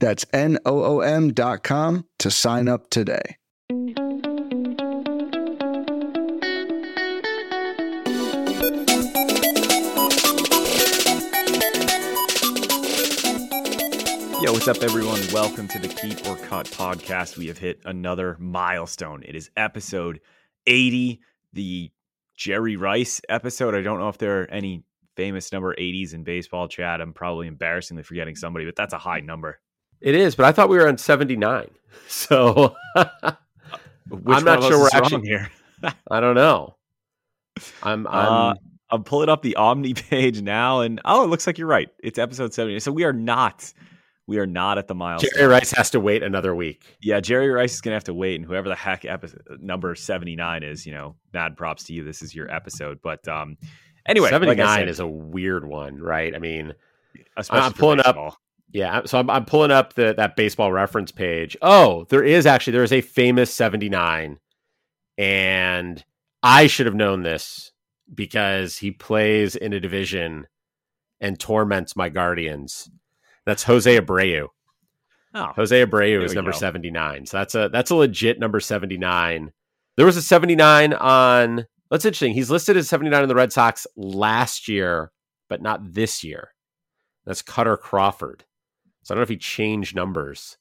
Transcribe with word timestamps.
That's 0.00 0.24
N-O-O-M 0.32 1.34
dot 1.34 1.62
com 1.62 2.06
to 2.20 2.30
sign 2.30 2.68
up 2.68 2.88
today. 2.88 3.36
Yo, 14.40 14.52
what's 14.52 14.68
up, 14.68 14.78
everyone? 14.78 15.20
Welcome 15.34 15.68
to 15.68 15.78
the 15.78 15.88
Keep 15.88 16.26
or 16.26 16.36
Kut 16.46 16.64
podcast. 16.68 17.36
We 17.36 17.48
have 17.48 17.58
hit 17.58 17.82
another 17.84 18.38
milestone. 18.40 19.22
It 19.22 19.36
is 19.36 19.50
episode 19.54 20.20
80, 20.66 21.20
the 21.52 21.90
Jerry 22.34 22.76
Rice 22.76 23.20
episode. 23.28 23.74
I 23.74 23.82
don't 23.82 23.98
know 23.98 24.08
if 24.08 24.16
there 24.16 24.40
are 24.40 24.50
any 24.50 24.82
famous 25.14 25.52
number 25.52 25.74
80s 25.74 26.14
in 26.14 26.24
baseball 26.24 26.68
chat. 26.68 27.02
I'm 27.02 27.12
probably 27.12 27.48
embarrassingly 27.48 28.02
forgetting 28.02 28.34
somebody, 28.34 28.64
but 28.64 28.76
that's 28.76 28.94
a 28.94 28.98
high 28.98 29.20
number. 29.20 29.60
It 30.00 30.14
is, 30.14 30.34
but 30.34 30.46
I 30.46 30.52
thought 30.52 30.68
we 30.68 30.78
were 30.78 30.88
on 30.88 30.98
79. 30.98 31.70
So 32.08 32.74
I'm 32.96 34.44
not 34.44 34.64
sure 34.64 34.80
we're 34.80 34.88
actually 34.92 35.28
here. 35.28 35.48
I 36.10 36.18
don't 36.18 36.34
know. 36.34 36.74
I'm 37.84 38.04
I'm 38.08 38.32
uh, 38.32 38.54
I'm 38.90 39.04
pulling 39.04 39.28
up 39.28 39.42
the 39.42 39.56
Omny 39.56 39.94
page 40.10 40.42
now, 40.42 40.80
and 40.80 41.00
oh, 41.04 41.22
it 41.22 41.28
looks 41.28 41.46
like 41.46 41.56
you're 41.56 41.68
right. 41.68 41.88
It's 42.02 42.18
episode 42.18 42.52
70. 42.52 42.80
So 42.80 42.90
we 42.90 43.04
are 43.04 43.12
not 43.12 43.72
we 44.26 44.38
are 44.38 44.46
not 44.46 44.78
at 44.78 44.88
the 44.88 44.94
milestone. 44.94 45.30
Jerry 45.34 45.46
Rice 45.46 45.72
has 45.72 45.90
to 45.90 46.00
wait 46.00 46.22
another 46.22 46.54
week. 46.54 46.84
Yeah, 47.00 47.20
Jerry 47.20 47.48
Rice 47.48 47.74
is 47.74 47.80
going 47.80 47.92
to 47.92 47.96
have 47.96 48.04
to 48.04 48.14
wait, 48.14 48.36
and 48.36 48.44
whoever 48.44 48.68
the 48.68 48.76
heck 48.76 49.04
episode, 49.04 49.42
number 49.60 49.94
seventy 49.94 50.36
nine 50.36 50.62
is, 50.62 50.86
you 50.86 50.92
know, 50.92 51.16
mad 51.32 51.56
props 51.56 51.84
to 51.84 51.92
you. 51.92 52.04
This 52.04 52.22
is 52.22 52.34
your 52.34 52.48
episode, 52.52 53.00
but 53.02 53.26
um, 53.28 53.56
anyway, 54.06 54.30
seventy 54.30 54.54
nine 54.54 54.80
like 54.80 54.88
is 54.88 55.00
a 55.00 55.06
weird 55.06 55.64
one, 55.64 55.98
right? 55.98 56.34
I 56.34 56.38
mean, 56.38 56.74
I'm 57.50 57.72
pulling 57.72 58.00
up. 58.00 58.36
Yeah, 58.72 59.02
so 59.04 59.18
I'm, 59.18 59.28
I'm 59.28 59.44
pulling 59.44 59.72
up 59.72 59.94
the 59.94 60.14
that 60.16 60.36
baseball 60.36 60.72
reference 60.72 61.10
page. 61.10 61.56
Oh, 61.60 62.06
there 62.08 62.22
is 62.22 62.46
actually 62.46 62.72
there 62.72 62.84
is 62.84 62.92
a 62.92 63.00
famous 63.00 63.52
seventy 63.52 63.88
nine, 63.88 64.38
and 65.18 66.04
I 66.42 66.66
should 66.68 66.86
have 66.86 66.94
known 66.94 67.22
this 67.22 67.72
because 68.14 68.78
he 68.78 68.90
plays 68.90 69.56
in 69.56 69.72
a 69.72 69.80
division 69.80 70.46
and 71.20 71.38
torments 71.38 71.96
my 71.96 72.08
Guardians 72.08 72.90
that's 73.50 73.62
Jose 73.64 74.00
Abreu. 74.00 74.48
Oh, 75.34 75.52
Jose 75.56 75.84
Abreu 75.84 76.24
is 76.24 76.34
number 76.34 76.52
go. 76.52 76.58
79. 76.58 77.26
So 77.26 77.38
that's 77.38 77.54
a 77.54 77.68
that's 77.68 77.90
a 77.90 77.94
legit 77.94 78.38
number 78.38 78.60
79. 78.60 79.52
There 79.96 80.06
was 80.06 80.16
a 80.16 80.22
79 80.22 80.92
on 80.94 81.66
that's 81.90 82.04
interesting. 82.04 82.32
He's 82.32 82.50
listed 82.50 82.76
as 82.76 82.88
79 82.88 83.22
in 83.22 83.28
the 83.28 83.34
Red 83.34 83.52
Sox 83.52 83.86
last 83.96 84.68
year, 84.68 85.10
but 85.48 85.62
not 85.62 85.94
this 85.94 86.22
year. 86.22 86.54
That's 87.26 87.42
Kutter 87.42 87.78
Crawford. 87.78 88.44
So 89.02 89.12
I 89.12 89.16
don't 89.16 89.20
know 89.20 89.24
if 89.24 89.28
he 89.28 89.36
changed 89.36 89.94
numbers. 89.94 90.58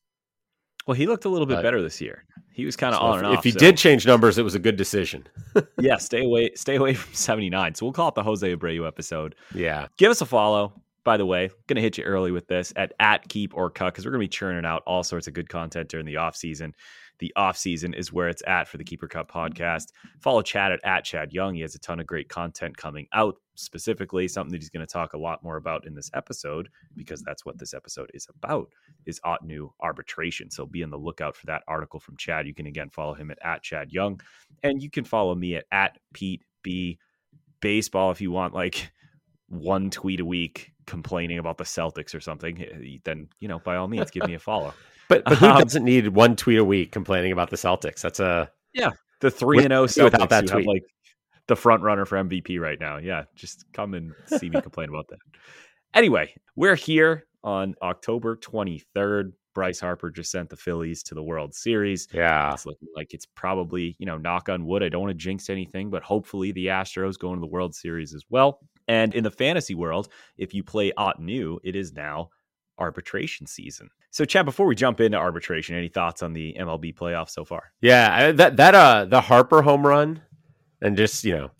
Well, 0.87 0.95
he 0.95 1.05
looked 1.05 1.25
a 1.25 1.29
little 1.29 1.45
bit 1.45 1.55
but, 1.55 1.63
better 1.63 1.81
this 1.81 2.01
year. 2.01 2.25
He 2.51 2.65
was 2.65 2.75
kind 2.75 2.95
of 2.95 2.99
so 2.99 3.05
on 3.05 3.13
if, 3.13 3.17
and 3.17 3.27
off. 3.27 3.37
If 3.39 3.43
he 3.43 3.51
so. 3.51 3.59
did 3.59 3.77
change 3.77 4.07
numbers, 4.07 4.37
it 4.37 4.43
was 4.43 4.55
a 4.55 4.59
good 4.59 4.75
decision. 4.75 5.27
yeah, 5.79 5.97
stay 5.97 6.23
away, 6.23 6.51
stay 6.55 6.77
away 6.77 6.93
from 6.93 7.13
79. 7.13 7.75
So 7.75 7.85
we'll 7.85 7.93
call 7.93 8.09
it 8.09 8.15
the 8.15 8.23
Jose 8.23 8.55
Abreu 8.55 8.87
episode. 8.87 9.35
Yeah. 9.53 9.87
Give 9.97 10.09
us 10.09 10.21
a 10.21 10.25
follow 10.25 10.73
by 11.09 11.17
the 11.17 11.25
way, 11.25 11.49
gonna 11.67 11.81
hit 11.81 11.97
you 11.97 12.03
early 12.03 12.31
with 12.31 12.47
this 12.47 12.71
at 12.75 12.93
at 12.99 13.27
Keep 13.27 13.55
or 13.55 13.71
Kut 13.71 13.93
because 13.93 14.05
we're 14.05 14.11
gonna 14.11 14.19
be 14.19 14.27
churning 14.27 14.63
out 14.63 14.83
all 14.85 15.03
sorts 15.03 15.27
of 15.27 15.33
good 15.33 15.49
content 15.49 15.89
during 15.89 16.05
the 16.05 16.17
off 16.17 16.35
season. 16.35 16.75
The 17.19 17.33
off 17.35 17.57
season 17.57 17.93
is 17.93 18.11
where 18.11 18.29
it's 18.29 18.43
at 18.47 18.67
for 18.67 18.77
the 18.77 18.83
Keep 18.83 19.03
or 19.03 19.07
Kut 19.07 19.27
podcast. 19.27 19.87
Follow 20.19 20.41
Chad 20.41 20.71
at, 20.71 20.79
at 20.83 21.03
Chad 21.03 21.33
Young. 21.33 21.53
He 21.53 21.61
has 21.61 21.75
a 21.75 21.79
ton 21.79 21.99
of 21.99 22.07
great 22.07 22.29
content 22.29 22.75
coming 22.75 23.07
out. 23.13 23.35
Specifically, 23.55 24.27
something 24.27 24.51
that 24.51 24.61
he's 24.61 24.69
going 24.69 24.85
to 24.85 24.91
talk 24.91 25.13
a 25.13 25.17
lot 25.17 25.43
more 25.43 25.57
about 25.57 25.85
in 25.85 25.93
this 25.93 26.09
episode 26.13 26.69
because 26.95 27.21
that's 27.21 27.45
what 27.45 27.57
this 27.57 27.73
episode 27.73 28.09
is 28.13 28.25
about 28.33 28.69
is 29.05 29.19
Ottoneu 29.25 29.71
arbitration. 29.81 30.49
So 30.49 30.65
be 30.65 30.81
on 30.81 30.89
the 30.89 30.97
lookout 30.97 31.35
for 31.35 31.45
that 31.47 31.63
article 31.67 31.99
from 31.99 32.15
Chad. 32.15 32.47
You 32.47 32.53
can 32.53 32.67
again 32.67 32.89
follow 32.89 33.13
him 33.13 33.31
at, 33.31 33.37
at 33.43 33.61
Chad 33.63 33.91
Young, 33.91 34.21
and 34.63 34.81
you 34.81 34.89
can 34.89 35.03
follow 35.03 35.35
me 35.35 35.55
at 35.55 35.65
at 35.71 35.97
Pete 36.13 36.43
B 36.63 36.99
Baseball 37.61 38.11
if 38.11 38.21
you 38.21 38.31
want 38.31 38.53
like 38.53 38.91
one 39.49 39.89
tweet 39.89 40.21
a 40.21 40.25
week 40.25 40.71
complaining 40.85 41.39
about 41.39 41.57
the 41.57 41.63
Celtics 41.63 42.15
or 42.15 42.19
something, 42.19 42.61
eh, 42.61 42.97
then 43.03 43.27
you 43.39 43.47
know 43.47 43.59
by 43.59 43.75
all 43.75 43.87
means 43.87 44.11
give 44.11 44.25
me 44.25 44.35
a 44.35 44.39
follow. 44.39 44.73
but, 45.09 45.23
but 45.25 45.37
who 45.37 45.47
um, 45.47 45.61
doesn't 45.61 45.83
need 45.83 46.07
one 46.09 46.35
tweet 46.35 46.59
a 46.59 46.63
week 46.63 46.91
complaining 46.91 47.31
about 47.31 47.49
the 47.49 47.57
Celtics? 47.57 48.01
That's 48.01 48.19
a 48.19 48.49
yeah 48.73 48.91
the 49.19 49.31
three 49.31 49.59
and 49.59 49.69
zero 49.69 49.83
oh 49.83 49.87
Celtics 49.87 50.29
that 50.29 50.47
tweet. 50.47 50.67
like 50.67 50.83
the 51.47 51.55
front 51.55 51.83
runner 51.83 52.05
for 52.05 52.17
MVP 52.17 52.59
right 52.59 52.79
now. 52.79 52.97
Yeah, 52.97 53.23
just 53.35 53.65
come 53.73 53.93
and 53.93 54.13
see 54.27 54.49
me 54.49 54.61
complain 54.61 54.89
about 54.89 55.07
that. 55.09 55.19
Anyway, 55.93 56.33
we're 56.55 56.75
here 56.75 57.25
on 57.43 57.75
October 57.81 58.37
23rd. 58.37 59.33
Bryce 59.55 59.79
Harper 59.79 60.11
just 60.11 60.31
sent 60.31 60.49
the 60.49 60.55
Phillies 60.55 61.01
to 61.03 61.15
the 61.15 61.23
World 61.23 61.55
Series. 61.55 62.07
Yeah. 62.13 62.53
It's 62.53 62.67
looking 62.67 62.87
like 62.95 63.13
it's 63.13 63.25
probably, 63.25 63.95
you 63.97 64.05
know, 64.05 64.17
knock 64.17 64.47
on 64.47 64.65
wood. 64.65 64.83
I 64.83 64.89
don't 64.89 65.01
want 65.01 65.11
to 65.11 65.17
jinx 65.17 65.49
anything, 65.49 65.89
but 65.89 66.03
hopefully 66.03 66.51
the 66.51 66.67
Astros 66.67 67.17
go 67.17 67.29
into 67.29 67.41
the 67.41 67.47
World 67.47 67.73
Series 67.73 68.13
as 68.13 68.23
well. 68.29 68.59
And 68.87 69.13
in 69.15 69.23
the 69.23 69.31
fantasy 69.31 69.73
world, 69.73 70.09
if 70.37 70.53
you 70.53 70.63
play 70.63 70.91
Ottoneu, 70.97 71.57
it 71.63 71.75
is 71.75 71.93
now 71.93 72.29
arbitration 72.79 73.45
season. 73.45 73.89
So, 74.11 74.25
Chad, 74.25 74.45
before 74.45 74.65
we 74.65 74.75
jump 74.75 74.99
into 74.99 75.17
arbitration, 75.17 75.75
any 75.75 75.89
thoughts 75.89 76.23
on 76.23 76.33
the 76.33 76.55
MLB 76.59 76.95
playoffs 76.95 77.31
so 77.31 77.45
far? 77.45 77.71
Yeah, 77.81 78.31
that 78.31 78.57
that 78.57 78.75
uh 78.75 79.05
the 79.05 79.21
Harper 79.21 79.61
home 79.61 79.85
run, 79.85 80.21
and 80.81 80.97
just 80.97 81.23
you 81.23 81.35
know, 81.35 81.51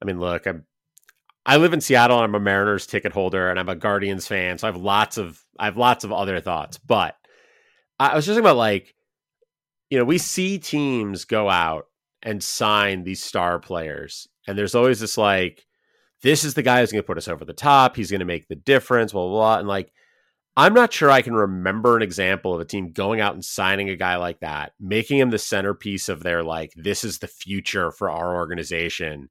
I 0.00 0.04
mean, 0.04 0.18
look, 0.18 0.46
I'm 0.46 0.64
I 1.44 1.56
live 1.56 1.72
in 1.72 1.80
Seattle. 1.80 2.18
I'm 2.18 2.34
a 2.34 2.40
Mariners 2.40 2.86
ticket 2.86 3.12
holder, 3.12 3.50
and 3.50 3.58
I'm 3.58 3.68
a 3.68 3.74
Guardians 3.74 4.26
fan, 4.26 4.58
so 4.58 4.68
I 4.68 4.72
have 4.72 4.80
lots 4.80 5.18
of 5.18 5.42
I 5.58 5.66
have 5.66 5.76
lots 5.76 6.04
of 6.04 6.12
other 6.12 6.40
thoughts. 6.40 6.78
But 6.78 7.16
I 7.98 8.14
was 8.14 8.24
just 8.24 8.36
thinking 8.36 8.46
about 8.46 8.56
like, 8.56 8.94
you 9.90 9.98
know, 9.98 10.04
we 10.04 10.18
see 10.18 10.58
teams 10.58 11.24
go 11.24 11.50
out 11.50 11.86
and 12.22 12.42
sign 12.42 13.02
these 13.02 13.22
star 13.22 13.58
players, 13.58 14.28
and 14.46 14.56
there's 14.56 14.74
always 14.74 15.00
this 15.00 15.18
like 15.18 15.66
this 16.22 16.44
is 16.44 16.54
the 16.54 16.62
guy 16.62 16.80
who's 16.80 16.92
going 16.92 17.02
to 17.02 17.06
put 17.06 17.18
us 17.18 17.28
over 17.28 17.44
the 17.44 17.52
top. 17.52 17.96
He's 17.96 18.10
going 18.10 18.20
to 18.20 18.26
make 18.26 18.48
the 18.48 18.54
difference, 18.54 19.12
blah, 19.12 19.22
blah, 19.26 19.30
blah. 19.32 19.58
And 19.58 19.68
like, 19.68 19.92
I'm 20.56 20.74
not 20.74 20.92
sure 20.92 21.10
I 21.10 21.22
can 21.22 21.34
remember 21.34 21.96
an 21.96 22.02
example 22.02 22.54
of 22.54 22.60
a 22.60 22.64
team 22.64 22.92
going 22.92 23.20
out 23.20 23.34
and 23.34 23.44
signing 23.44 23.88
a 23.88 23.96
guy 23.96 24.16
like 24.16 24.40
that, 24.40 24.72
making 24.78 25.18
him 25.18 25.30
the 25.30 25.38
centerpiece 25.38 26.08
of 26.10 26.22
their, 26.22 26.42
like, 26.42 26.72
this 26.76 27.04
is 27.04 27.18
the 27.18 27.26
future 27.26 27.90
for 27.90 28.10
our 28.10 28.36
organization. 28.36 29.30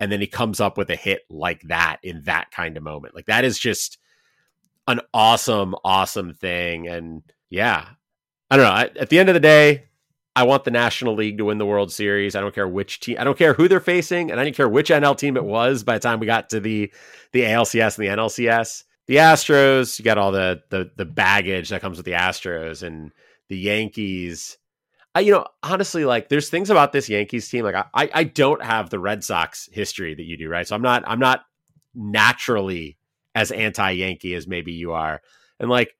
And 0.00 0.10
then 0.10 0.20
he 0.20 0.26
comes 0.26 0.60
up 0.60 0.76
with 0.76 0.90
a 0.90 0.96
hit 0.96 1.22
like 1.30 1.62
that 1.62 1.98
in 2.02 2.22
that 2.24 2.50
kind 2.50 2.76
of 2.76 2.82
moment. 2.82 3.14
Like, 3.14 3.26
that 3.26 3.44
is 3.44 3.58
just 3.58 3.98
an 4.88 5.00
awesome, 5.14 5.76
awesome 5.84 6.34
thing. 6.34 6.88
And 6.88 7.22
yeah, 7.50 7.86
I 8.50 8.56
don't 8.56 8.66
know. 8.66 8.72
I, 8.72 8.90
at 8.98 9.10
the 9.10 9.18
end 9.20 9.28
of 9.28 9.34
the 9.34 9.40
day, 9.40 9.84
I 10.34 10.44
want 10.44 10.64
the 10.64 10.70
National 10.70 11.14
League 11.14 11.38
to 11.38 11.44
win 11.44 11.58
the 11.58 11.66
World 11.66 11.92
Series. 11.92 12.34
I 12.34 12.40
don't 12.40 12.54
care 12.54 12.68
which 12.68 13.00
team. 13.00 13.16
I 13.18 13.24
don't 13.24 13.38
care 13.38 13.54
who 13.54 13.68
they're 13.68 13.80
facing, 13.80 14.30
and 14.30 14.40
I 14.40 14.44
don't 14.44 14.54
care 14.54 14.68
which 14.68 14.88
NL 14.88 15.16
team 15.16 15.36
it 15.36 15.44
was. 15.44 15.82
By 15.82 15.94
the 15.94 16.00
time 16.00 16.20
we 16.20 16.26
got 16.26 16.50
to 16.50 16.60
the 16.60 16.92
the 17.32 17.42
ALCS 17.42 17.98
and 17.98 18.06
the 18.06 18.22
NLCS, 18.22 18.84
the 19.08 19.16
Astros, 19.16 19.98
you 19.98 20.04
got 20.04 20.18
all 20.18 20.30
the 20.30 20.62
the 20.68 20.90
the 20.96 21.04
baggage 21.04 21.70
that 21.70 21.80
comes 21.80 21.96
with 21.96 22.06
the 22.06 22.12
Astros 22.12 22.82
and 22.82 23.10
the 23.48 23.58
Yankees. 23.58 24.58
I, 25.14 25.20
you 25.20 25.32
know, 25.32 25.46
honestly, 25.62 26.04
like 26.04 26.28
there's 26.28 26.50
things 26.50 26.70
about 26.70 26.92
this 26.92 27.08
Yankees 27.08 27.48
team. 27.48 27.64
Like 27.64 27.74
I, 27.74 28.10
I 28.12 28.24
don't 28.24 28.62
have 28.62 28.90
the 28.90 29.00
Red 29.00 29.24
Sox 29.24 29.68
history 29.72 30.14
that 30.14 30.22
you 30.22 30.36
do, 30.36 30.48
right? 30.48 30.68
So 30.68 30.76
I'm 30.76 30.82
not, 30.82 31.02
I'm 31.06 31.18
not 31.18 31.44
naturally 31.94 32.98
as 33.34 33.50
anti-Yankee 33.50 34.34
as 34.34 34.46
maybe 34.46 34.72
you 34.72 34.92
are. 34.92 35.22
And 35.58 35.70
like 35.70 35.96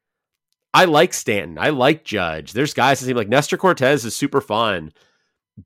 I 0.75 0.84
like 0.84 1.14
Stanton. 1.14 1.58
I 1.58 1.70
like 1.70 2.04
Judge. 2.04 2.52
There's 2.52 2.75
guys 2.75 3.00
that 3.00 3.06
seem 3.06 3.16
like 3.16 3.28
Nestor 3.28 3.56
Cortes 3.56 4.04
is 4.04 4.14
super 4.14 4.43
fun, 4.43 4.93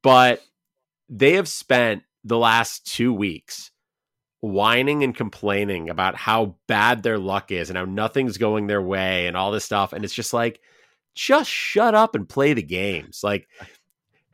but 0.03 0.41
they 1.09 1.33
have 1.35 1.49
spent 1.49 2.05
the 2.25 2.39
last 2.39 2.87
two 2.87 3.13
weeks 3.13 3.72
whining 4.43 5.05
and 5.05 5.17
complaining 5.17 5.89
about 5.89 6.17
how 6.17 6.57
bad 6.67 7.03
their 7.03 7.19
luck 7.19 7.51
is 7.51 7.71
and 7.71 7.79
how 7.79 7.85
nothing's 7.85 8.37
going 8.37 8.67
their 8.67 8.83
way 8.83 9.27
and 9.27 9.37
all 9.37 9.53
this 9.53 9.65
stuff. 9.65 9.93
And 9.93 10.05
it's 10.05 10.13
just 10.13 10.35
like, 10.35 10.61
just 11.15 11.49
shut 11.49 11.95
up 11.95 12.15
and 12.15 12.29
play 12.29 12.53
the 12.53 12.63
games. 12.63 13.23
Like 13.23 13.49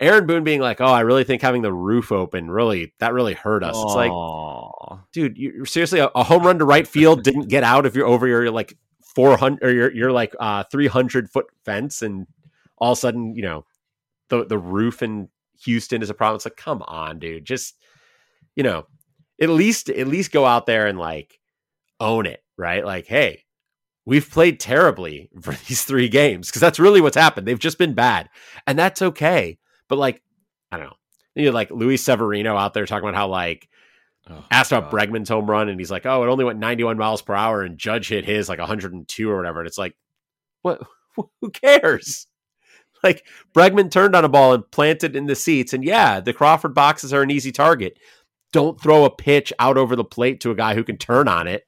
Aaron 0.00 0.26
Boone 0.26 0.44
being 0.44 0.60
like, 0.60 0.80
"Oh, 0.80 0.86
I 0.86 1.00
really 1.00 1.24
think 1.24 1.42
having 1.42 1.62
the 1.62 1.72
roof 1.72 2.12
open 2.12 2.50
really 2.50 2.94
that 3.00 3.12
really 3.12 3.34
hurt 3.34 3.64
us." 3.64 3.76
Aww. 3.76 3.84
It's 3.84 3.94
like, 3.94 5.00
dude, 5.12 5.36
you 5.36 5.64
seriously 5.64 5.98
a, 5.98 6.06
a, 6.14 6.22
home 6.22 6.44
run 6.44 6.58
to 6.60 6.64
right 6.64 6.86
field 6.86 7.24
didn't 7.24 7.48
get 7.48 7.64
out 7.64 7.84
if 7.84 7.94
you're 7.94 8.06
over 8.06 8.26
your 8.26 8.50
like 8.50 8.76
400 9.02 9.62
or 9.62 9.72
you're, 9.72 9.92
you're 9.92 10.12
like 10.12 10.34
uh 10.38 10.64
300 10.70 11.30
foot 11.30 11.46
fence 11.64 12.02
and 12.02 12.26
all 12.78 12.92
of 12.92 12.98
a 12.98 13.00
sudden, 13.00 13.34
you 13.34 13.42
know, 13.42 13.64
the 14.28 14.46
the 14.46 14.58
roof 14.58 15.02
in 15.02 15.28
Houston 15.64 16.00
is 16.00 16.10
a 16.10 16.14
problem. 16.14 16.36
It's 16.36 16.46
like, 16.46 16.56
come 16.56 16.82
on, 16.86 17.18
dude, 17.18 17.44
just 17.44 17.76
you 18.54 18.62
know, 18.62 18.86
at 19.40 19.48
least 19.48 19.88
at 19.88 20.08
least 20.08 20.32
go 20.32 20.44
out 20.44 20.66
there 20.66 20.86
and 20.86 20.98
like 20.98 21.38
own 22.00 22.26
it, 22.26 22.42
right? 22.56 22.84
Like, 22.84 23.06
hey, 23.06 23.44
we've 24.04 24.28
played 24.28 24.60
terribly 24.60 25.30
for 25.40 25.52
these 25.52 25.84
three 25.84 26.08
games 26.08 26.48
because 26.48 26.60
that's 26.60 26.78
really 26.78 27.00
what's 27.00 27.16
happened. 27.16 27.46
They've 27.46 27.58
just 27.58 27.78
been 27.78 27.94
bad, 27.94 28.28
and 28.66 28.78
that's 28.78 29.02
okay. 29.02 29.58
But 29.88 29.98
like, 29.98 30.22
I 30.70 30.76
don't 30.76 30.86
know, 30.86 30.96
you 31.34 31.46
know, 31.46 31.52
like 31.52 31.70
Luis 31.70 32.02
Severino 32.02 32.56
out 32.56 32.74
there 32.74 32.86
talking 32.86 33.08
about 33.08 33.18
how 33.18 33.28
like 33.28 33.68
oh, 34.28 34.44
asked 34.50 34.72
about 34.72 34.90
Bregman's 34.90 35.28
home 35.28 35.48
run, 35.48 35.68
and 35.68 35.78
he's 35.78 35.90
like, 35.90 36.06
oh, 36.06 36.24
it 36.24 36.28
only 36.28 36.44
went 36.44 36.58
91 36.58 36.98
miles 36.98 37.22
per 37.22 37.34
hour, 37.34 37.62
and 37.62 37.78
Judge 37.78 38.08
hit 38.08 38.24
his 38.24 38.48
like 38.48 38.58
102 38.58 39.30
or 39.30 39.36
whatever. 39.36 39.60
And 39.60 39.68
it's 39.68 39.78
like, 39.78 39.96
what? 40.62 40.82
Who 41.40 41.50
cares? 41.50 42.26
Like 43.00 43.24
Bregman 43.54 43.92
turned 43.92 44.16
on 44.16 44.24
a 44.24 44.28
ball 44.28 44.54
and 44.54 44.68
planted 44.72 45.14
in 45.14 45.26
the 45.26 45.36
seats, 45.36 45.72
and 45.72 45.84
yeah, 45.84 46.18
the 46.18 46.32
Crawford 46.32 46.74
boxes 46.74 47.12
are 47.12 47.22
an 47.22 47.30
easy 47.30 47.52
target. 47.52 47.96
Don't 48.52 48.80
throw 48.80 49.04
a 49.04 49.10
pitch 49.10 49.52
out 49.58 49.76
over 49.76 49.94
the 49.94 50.04
plate 50.04 50.40
to 50.40 50.50
a 50.50 50.54
guy 50.54 50.74
who 50.74 50.84
can 50.84 50.96
turn 50.96 51.28
on 51.28 51.46
it 51.46 51.64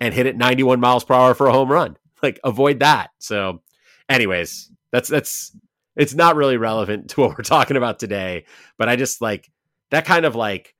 and 0.00 0.14
hit 0.14 0.26
it 0.26 0.36
91 0.36 0.80
miles 0.80 1.04
per 1.04 1.14
hour 1.14 1.34
for 1.34 1.46
a 1.46 1.52
home 1.52 1.70
run. 1.70 1.96
Like 2.20 2.40
avoid 2.42 2.80
that. 2.80 3.10
So, 3.20 3.62
anyways, 4.08 4.72
that's 4.90 5.08
that's 5.08 5.56
it's 5.94 6.14
not 6.14 6.34
really 6.34 6.56
relevant 6.56 7.10
to 7.10 7.20
what 7.20 7.38
we're 7.38 7.44
talking 7.44 7.76
about 7.76 8.00
today. 8.00 8.44
But 8.76 8.88
I 8.88 8.96
just 8.96 9.22
like 9.22 9.48
that 9.92 10.04
kind 10.04 10.24
of 10.24 10.34
like 10.34 10.74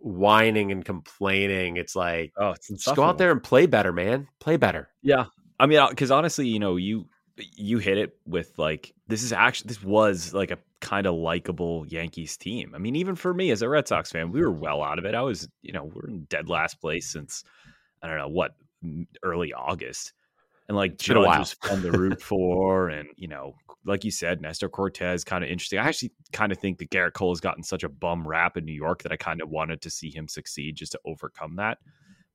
whining 0.00 0.72
and 0.72 0.84
complaining. 0.84 1.76
It's 1.76 1.94
like, 1.94 2.32
oh, 2.36 2.50
it's 2.50 2.66
just 2.66 2.96
go 2.96 3.04
out 3.04 3.18
there 3.18 3.30
and 3.30 3.40
play 3.40 3.66
better, 3.66 3.92
man. 3.92 4.26
Play 4.40 4.56
better. 4.56 4.88
Yeah, 5.00 5.26
I 5.60 5.66
mean, 5.66 5.78
uh, 5.78 5.90
because 5.90 6.10
honestly, 6.10 6.48
you 6.48 6.58
know, 6.58 6.74
you 6.74 7.06
you 7.36 7.78
hit 7.78 7.98
it 7.98 8.16
with 8.26 8.58
like 8.58 8.94
this 9.08 9.22
is 9.22 9.32
actually 9.32 9.68
this 9.68 9.82
was 9.82 10.32
like 10.32 10.50
a 10.50 10.58
kind 10.80 11.06
of 11.06 11.14
likable 11.14 11.84
Yankees 11.88 12.36
team. 12.36 12.72
I 12.74 12.78
mean, 12.78 12.96
even 12.96 13.16
for 13.16 13.34
me 13.34 13.50
as 13.50 13.62
a 13.62 13.68
Red 13.68 13.88
Sox 13.88 14.12
fan, 14.12 14.30
we 14.30 14.40
were 14.40 14.52
well 14.52 14.82
out 14.82 14.98
of 14.98 15.04
it. 15.04 15.14
I 15.14 15.22
was, 15.22 15.48
you 15.62 15.72
know, 15.72 15.84
we're 15.84 16.08
in 16.08 16.24
dead 16.24 16.48
last 16.48 16.80
place 16.80 17.08
since 17.10 17.44
I 18.02 18.08
don't 18.08 18.18
know 18.18 18.28
what 18.28 18.54
early 19.22 19.52
August, 19.52 20.12
and 20.68 20.76
like 20.76 20.98
Judge 20.98 21.16
was 21.16 21.54
fun 21.54 21.82
to 21.82 21.90
root 21.90 22.22
for, 22.22 22.88
and 22.88 23.08
you 23.16 23.28
know, 23.28 23.54
like 23.84 24.04
you 24.04 24.10
said, 24.10 24.40
Nestor 24.40 24.68
Cortes 24.68 25.24
kind 25.24 25.42
of 25.42 25.50
interesting. 25.50 25.78
I 25.78 25.88
actually 25.88 26.12
kind 26.32 26.52
of 26.52 26.58
think 26.58 26.78
that 26.78 26.90
Gerrit 26.90 27.14
Cole 27.14 27.32
has 27.32 27.40
gotten 27.40 27.62
such 27.62 27.82
a 27.82 27.88
bum 27.88 28.26
rap 28.26 28.56
in 28.56 28.64
New 28.64 28.72
York 28.72 29.02
that 29.02 29.12
I 29.12 29.16
kind 29.16 29.42
of 29.42 29.48
wanted 29.48 29.80
to 29.82 29.90
see 29.90 30.10
him 30.10 30.28
succeed 30.28 30.76
just 30.76 30.92
to 30.92 31.00
overcome 31.04 31.56
that. 31.56 31.78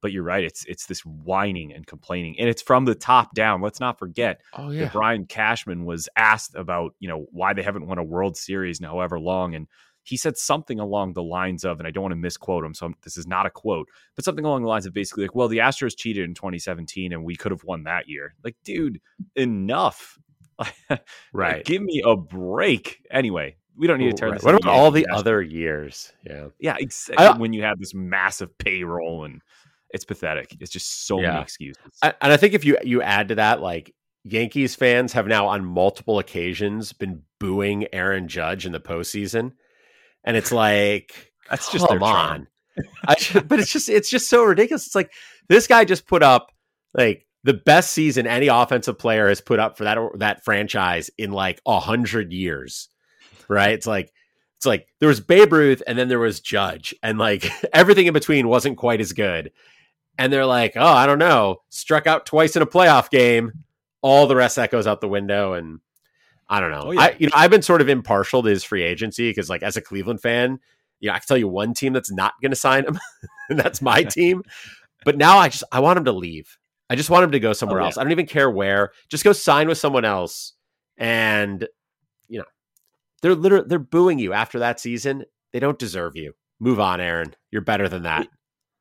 But 0.02 0.12
you're 0.12 0.24
right; 0.24 0.44
it's 0.44 0.66
it's 0.66 0.86
this 0.86 1.02
whining 1.02 1.74
and 1.74 1.86
complaining, 1.86 2.36
and 2.40 2.48
it's 2.48 2.62
from 2.62 2.86
the 2.86 2.96
top 2.96 3.34
down. 3.34 3.62
Let's 3.62 3.80
not 3.80 4.00
forget 4.00 4.42
oh, 4.54 4.72
yeah. 4.72 4.86
that 4.86 4.94
Brian 4.94 5.26
Cashman 5.26 5.86
was 5.86 6.08
asked 6.16 6.56
about 6.56 6.96
you 7.00 7.10
know 7.10 7.26
why 7.32 7.54
they 7.54 7.64
haven't 7.64 7.88
won 7.88 7.98
a 7.98 8.04
World 8.04 8.38
Series 8.38 8.80
in 8.80 8.86
however 8.86 9.20
long, 9.20 9.56
and 9.56 9.68
he 10.10 10.18
said 10.18 10.38
something 10.38 10.80
along 10.80 11.14
the 11.14 11.24
lines 11.24 11.64
of, 11.64 11.80
and 11.80 11.88
I 11.88 11.92
don't 11.92 12.02
want 12.02 12.14
to 12.14 12.18
misquote 12.18 12.66
him, 12.66 12.74
so 12.74 12.88
I'm, 12.88 12.96
this 13.04 13.16
is 13.16 13.28
not 13.28 13.46
a 13.46 13.52
quote, 13.52 13.88
but 14.16 14.26
something 14.26 14.44
along 14.44 14.64
the 14.64 14.68
lines 14.68 14.88
of 14.88 14.94
basically 14.94 15.24
like, 15.24 15.36
well, 15.36 15.48
the 15.48 15.60
Astros 15.60 15.96
cheated 15.96 16.24
in 16.24 16.34
2017 16.34 17.14
and 17.14 17.24
we 17.24 17.36
could 17.36 17.52
have 17.52 17.64
won 17.64 17.84
that 17.84 18.08
year. 18.08 18.34
Like, 18.44 18.56
dude, 18.64 19.02
enough. 19.36 20.18
right. 20.90 21.58
Like, 21.58 21.66
give 21.66 21.84
me 21.84 22.02
a 22.04 22.16
break. 22.16 23.06
Anyway, 23.12 23.58
we 23.78 23.86
don't 23.86 24.00
need 24.00 24.10
to 24.10 24.18
turn 24.18 24.32
right. 24.32 24.44
What 24.44 24.56
about 24.56 24.74
all 24.74 24.90
the 24.90 25.06
Astros. 25.10 25.18
other 25.18 25.42
years? 25.42 26.12
Yeah. 26.26 26.48
Yeah. 26.60 26.78
Exactly. 26.80 27.40
when 27.40 27.54
you 27.54 27.64
have 27.64 27.78
this 27.78 27.94
massive 27.94 28.58
payroll 28.58 29.26
and 29.26 29.42
it's 29.92 30.06
pathetic. 30.06 30.56
It's 30.60 30.72
just 30.72 31.08
so 31.08 31.20
yeah. 31.20 31.32
many 31.32 31.42
excuses. 31.42 31.82
I, 32.02 32.14
and 32.22 32.32
I 32.34 32.38
think 32.38 32.54
if 32.54 32.66
you 32.66 32.78
you 32.84 33.02
add 33.02 33.30
to 33.30 33.36
that, 33.36 33.62
like 33.62 33.94
Yankees 34.24 34.76
fans 34.76 35.14
have 35.14 35.28
now 35.28 35.48
on 35.48 35.66
multiple 35.66 36.20
occasions 36.20 36.94
been 36.94 37.24
booing 37.40 37.88
Aaron 37.94 38.28
Judge 38.28 38.66
in 38.66 38.72
the 38.72 38.80
postseason 38.80 39.54
and 40.24 40.38
it's 40.38 40.52
like 40.52 41.34
that's 41.50 41.72
just 41.72 41.88
come 41.88 42.04
on. 42.04 42.48
I, 43.08 43.16
but 43.48 43.60
it's 43.60 43.72
just 43.72 43.90
it's 43.90 44.10
just 44.10 44.30
so 44.30 44.44
ridiculous. 44.44 44.86
It's 44.86 44.96
like 44.96 45.12
this 45.48 45.68
guy 45.68 45.86
just 45.86 46.08
put 46.08 46.24
up 46.24 46.52
like 46.94 47.26
the 47.44 47.54
best 47.54 47.92
season 47.92 48.28
any 48.28 48.48
offensive 48.48 48.98
player 48.98 49.28
has 49.28 49.42
put 49.42 49.60
up 49.60 49.78
for 49.78 49.84
that 49.86 49.98
that 50.16 50.44
franchise 50.44 51.10
in 51.18 51.32
like 51.32 51.60
a 51.66 51.80
hundred 51.80 52.32
years, 52.32 52.90
right? 53.48 53.72
It's 53.72 53.88
like 53.88 54.12
it's 54.58 54.66
like 54.66 54.88
there 55.00 55.10
was 55.10 55.20
Babe 55.20 55.52
Ruth 55.52 55.82
and 55.88 55.98
then 55.98 56.08
there 56.08 56.20
was 56.20 56.40
Judge, 56.40 56.94
and 57.04 57.18
like 57.18 57.50
everything 57.74 58.08
in 58.08 58.14
between 58.14 58.48
wasn't 58.48 58.78
quite 58.78 59.02
as 59.02 59.14
good. 59.14 59.52
And 60.20 60.34
they're 60.34 60.46
like, 60.46 60.74
oh, 60.76 60.86
I 60.86 61.06
don't 61.06 61.18
know, 61.18 61.62
struck 61.70 62.06
out 62.06 62.26
twice 62.26 62.58
in 62.58 62.62
a 62.62 62.66
playoff 62.68 63.10
game. 63.10 63.54
All 64.02 64.28
the 64.28 64.36
rest 64.36 64.58
that 64.58 64.70
goes 64.70 64.86
out 64.86 65.00
the 65.00 65.08
window, 65.08 65.54
and 65.54 65.80
I 66.50 66.60
don't 66.60 66.72
know. 66.72 66.84
Oh, 66.88 66.92
yeah. 66.92 67.02
I 67.02 67.16
you 67.18 67.28
know 67.28 67.34
I've 67.34 67.50
been 67.50 67.62
sort 67.62 67.80
of 67.80 67.88
impartial 67.88 68.44
to 68.44 68.50
his 68.50 68.64
free 68.64 68.84
agency 68.84 69.30
because 69.30 69.50
like 69.50 69.64
as 69.64 69.78
a 69.78 69.82
Cleveland 69.82 70.22
fan, 70.22 70.60
you 71.00 71.08
know 71.08 71.14
I 71.14 71.20
can 71.20 71.28
tell 71.28 71.38
you 71.38 71.48
one 71.48 71.74
team 71.74 71.94
that's 71.94 72.12
not 72.12 72.34
going 72.42 72.52
to 72.52 72.58
sign 72.58 72.86
him, 72.86 73.00
and 73.50 73.58
that's 73.58 73.82
my 73.82 74.04
team. 74.10 74.44
But 75.06 75.18
now 75.18 75.38
I 75.38 75.48
just 75.48 75.64
I 75.72 75.80
want 75.80 75.98
him 75.98 76.06
to 76.06 76.12
leave. 76.12 76.58
I 76.90 76.96
just 76.96 77.10
want 77.10 77.24
him 77.24 77.32
to 77.32 77.40
go 77.40 77.52
oh, 77.52 77.54
somewhere 77.54 77.80
oh, 77.80 77.84
yeah. 77.84 77.88
else. 77.88 77.98
I 77.98 78.04
don't 78.04 78.12
even 78.12 78.26
care 78.26 78.52
where. 78.52 78.92
Just 79.08 79.24
go 79.24 79.32
sign 79.32 79.70
with 79.70 79.78
someone 79.78 80.06
else. 80.06 80.54
And 80.98 81.66
you 82.28 82.40
know 82.40 82.46
they're 83.22 83.36
literally 83.36 83.68
they're 83.68 83.80
booing 83.80 84.20
you 84.20 84.34
after 84.34 84.60
that 84.60 84.82
season. 84.82 85.24
They 85.54 85.60
don't 85.60 85.80
deserve 85.80 86.18
you. 86.18 86.34
Move 86.60 86.80
on, 86.80 87.00
Aaron. 87.00 87.36
You're 87.52 87.62
better 87.62 87.88
than 87.88 88.04
that. 88.04 88.28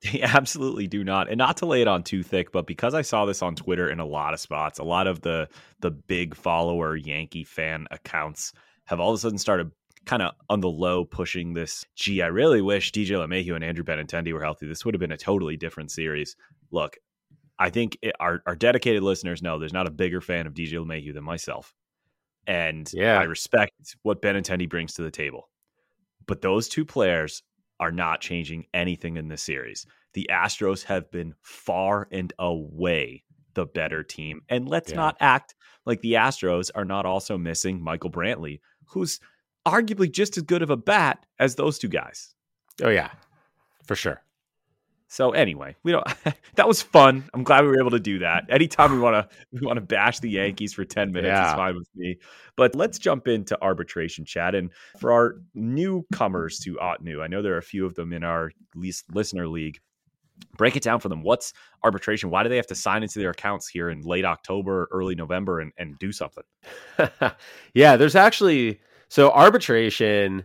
They 0.03 0.23
absolutely 0.23 0.87
do 0.87 1.03
not. 1.03 1.29
And 1.29 1.39
not 1.39 1.57
to 1.59 1.67
lay 1.67 1.83
it 1.83 1.89
on 1.89 2.05
too 2.05 2.23
thick, 2.23 2.53
but 2.53 2.67
because 2.67 2.95
I 2.95 3.03
saw 3.03 3.25
this 3.25 3.43
on 3.43 3.57
Twitter 3.57 3.91
in 3.91 3.99
a 3.99 4.07
lot 4.07 4.33
of 4.33 4.41
spots, 4.41 4.79
a 4.79 4.85
lot 4.85 5.07
of 5.09 5.23
the 5.23 5.49
the 5.81 5.91
big 5.91 6.37
follower 6.37 6.95
Yankee 6.95 7.45
fan 7.45 7.87
accounts 7.91 8.53
have 8.85 9.01
all 9.01 9.11
of 9.11 9.17
a 9.17 9.19
sudden 9.19 9.39
started 9.39 9.73
kind 10.07 10.23
of 10.23 10.35
on 10.49 10.61
the 10.61 10.71
low 10.71 11.05
pushing 11.05 11.55
this. 11.55 11.85
Gee, 11.97 12.23
I 12.23 12.29
really 12.29 12.63
wish 12.63 12.93
DJ 12.93 13.11
LeMahieu 13.11 13.55
and 13.55 13.65
Andrew 13.65 13.85
Benintendi 13.85 14.33
were 14.33 14.43
healthy. 14.43 14.69
This 14.69 14.85
would 14.85 14.95
have 14.95 15.01
been 15.01 15.13
a 15.13 15.17
totally 15.17 15.57
different 15.57 15.91
series. 15.91 16.37
Look, 16.71 16.97
I 17.59 17.71
think 17.71 17.99
it, 18.01 18.15
our 18.21 18.41
our 18.47 18.55
dedicated 18.55 19.03
listeners 19.03 19.43
know 19.43 19.59
there's 19.59 19.73
not 19.73 19.89
a 19.89 19.93
bigger 19.93 20.21
fan 20.21 20.47
of 20.47 20.55
DJ 20.55 20.75
LeMahieu 20.75 21.13
than 21.13 21.25
myself, 21.25 21.75
and 22.47 22.89
yeah, 22.93 23.19
I 23.19 23.25
respect 23.25 23.97
what 24.03 24.23
Benintendi 24.23 24.69
brings 24.69 24.95
to 24.95 25.03
the 25.03 25.11
table. 25.11 25.49
But 26.27 26.43
those 26.43 26.69
two 26.69 26.85
players 26.85 27.43
are 27.81 27.93
not 27.93 28.21
changing 28.21 28.67
anything 28.75 29.17
in 29.17 29.29
this 29.29 29.43
series. 29.43 29.87
The 30.15 30.29
Astros 30.31 30.85
have 30.85 31.11
been 31.11 31.35
far 31.43 32.09
and 32.11 32.33
away 32.39 33.25
the 33.55 33.67
better 33.67 34.03
team. 34.03 34.43
And 34.49 34.69
let's 34.69 34.91
yeah. 34.91 34.97
not 34.97 35.17
act 35.21 35.55
like 35.85 36.01
the 36.01 36.15
Astros 36.15 36.71
are 36.75 36.85
not 36.85 37.07
also 37.07 37.39
missing 37.39 37.83
Michael 37.83 38.11
Brantley, 38.11 38.61
who's 38.87 39.21
arguably 39.67 40.11
just 40.11 40.37
as 40.37 40.43
good 40.43 40.63
of 40.63 40.71
a 40.71 40.77
bat 40.77 41.25
as 41.39 41.55
those 41.55 41.79
two 41.79 41.89
guys. 41.89 42.35
Oh, 42.83 42.91
yeah, 42.91 43.11
for 43.85 43.97
sure. 43.97 44.23
So 45.09 45.31
anyway, 45.31 45.75
we 45.83 45.93
don't. 45.93 46.07
that 46.57 46.69
was 46.69 46.83
fun. 46.83 47.25
I'm 47.33 47.43
glad 47.43 47.63
we 47.63 47.69
were 47.69 47.81
able 47.81 47.91
to 47.93 48.01
do 48.01 48.19
that. 48.21 48.45
Anytime 48.51 48.93
we 48.93 48.99
want 48.99 49.15
to, 49.15 49.37
we 49.53 49.67
want 49.67 49.79
to 49.79 49.81
bash 49.81 50.21
the 50.21 50.31
Yankees 50.31 50.75
for 50.75 50.85
ten 50.85 51.13
minutes. 51.13 51.33
Yeah. 51.33 51.51
It's 51.51 51.57
fine 51.57 51.75
with 51.75 51.89
me. 51.97 52.19
But 52.57 52.75
let's 52.75 52.99
jump 52.99 53.27
into 53.27 53.61
arbitration 53.63 54.27
chat. 54.27 54.55
And 54.55 54.71
for 54.99 55.11
our 55.13 55.37
newcomers 55.55 56.59
to 56.61 56.75
Ottoneu, 56.75 57.23
I 57.23 57.27
know 57.27 57.41
there 57.41 57.55
are 57.55 57.59
a 57.59 57.63
few 57.63 57.87
of 57.87 57.95
them 57.95 58.13
in 58.13 58.23
our 58.23 58.53
least 58.75 59.07
listener 59.15 59.49
league. 59.49 59.81
Break 60.57 60.77
it 60.77 60.83
down 60.83 61.01
for 61.01 61.09
them. 61.09 61.23
What's 61.23 61.53
arbitration? 61.83 62.31
Why 62.31 62.43
do 62.43 62.49
they 62.49 62.57
have 62.57 62.67
to 62.69 62.75
sign 62.75 63.03
into 63.03 63.19
their 63.19 63.31
accounts 63.31 63.67
here 63.67 63.91
in 63.91 64.03
late 64.03 64.25
October, 64.25 64.89
early 64.93 65.17
November, 65.17 65.61
and, 65.61 65.73
and 65.79 65.99
do 65.99 66.13
something? 66.13 66.45
yeah, 67.75 67.97
there's 67.97 68.15
actually 68.15 68.81
so 69.09 69.31
arbitration 69.33 70.45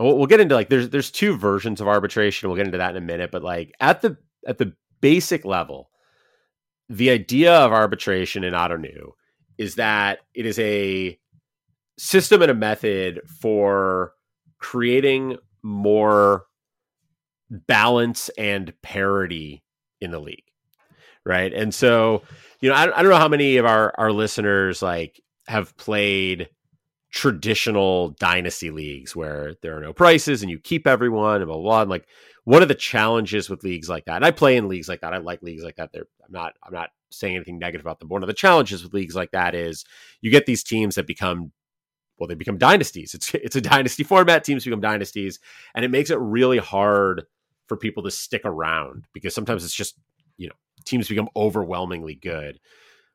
we'll, 0.00 0.16
we'll 0.18 0.26
get 0.26 0.40
into 0.40 0.54
like 0.54 0.68
there's 0.68 0.90
there's 0.90 1.10
two 1.10 1.36
versions 1.36 1.80
of 1.80 1.88
arbitration. 1.88 2.48
We'll 2.48 2.56
get 2.56 2.66
into 2.66 2.78
that 2.78 2.96
in 2.96 3.02
a 3.02 3.06
minute, 3.06 3.30
but 3.30 3.42
like 3.42 3.74
at 3.80 4.00
the 4.00 4.16
at 4.46 4.58
the 4.58 4.74
basic 5.00 5.44
level, 5.44 5.90
the 6.88 7.10
idea 7.10 7.54
of 7.54 7.72
arbitration 7.72 8.44
in 8.44 8.54
Ottoneu 8.54 9.12
is 9.58 9.76
that 9.76 10.20
it 10.34 10.46
is 10.46 10.58
a 10.58 11.18
system 11.98 12.40
and 12.40 12.50
a 12.50 12.54
method 12.54 13.20
for 13.26 14.14
creating 14.58 15.36
more 15.62 16.46
balance 17.50 18.30
and 18.38 18.72
parity 18.80 19.62
in 20.00 20.10
the 20.12 20.18
league 20.20 20.44
right 21.26 21.52
and 21.52 21.74
so 21.74 22.22
you 22.60 22.68
know 22.68 22.74
I, 22.74 22.84
I 22.84 23.02
don't 23.02 23.10
know 23.10 23.18
how 23.18 23.28
many 23.28 23.56
of 23.56 23.66
our 23.66 23.92
our 23.98 24.12
listeners 24.12 24.80
like 24.80 25.20
have 25.46 25.76
played 25.76 26.48
traditional 27.10 28.10
dynasty 28.10 28.70
leagues 28.70 29.16
where 29.16 29.54
there 29.62 29.76
are 29.76 29.80
no 29.80 29.92
prices 29.92 30.42
and 30.42 30.50
you 30.50 30.58
keep 30.58 30.86
everyone 30.86 31.40
and 31.40 31.46
blah, 31.46 31.56
blah, 31.56 31.62
blah. 31.62 31.80
And 31.82 31.90
like 31.90 32.06
one 32.44 32.62
of 32.62 32.68
the 32.68 32.74
challenges 32.74 33.50
with 33.50 33.64
leagues 33.64 33.88
like 33.88 34.04
that, 34.04 34.16
and 34.16 34.24
I 34.24 34.30
play 34.30 34.56
in 34.56 34.68
leagues 34.68 34.88
like 34.88 35.00
that. 35.00 35.12
I 35.12 35.18
like 35.18 35.42
leagues 35.42 35.64
like 35.64 35.76
that. 35.76 35.92
They're, 35.92 36.06
I'm 36.24 36.32
not, 36.32 36.54
I'm 36.62 36.72
not 36.72 36.90
saying 37.10 37.34
anything 37.34 37.58
negative 37.58 37.84
about 37.84 37.98
them. 37.98 38.08
But 38.08 38.14
one 38.14 38.22
of 38.22 38.28
the 38.28 38.32
challenges 38.32 38.82
with 38.82 38.94
leagues 38.94 39.16
like 39.16 39.32
that 39.32 39.54
is 39.54 39.84
you 40.20 40.30
get 40.30 40.46
these 40.46 40.62
teams 40.62 40.94
that 40.94 41.06
become, 41.06 41.50
well, 42.18 42.28
they 42.28 42.34
become 42.34 42.58
dynasties. 42.58 43.14
It's, 43.14 43.34
it's 43.34 43.56
a 43.56 43.60
dynasty 43.60 44.04
format. 44.04 44.44
Teams 44.44 44.64
become 44.64 44.80
dynasties 44.80 45.40
and 45.74 45.84
it 45.84 45.90
makes 45.90 46.10
it 46.10 46.18
really 46.18 46.58
hard 46.58 47.26
for 47.66 47.76
people 47.76 48.04
to 48.04 48.10
stick 48.10 48.42
around 48.44 49.06
because 49.12 49.34
sometimes 49.34 49.64
it's 49.64 49.74
just, 49.74 49.96
you 50.36 50.48
know, 50.48 50.54
teams 50.84 51.08
become 51.08 51.28
overwhelmingly 51.34 52.14
good. 52.14 52.60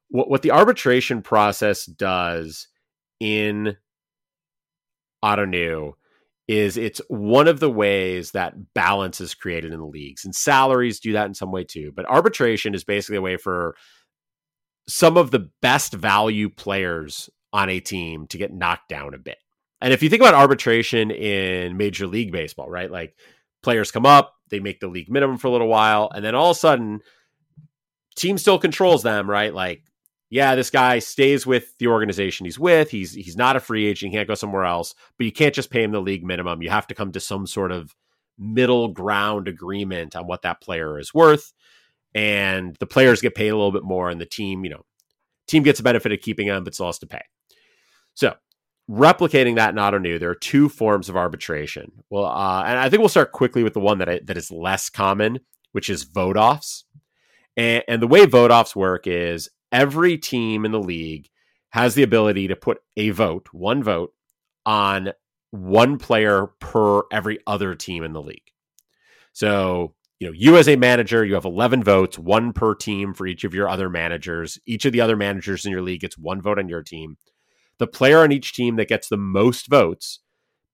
What, 0.09 0.29
what 0.29 0.41
the 0.41 0.51
arbitration 0.51 1.21
process 1.21 1.85
does 1.85 2.67
in 3.19 3.77
Ottoneu 5.25 5.93
is 6.47 6.77
it's 6.77 7.01
one 7.07 7.47
of 7.47 7.59
the 7.59 7.71
ways 7.71 8.31
that 8.31 8.73
balance 8.75 9.19
is 9.19 9.33
created 9.33 9.73
in 9.73 9.79
the 9.79 9.85
leagues 9.85 10.25
and 10.25 10.35
salaries 10.35 10.99
do 10.99 11.13
that 11.13 11.25
in 11.25 11.33
some 11.33 11.51
way 11.51 11.63
too 11.63 11.91
but 11.95 12.05
arbitration 12.05 12.75
is 12.75 12.83
basically 12.83 13.17
a 13.17 13.21
way 13.21 13.35
for 13.35 13.75
some 14.87 15.17
of 15.17 15.31
the 15.31 15.49
best 15.61 15.93
value 15.93 16.49
players 16.49 17.29
on 17.51 17.69
a 17.69 17.79
team 17.79 18.27
to 18.27 18.37
get 18.37 18.53
knocked 18.53 18.89
down 18.89 19.13
a 19.13 19.17
bit. 19.17 19.37
And 19.81 19.93
if 19.93 20.03
you 20.03 20.09
think 20.09 20.21
about 20.21 20.33
arbitration 20.33 21.11
in 21.11 21.77
major 21.77 22.07
league 22.07 22.31
baseball 22.31 22.69
right 22.69 22.89
like 22.89 23.15
players 23.61 23.91
come 23.91 24.05
up 24.05 24.33
they 24.49 24.59
make 24.59 24.79
the 24.79 24.87
league 24.87 25.09
minimum 25.09 25.37
for 25.37 25.47
a 25.47 25.51
little 25.51 25.67
while 25.67 26.09
and 26.13 26.23
then 26.23 26.35
all 26.35 26.51
of 26.51 26.57
a 26.57 26.59
sudden 26.59 27.01
team 28.15 28.37
still 28.37 28.59
controls 28.59 29.03
them 29.03 29.29
right 29.29 29.53
like 29.53 29.83
yeah, 30.29 30.55
this 30.55 30.69
guy 30.69 30.99
stays 30.99 31.45
with 31.45 31.77
the 31.77 31.87
organization 31.87 32.45
he's 32.45 32.59
with. 32.59 32.89
He's 32.89 33.13
he's 33.13 33.37
not 33.37 33.55
a 33.55 33.59
free 33.59 33.85
agent. 33.85 34.11
He 34.11 34.17
can't 34.17 34.27
go 34.27 34.35
somewhere 34.35 34.65
else. 34.65 34.95
But 35.17 35.25
you 35.25 35.31
can't 35.31 35.53
just 35.53 35.69
pay 35.69 35.83
him 35.83 35.91
the 35.91 36.01
league 36.01 36.23
minimum. 36.23 36.61
You 36.61 36.69
have 36.69 36.87
to 36.87 36.95
come 36.95 37.11
to 37.11 37.19
some 37.19 37.47
sort 37.47 37.71
of 37.71 37.95
middle 38.37 38.89
ground 38.89 39.47
agreement 39.47 40.15
on 40.15 40.27
what 40.27 40.41
that 40.41 40.61
player 40.61 40.99
is 40.99 41.13
worth. 41.13 41.53
And 42.13 42.75
the 42.79 42.85
players 42.85 43.21
get 43.21 43.35
paid 43.35 43.49
a 43.49 43.55
little 43.55 43.71
bit 43.71 43.83
more, 43.83 44.09
and 44.09 44.21
the 44.21 44.25
team, 44.25 44.63
you 44.63 44.71
know, 44.71 44.85
team 45.47 45.63
gets 45.63 45.79
a 45.79 45.83
benefit 45.83 46.11
of 46.11 46.21
keeping 46.21 46.47
him, 46.47 46.63
but 46.63 46.73
still 46.73 46.85
has 46.85 46.99
to 46.99 47.07
pay. 47.07 47.21
So 48.13 48.33
replicating 48.89 49.55
that 49.55 49.71
in 49.71 49.75
Ottoneu, 49.75 50.19
there 50.19 50.29
are 50.29 50.35
two 50.35 50.69
forms 50.69 51.09
of 51.09 51.17
arbitration. 51.17 51.91
Well, 52.09 52.25
uh, 52.25 52.63
and 52.63 52.79
I 52.79 52.89
think 52.89 52.99
we'll 52.99 53.09
start 53.09 53.31
quickly 53.31 53.63
with 53.63 53.73
the 53.73 53.79
one 53.79 53.97
that 53.99 54.09
I, 54.09 54.21
that 54.23 54.37
is 54.37 54.51
less 54.51 54.89
common, 54.89 55.39
which 55.73 55.89
is 55.89 56.03
vote 56.03 56.37
offs. 56.37 56.85
And, 57.57 57.83
and 57.87 58.01
the 58.01 58.07
way 58.07 58.25
vote 58.25 58.51
offs 58.51 58.75
work 58.75 59.07
is 59.07 59.49
every 59.75 60.17
team 60.17 60.63
in 60.63 60.71
the 60.71 60.79
league 60.79 61.29
has 61.69 61.93
the 61.93 62.03
ability 62.03 62.47
to 62.47 62.55
put 62.55 62.79
a 62.95 63.09
vote, 63.09 63.49
one 63.51 63.83
vote, 63.83 64.13
on 64.65 65.11
one 65.51 65.97
player 65.97 66.47
per 66.61 67.01
every 67.11 67.39
other 67.45 67.75
team 67.75 68.01
in 68.03 68.13
the 68.13 68.21
league. 68.21 68.51
So, 69.33 69.93
you 70.17 70.27
know, 70.27 70.33
you 70.33 70.55
as 70.55 70.69
a 70.69 70.77
manager, 70.77 71.25
you 71.25 71.33
have 71.33 71.43
11 71.43 71.83
votes, 71.83 72.17
one 72.17 72.53
per 72.53 72.73
team 72.73 73.13
for 73.13 73.27
each 73.27 73.43
of 73.43 73.53
your 73.53 73.67
other 73.67 73.89
managers. 73.89 74.57
Each 74.65 74.85
of 74.85 74.93
the 74.93 75.01
other 75.01 75.17
managers 75.17 75.65
in 75.65 75.73
your 75.73 75.81
league 75.81 75.99
gets 75.99 76.17
one 76.17 76.41
vote 76.41 76.57
on 76.57 76.69
your 76.69 76.81
team. 76.81 77.17
The 77.77 77.87
player 77.87 78.21
on 78.21 78.31
each 78.31 78.53
team 78.53 78.77
that 78.77 78.87
gets 78.87 79.09
the 79.09 79.17
most 79.17 79.67
votes 79.67 80.21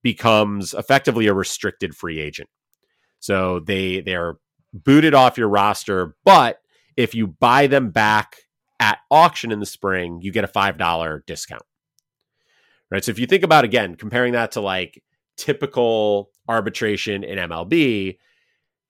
becomes 0.04 0.76
effectively 0.76 1.26
a 1.26 1.34
restricted 1.34 1.96
free 1.96 2.20
agent. 2.20 2.50
So 3.20 3.60
they 3.60 4.02
they're 4.02 4.36
booted 4.74 5.16
off 5.16 5.40
your 5.40 5.50
roster, 5.50 6.16
but 6.24 6.60
if 6.96 7.16
you 7.16 7.26
buy 7.26 7.66
them 7.66 7.90
back 7.90 8.38
at 8.82 8.98
auction 9.12 9.52
in 9.52 9.60
the 9.60 9.66
spring, 9.66 10.20
you 10.22 10.32
get 10.32 10.44
a 10.44 10.48
$5 10.48 11.26
discount. 11.26 11.62
Right. 12.90 13.06
So 13.06 13.12
if 13.12 13.20
you 13.20 13.28
think 13.28 13.44
about 13.44 13.64
again, 13.64 13.96
comparing 13.96 14.34
that 14.34 14.52
to 14.54 14.62
like 14.62 15.02
typical 15.38 16.32
arbitration 16.50 17.24
in 17.24 17.38
MLB, 17.38 18.18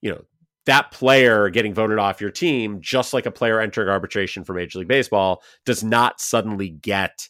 you 0.01 0.09
know, 0.09 0.23
that 0.65 0.91
player 0.91 1.49
getting 1.49 1.73
voted 1.73 1.99
off 1.99 2.21
your 2.21 2.31
team, 2.31 2.79
just 2.81 3.13
like 3.13 3.27
a 3.27 3.31
player 3.31 3.59
entering 3.59 3.89
arbitration 3.89 4.43
for 4.43 4.53
Major 4.53 4.79
League 4.79 4.87
Baseball, 4.87 5.43
does 5.65 5.83
not 5.83 6.19
suddenly 6.19 6.69
get 6.69 7.27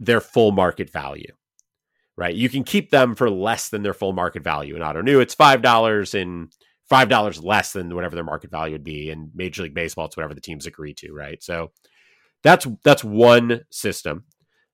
their 0.00 0.20
full 0.20 0.52
market 0.52 0.90
value. 0.90 1.32
Right. 2.16 2.34
You 2.34 2.48
can 2.48 2.64
keep 2.64 2.90
them 2.90 3.14
for 3.14 3.30
less 3.30 3.68
than 3.68 3.82
their 3.82 3.94
full 3.94 4.12
market 4.12 4.42
value. 4.42 4.74
In 4.74 4.82
Ottoneu, 4.82 5.22
it's 5.22 5.34
five 5.34 5.62
dollars 5.62 6.14
in 6.14 6.50
five 6.88 7.08
dollars 7.08 7.42
less 7.42 7.72
than 7.72 7.94
whatever 7.94 8.14
their 8.14 8.24
market 8.24 8.50
value 8.50 8.72
would 8.74 8.84
be. 8.84 9.10
In 9.10 9.30
Major 9.34 9.62
League 9.62 9.74
Baseball, 9.74 10.06
it's 10.06 10.16
whatever 10.16 10.34
the 10.34 10.40
teams 10.40 10.66
agree 10.66 10.94
to, 10.94 11.12
right? 11.12 11.42
So 11.42 11.72
that's 12.42 12.66
that's 12.84 13.04
one 13.04 13.62
system. 13.70 14.24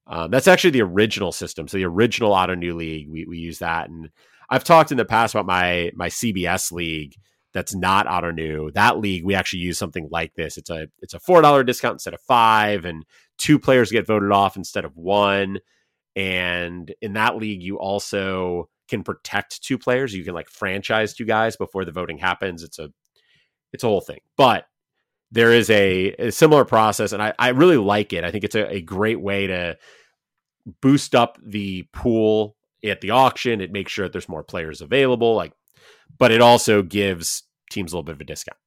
Um, 0.06 0.30
that's 0.30 0.48
actually 0.48 0.70
the 0.70 0.82
original 0.82 1.32
system. 1.32 1.66
So 1.66 1.78
the 1.78 1.86
original 1.86 2.32
Ottoneu 2.32 2.74
league, 2.74 3.08
we 3.10 3.24
we 3.26 3.38
use 3.38 3.58
that, 3.60 3.88
and 3.88 4.10
I've 4.50 4.64
talked 4.64 4.92
in 4.92 4.98
the 4.98 5.04
past 5.04 5.34
about 5.34 5.46
my 5.46 5.90
my 5.94 6.08
CBS 6.08 6.72
league 6.72 7.14
that's 7.54 7.74
not 7.74 8.06
Ottoneu. 8.06 8.72
That 8.74 8.98
league 8.98 9.24
we 9.24 9.34
actually 9.34 9.60
use 9.60 9.78
something 9.78 10.08
like 10.10 10.34
this. 10.34 10.58
It's 10.58 10.70
a 10.70 10.88
it's 11.00 11.14
a 11.14 11.20
four 11.20 11.40
dollar 11.40 11.62
discount 11.62 11.94
instead 11.94 12.14
of 12.14 12.20
five, 12.20 12.84
and 12.84 13.04
two 13.38 13.58
players 13.58 13.90
get 13.90 14.06
voted 14.06 14.32
off 14.32 14.56
instead 14.56 14.84
of 14.84 14.96
one. 14.96 15.58
And 16.16 16.92
in 17.00 17.14
that 17.14 17.36
league, 17.36 17.62
you 17.62 17.78
also 17.78 18.68
can 18.88 19.02
protect 19.02 19.62
two 19.62 19.78
players. 19.78 20.14
You 20.14 20.24
can 20.24 20.34
like 20.34 20.48
franchise 20.48 21.14
two 21.14 21.24
guys 21.24 21.56
before 21.56 21.84
the 21.84 21.92
voting 21.92 22.18
happens. 22.18 22.62
It's 22.62 22.78
a 22.78 22.90
it's 23.72 23.84
a 23.84 23.88
whole 23.88 24.00
thing. 24.00 24.20
But 24.36 24.66
there 25.32 25.52
is 25.52 25.68
a, 25.70 26.14
a 26.18 26.30
similar 26.30 26.64
process, 26.64 27.12
and 27.12 27.22
I, 27.22 27.34
I 27.38 27.48
really 27.48 27.76
like 27.76 28.12
it. 28.12 28.24
I 28.24 28.30
think 28.30 28.44
it's 28.44 28.54
a, 28.54 28.70
a 28.74 28.80
great 28.80 29.20
way 29.20 29.48
to 29.48 29.76
boost 30.80 31.14
up 31.14 31.38
the 31.44 31.88
pool 31.92 32.56
at 32.84 33.00
the 33.00 33.10
auction. 33.10 33.60
It 33.60 33.72
makes 33.72 33.90
sure 33.90 34.06
that 34.06 34.12
there's 34.12 34.28
more 34.28 34.44
players 34.44 34.80
available. 34.80 35.34
Like, 35.34 35.52
but 36.18 36.30
it 36.30 36.40
also 36.40 36.82
gives 36.82 37.42
teams 37.70 37.92
a 37.92 37.96
little 37.96 38.04
bit 38.04 38.14
of 38.14 38.20
a 38.20 38.24
discount. 38.24 38.58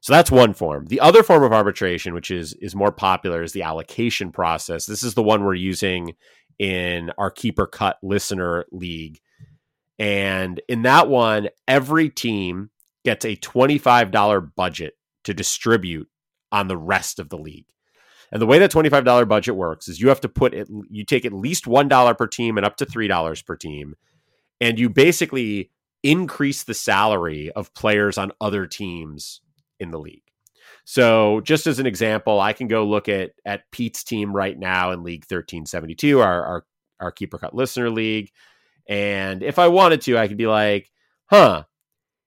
So 0.00 0.12
that's 0.12 0.30
one 0.30 0.54
form. 0.54 0.86
The 0.86 1.00
other 1.00 1.22
form 1.22 1.42
of 1.42 1.52
arbitration, 1.52 2.14
which 2.14 2.30
is 2.30 2.54
is 2.54 2.74
more 2.74 2.92
popular, 2.92 3.42
is 3.42 3.52
the 3.52 3.64
allocation 3.64 4.32
process. 4.32 4.86
This 4.86 5.02
is 5.02 5.14
the 5.14 5.22
one 5.22 5.44
we're 5.44 5.54
using 5.54 6.14
in 6.58 7.10
our 7.18 7.30
Keep 7.30 7.58
or 7.58 7.66
Kut 7.66 7.96
listener 8.02 8.64
league 8.70 9.20
and 10.00 10.62
in 10.66 10.82
that 10.82 11.08
one, 11.08 11.50
every 11.68 12.08
team 12.08 12.70
gets 13.04 13.26
a 13.26 13.36
$25 13.36 14.54
budget 14.56 14.94
to 15.24 15.34
distribute 15.34 16.08
on 16.50 16.68
the 16.68 16.76
rest 16.76 17.18
of 17.18 17.28
the 17.28 17.36
league. 17.36 17.66
And 18.32 18.40
the 18.40 18.46
way 18.46 18.58
that 18.58 18.72
$25 18.72 19.28
budget 19.28 19.54
works 19.54 19.88
is 19.88 20.00
you 20.00 20.08
have 20.08 20.22
to 20.22 20.28
put 20.28 20.54
it, 20.54 20.68
you 20.88 21.04
take 21.04 21.26
at 21.26 21.34
least 21.34 21.66
$1 21.66 22.18
per 22.18 22.26
team 22.26 22.56
and 22.56 22.64
up 22.64 22.76
to 22.76 22.86
$3 22.86 23.44
per 23.44 23.56
team. 23.56 23.94
And 24.58 24.78
you 24.78 24.88
basically 24.88 25.70
increase 26.02 26.62
the 26.62 26.74
salary 26.74 27.50
of 27.52 27.74
players 27.74 28.16
on 28.16 28.32
other 28.40 28.66
teams 28.66 29.42
in 29.78 29.90
the 29.90 29.98
league. 29.98 30.22
So, 30.84 31.40
just 31.42 31.66
as 31.66 31.78
an 31.78 31.86
example, 31.86 32.40
I 32.40 32.52
can 32.52 32.68
go 32.68 32.84
look 32.86 33.08
at 33.08 33.32
at 33.44 33.70
Pete's 33.70 34.02
team 34.02 34.34
right 34.34 34.58
now 34.58 34.92
in 34.92 35.02
League 35.02 35.24
1372, 35.24 36.20
our 36.20 36.44
our, 36.44 36.66
our 37.00 37.12
Keep 37.12 37.34
or 37.34 37.38
Kut 37.38 37.54
listener 37.54 37.90
league. 37.90 38.30
And 38.90 39.44
if 39.44 39.60
I 39.60 39.68
wanted 39.68 40.00
to, 40.02 40.18
I 40.18 40.26
could 40.26 40.36
be 40.36 40.48
like, 40.48 40.90
huh, 41.26 41.62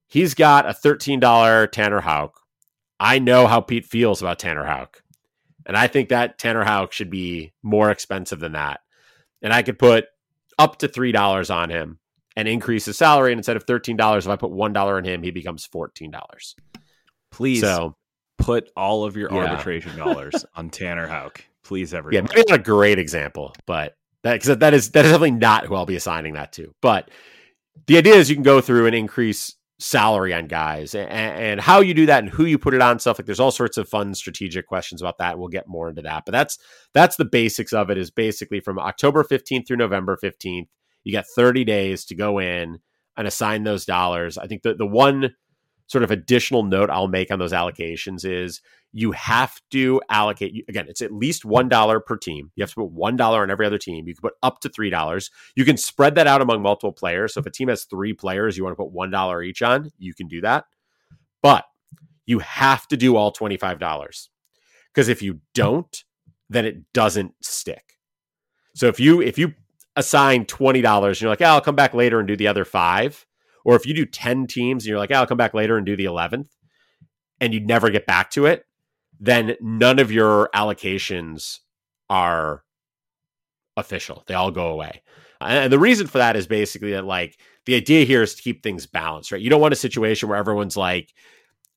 he's 0.07 0.33
got 0.33 0.65
a 0.65 0.69
$13 0.69 1.71
Tanner 1.71 1.99
Houck. 1.99 2.39
I 3.01 3.19
know 3.19 3.47
how 3.47 3.59
Pete 3.59 3.85
feels 3.85 4.21
about 4.21 4.39
Tanner 4.39 4.63
Houck. 4.63 5.03
And 5.65 5.75
I 5.75 5.87
think 5.87 6.09
that 6.09 6.39
Tanner 6.39 6.63
Houck 6.63 6.93
should 6.93 7.09
be 7.09 7.51
more 7.61 7.91
expensive 7.91 8.39
than 8.39 8.53
that. 8.53 8.79
And 9.41 9.51
I 9.51 9.61
could 9.61 9.77
put 9.77 10.05
up 10.57 10.77
to 10.77 10.87
$3 10.87 11.53
on 11.53 11.69
him 11.69 11.99
and 12.37 12.47
increase 12.47 12.85
his 12.85 12.97
salary. 12.97 13.33
And 13.33 13.39
instead 13.39 13.57
of 13.57 13.65
$13, 13.65 14.17
if 14.17 14.27
I 14.27 14.37
put 14.37 14.51
$1 14.51 14.77
on 14.77 15.03
him, 15.03 15.21
he 15.21 15.31
becomes 15.31 15.67
$14. 15.67 16.13
Please 17.29 17.59
so, 17.59 17.97
put 18.37 18.69
all 18.77 19.03
of 19.03 19.17
your 19.17 19.29
yeah. 19.33 19.49
arbitration 19.49 19.97
dollars 19.97 20.45
on 20.55 20.69
Tanner 20.69 21.07
Houck. 21.07 21.43
Please, 21.63 21.93
everyone. 21.93 22.25
Yeah, 22.25 22.35
maybe 22.35 22.45
not 22.47 22.59
a 22.59 22.63
great 22.63 22.99
example, 22.99 23.53
but 23.65 23.95
that 24.23 24.33
because 24.33 24.57
that 24.57 24.73
is 24.73 24.91
that 24.91 25.05
is 25.05 25.11
definitely 25.11 25.31
not 25.31 25.65
who 25.65 25.75
I'll 25.75 25.85
be 25.85 25.95
assigning 25.95 26.33
that 26.33 26.53
to. 26.53 26.73
But 26.81 27.09
the 27.87 27.97
idea 27.97 28.15
is 28.15 28.29
you 28.29 28.35
can 28.35 28.43
go 28.43 28.61
through 28.61 28.85
and 28.87 28.95
increase 28.95 29.55
salary 29.79 30.33
on 30.33 30.47
guys 30.47 30.95
and, 30.95 31.09
and, 31.09 31.59
how 31.59 31.81
you 31.81 31.93
do 31.93 32.05
that 32.05 32.23
and 32.23 32.31
who 32.31 32.45
you 32.45 32.57
put 32.57 32.73
it 32.73 32.81
on 32.81 32.99
stuff 32.99 33.19
like 33.19 33.25
there's 33.25 33.39
all 33.39 33.51
sorts 33.51 33.77
of 33.77 33.89
fun 33.89 34.13
strategic 34.13 34.65
questions 34.65 35.01
about 35.01 35.17
that. 35.17 35.37
We'll 35.37 35.49
get 35.49 35.67
more 35.67 35.89
into 35.89 36.03
that. 36.03 36.23
But 36.25 36.31
that's 36.31 36.57
that's 36.93 37.17
the 37.17 37.25
basics 37.25 37.73
of 37.73 37.89
it 37.89 37.97
is 37.97 38.09
basically 38.09 38.61
from 38.61 38.79
october 38.79 39.23
15th 39.23 39.67
through 39.67 39.77
november 39.77 40.17
15th 40.23 40.67
you 41.03 41.11
got 41.11 41.25
30 41.35 41.65
days 41.65 42.05
to 42.05 42.15
go 42.15 42.39
in 42.39 42.79
and 43.17 43.27
assign 43.27 43.63
those 43.63 43.85
dollars. 43.85 44.37
I 44.37 44.47
think 44.47 44.63
the, 44.63 44.73
the 44.73 44.87
one 44.87 45.35
sort 45.87 46.03
of 46.03 46.11
additional 46.11 46.63
note 46.63 46.89
i'll 46.89 47.09
make 47.09 47.29
on 47.29 47.39
those 47.39 47.51
allocations 47.51 48.23
is 48.23 48.61
you 48.95 49.11
have 49.11 49.59
to 49.71 49.99
allocate 50.09 50.63
again 50.69 50.85
it's 50.87 51.01
at 51.01 51.11
least 51.11 51.43
one 51.43 51.67
dollar 51.67 51.99
per 51.99 52.15
team. 52.15 52.51
You 52.55 52.61
have 52.61 52.69
to 52.69 52.75
put 52.75 52.91
one 52.91 53.17
dollar 53.17 53.41
on 53.41 53.49
every 53.49 53.65
other 53.65 53.79
team. 53.79 54.07
You 54.07 54.13
can 54.13 54.21
put 54.21 54.35
up 54.43 54.59
to 54.59 54.69
three 54.69 54.91
dollars. 54.91 55.31
You 55.55 55.65
can 55.65 55.77
spread 55.77 56.15
that 56.15 56.27
out 56.27 56.41
among 56.41 56.61
multiple 56.61 56.93
players. 56.93 57.33
So 57.33 57.39
if 57.39 57.45
a 57.47 57.51
team 57.51 57.67
has 57.67 57.85
three 57.85 58.13
players 58.13 58.55
you 58.55 58.63
want 58.63 58.73
to 58.73 58.81
put 58.81 58.91
one 58.91 59.09
dollar 59.09 59.41
each 59.41 59.61
on 59.61 59.89
you 59.97 60.13
can 60.13 60.27
do 60.27 60.41
that. 60.41 60.65
But 61.41 61.65
you 62.25 62.39
have 62.39 62.87
to 62.87 62.95
do 62.95 63.17
all 63.17 63.33
$25 63.33 64.27
because 64.93 65.09
if 65.09 65.21
you 65.21 65.39
don't 65.53 66.03
then 66.49 66.65
it 66.65 66.93
doesn't 66.93 67.33
stick. 67.41 67.97
So 68.75 68.87
if 68.87 68.99
you 68.99 69.21
if 69.21 69.39
you 69.39 69.53
assign 69.95 70.45
$20 70.45 71.07
and 71.07 71.21
you're 71.21 71.29
like 71.29 71.41
oh, 71.41 71.45
i'll 71.45 71.61
come 71.61 71.75
back 71.75 71.95
later 71.95 72.19
and 72.19 72.27
do 72.27 72.35
the 72.35 72.47
other 72.47 72.65
five 72.65 73.25
or 73.65 73.75
if 73.75 73.85
you 73.87 73.93
do 73.93 74.05
10 74.05 74.47
teams 74.47 74.83
and 74.83 74.89
you're 74.89 74.99
like 74.99 75.11
oh, 75.11 75.15
i'll 75.15 75.27
come 75.27 75.37
back 75.37 75.55
later 75.55 75.77
and 75.77 75.85
do 75.85 75.95
the 75.95 76.05
11th 76.05 76.49
and 77.39 77.53
you 77.53 77.59
never 77.59 77.89
get 77.89 78.05
back 78.05 78.29
to 78.31 78.45
it 78.45 78.65
then 79.23 79.55
none 79.61 79.99
of 79.99 80.11
your 80.11 80.49
allocations 80.53 81.59
are 82.09 82.63
official. 83.77 84.23
They 84.27 84.33
all 84.33 84.51
go 84.51 84.67
away. 84.67 85.01
And 85.39 85.71
the 85.71 85.79
reason 85.79 86.07
for 86.07 86.17
that 86.17 86.35
is 86.35 86.45
basically 86.45 86.91
that, 86.91 87.05
like, 87.05 87.39
the 87.65 87.75
idea 87.75 88.05
here 88.05 88.21
is 88.21 88.35
to 88.35 88.41
keep 88.41 88.61
things 88.61 88.85
balanced, 88.85 89.31
right? 89.31 89.41
You 89.41 89.49
don't 89.49 89.61
want 89.61 89.73
a 89.73 89.77
situation 89.77 90.27
where 90.27 90.37
everyone's 90.37 90.75
like, 90.75 91.13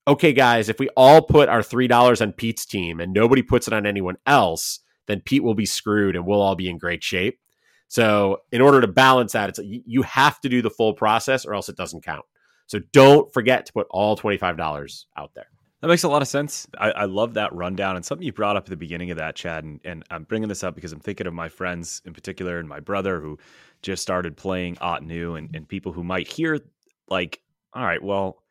okay, 0.09 0.33
guys, 0.33 0.69
if 0.69 0.81
we 0.81 0.89
all 0.97 1.23
put 1.23 1.49
our 1.49 1.61
$3 1.61 2.21
on 2.21 2.33
Pete's 2.33 2.67
team 2.67 2.99
and 3.01 3.13
nobody 3.13 3.43
puts 3.43 3.69
it 3.69 3.73
on 3.73 3.87
anyone 3.87 4.17
else, 4.27 4.81
then 5.07 5.23
Pete 5.25 5.45
will 5.45 5.55
be 5.55 5.67
screwed 5.67 6.17
and 6.17 6.27
we'll 6.27 6.43
all 6.43 6.57
be 6.57 6.69
in 6.69 6.79
great 6.79 7.05
shape. 7.05 7.39
So, 7.87 8.39
in 8.51 8.61
order 8.61 8.81
to 8.81 8.89
balance 8.89 9.33
that, 9.33 9.51
it's 9.51 9.61
you 9.63 10.03
have 10.03 10.41
to 10.41 10.49
do 10.49 10.63
the 10.63 10.71
full 10.71 10.95
process 10.95 11.47
or 11.47 11.55
else 11.55 11.69
it 11.69 11.77
doesn't 11.77 12.05
count. 12.05 12.25
So, 12.67 12.81
don't 12.93 13.33
forget 13.33 13.67
to 13.67 13.73
put 13.73 13.87
all 13.91 14.17
$25 14.17 15.05
out 15.17 15.31
there. 15.37 15.47
That 15.83 15.89
makes 15.89 16.05
a 16.05 16.09
lot 16.09 16.23
of 16.23 16.29
sense. 16.29 16.67
I, 16.79 16.91
I, 16.91 17.05
love 17.05 17.35
that 17.35 17.53
rundown 17.53 17.97
and 17.97 18.05
something 18.05 18.25
you 18.25 18.33
brought 18.33 18.57
up 18.57 18.65
at 18.65 18.71
the 18.71 18.77
beginning 18.77 19.11
of 19.11 19.19
that, 19.19 19.37
Chad. 19.37 19.63
And, 19.63 19.81
and, 19.85 20.05
I'm 20.11 20.25
bringing 20.25 20.49
this 20.49 20.65
up 20.65 20.75
because 20.75 20.93
I'm 20.93 21.01
thinking 21.01 21.27
of 21.27 21.35
my 21.35 21.51
friends 21.51 22.01
in 22.07 22.15
particular 22.15 22.59
and 22.59 22.67
my 22.67 22.81
brother 22.81 23.21
who 23.21 23.39
just 23.83 24.01
started 24.01 24.39
playing 24.39 24.77
Ottoneu 24.77 25.37
and, 25.37 25.55
and 25.55 25.69
people 25.69 25.93
who 25.93 26.03
might 26.03 26.29
hear 26.29 26.61
like, 27.09 27.43
all 27.75 27.85
right, 27.85 28.03
well, 28.03 28.43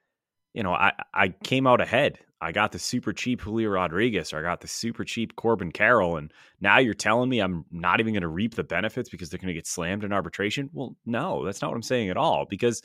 you 0.54 0.62
know, 0.62 0.74
I, 0.74 0.94
I 1.14 1.30
came 1.30 1.66
out 1.66 1.82
ahead. 1.82 2.20
I 2.42 2.52
got 2.52 2.72
the 2.72 2.80
super 2.80 3.12
cheap 3.12 3.42
Julio 3.42 3.70
Rodriguez 3.70 4.32
or 4.32 4.38
I 4.38 4.42
got 4.44 4.62
the 4.62 4.68
super 4.68 5.04
cheap 5.04 5.36
Corbin 5.36 5.72
Carroll. 5.72 6.18
And 6.18 6.32
now 6.62 6.78
you're 6.78 6.94
telling 6.94 7.30
me 7.30 7.40
I'm 7.40 7.66
not 7.72 8.00
even 8.00 8.14
going 8.14 8.22
to 8.22 8.28
reap 8.28 8.54
the 8.54 8.64
benefits 8.64 9.10
because 9.10 9.30
they're 9.30 9.40
going 9.40 9.48
to 9.48 9.54
get 9.54 9.66
slammed 9.66 10.04
in 10.04 10.14
arbitration? 10.14 10.70
Well, 10.74 10.96
no, 11.06 11.44
that's 11.44 11.62
not 11.62 11.72
what 11.72 11.76
I'm 11.76 11.82
saying 11.82 12.10
at 12.10 12.18
all. 12.18 12.46
Because 12.48 12.84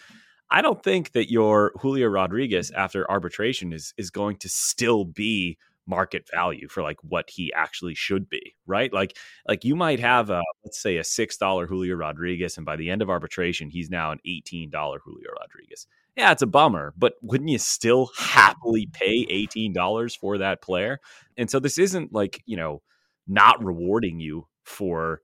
I 0.50 0.62
don't 0.62 0.82
think 0.82 1.12
that 1.12 1.30
your 1.30 1.72
Julio 1.80 2.08
Rodriguez 2.08 2.70
after 2.72 3.08
arbitration 3.10 3.72
is 3.72 3.94
is 3.96 4.10
going 4.10 4.36
to 4.38 4.48
still 4.48 5.04
be 5.04 5.58
market 5.86 6.28
value 6.32 6.68
for 6.68 6.82
like 6.82 6.98
what 7.02 7.28
he 7.28 7.52
actually 7.52 7.94
should 7.94 8.28
be, 8.28 8.54
right? 8.66 8.92
Like 8.92 9.16
like 9.46 9.64
you 9.64 9.76
might 9.76 10.00
have 10.00 10.30
a 10.30 10.42
let's 10.64 10.80
say 10.80 10.96
a 10.96 11.04
six 11.04 11.36
dollar 11.36 11.66
Julio 11.66 11.96
Rodriguez, 11.96 12.56
and 12.56 12.66
by 12.66 12.76
the 12.76 12.90
end 12.90 13.02
of 13.02 13.10
arbitration, 13.10 13.70
he's 13.70 13.90
now 13.90 14.10
an 14.12 14.20
eighteen 14.24 14.70
dollar 14.70 15.00
Julio 15.04 15.30
Rodriguez. 15.40 15.86
Yeah, 16.16 16.32
it's 16.32 16.42
a 16.42 16.46
bummer, 16.46 16.94
but 16.96 17.14
wouldn't 17.22 17.50
you 17.50 17.58
still 17.58 18.10
happily 18.16 18.86
pay 18.92 19.26
eighteen 19.28 19.72
dollars 19.72 20.14
for 20.14 20.38
that 20.38 20.62
player? 20.62 21.00
And 21.36 21.50
so 21.50 21.60
this 21.60 21.78
isn't 21.78 22.12
like 22.12 22.42
you 22.46 22.56
know 22.56 22.82
not 23.26 23.62
rewarding 23.62 24.20
you 24.20 24.46
for 24.64 25.22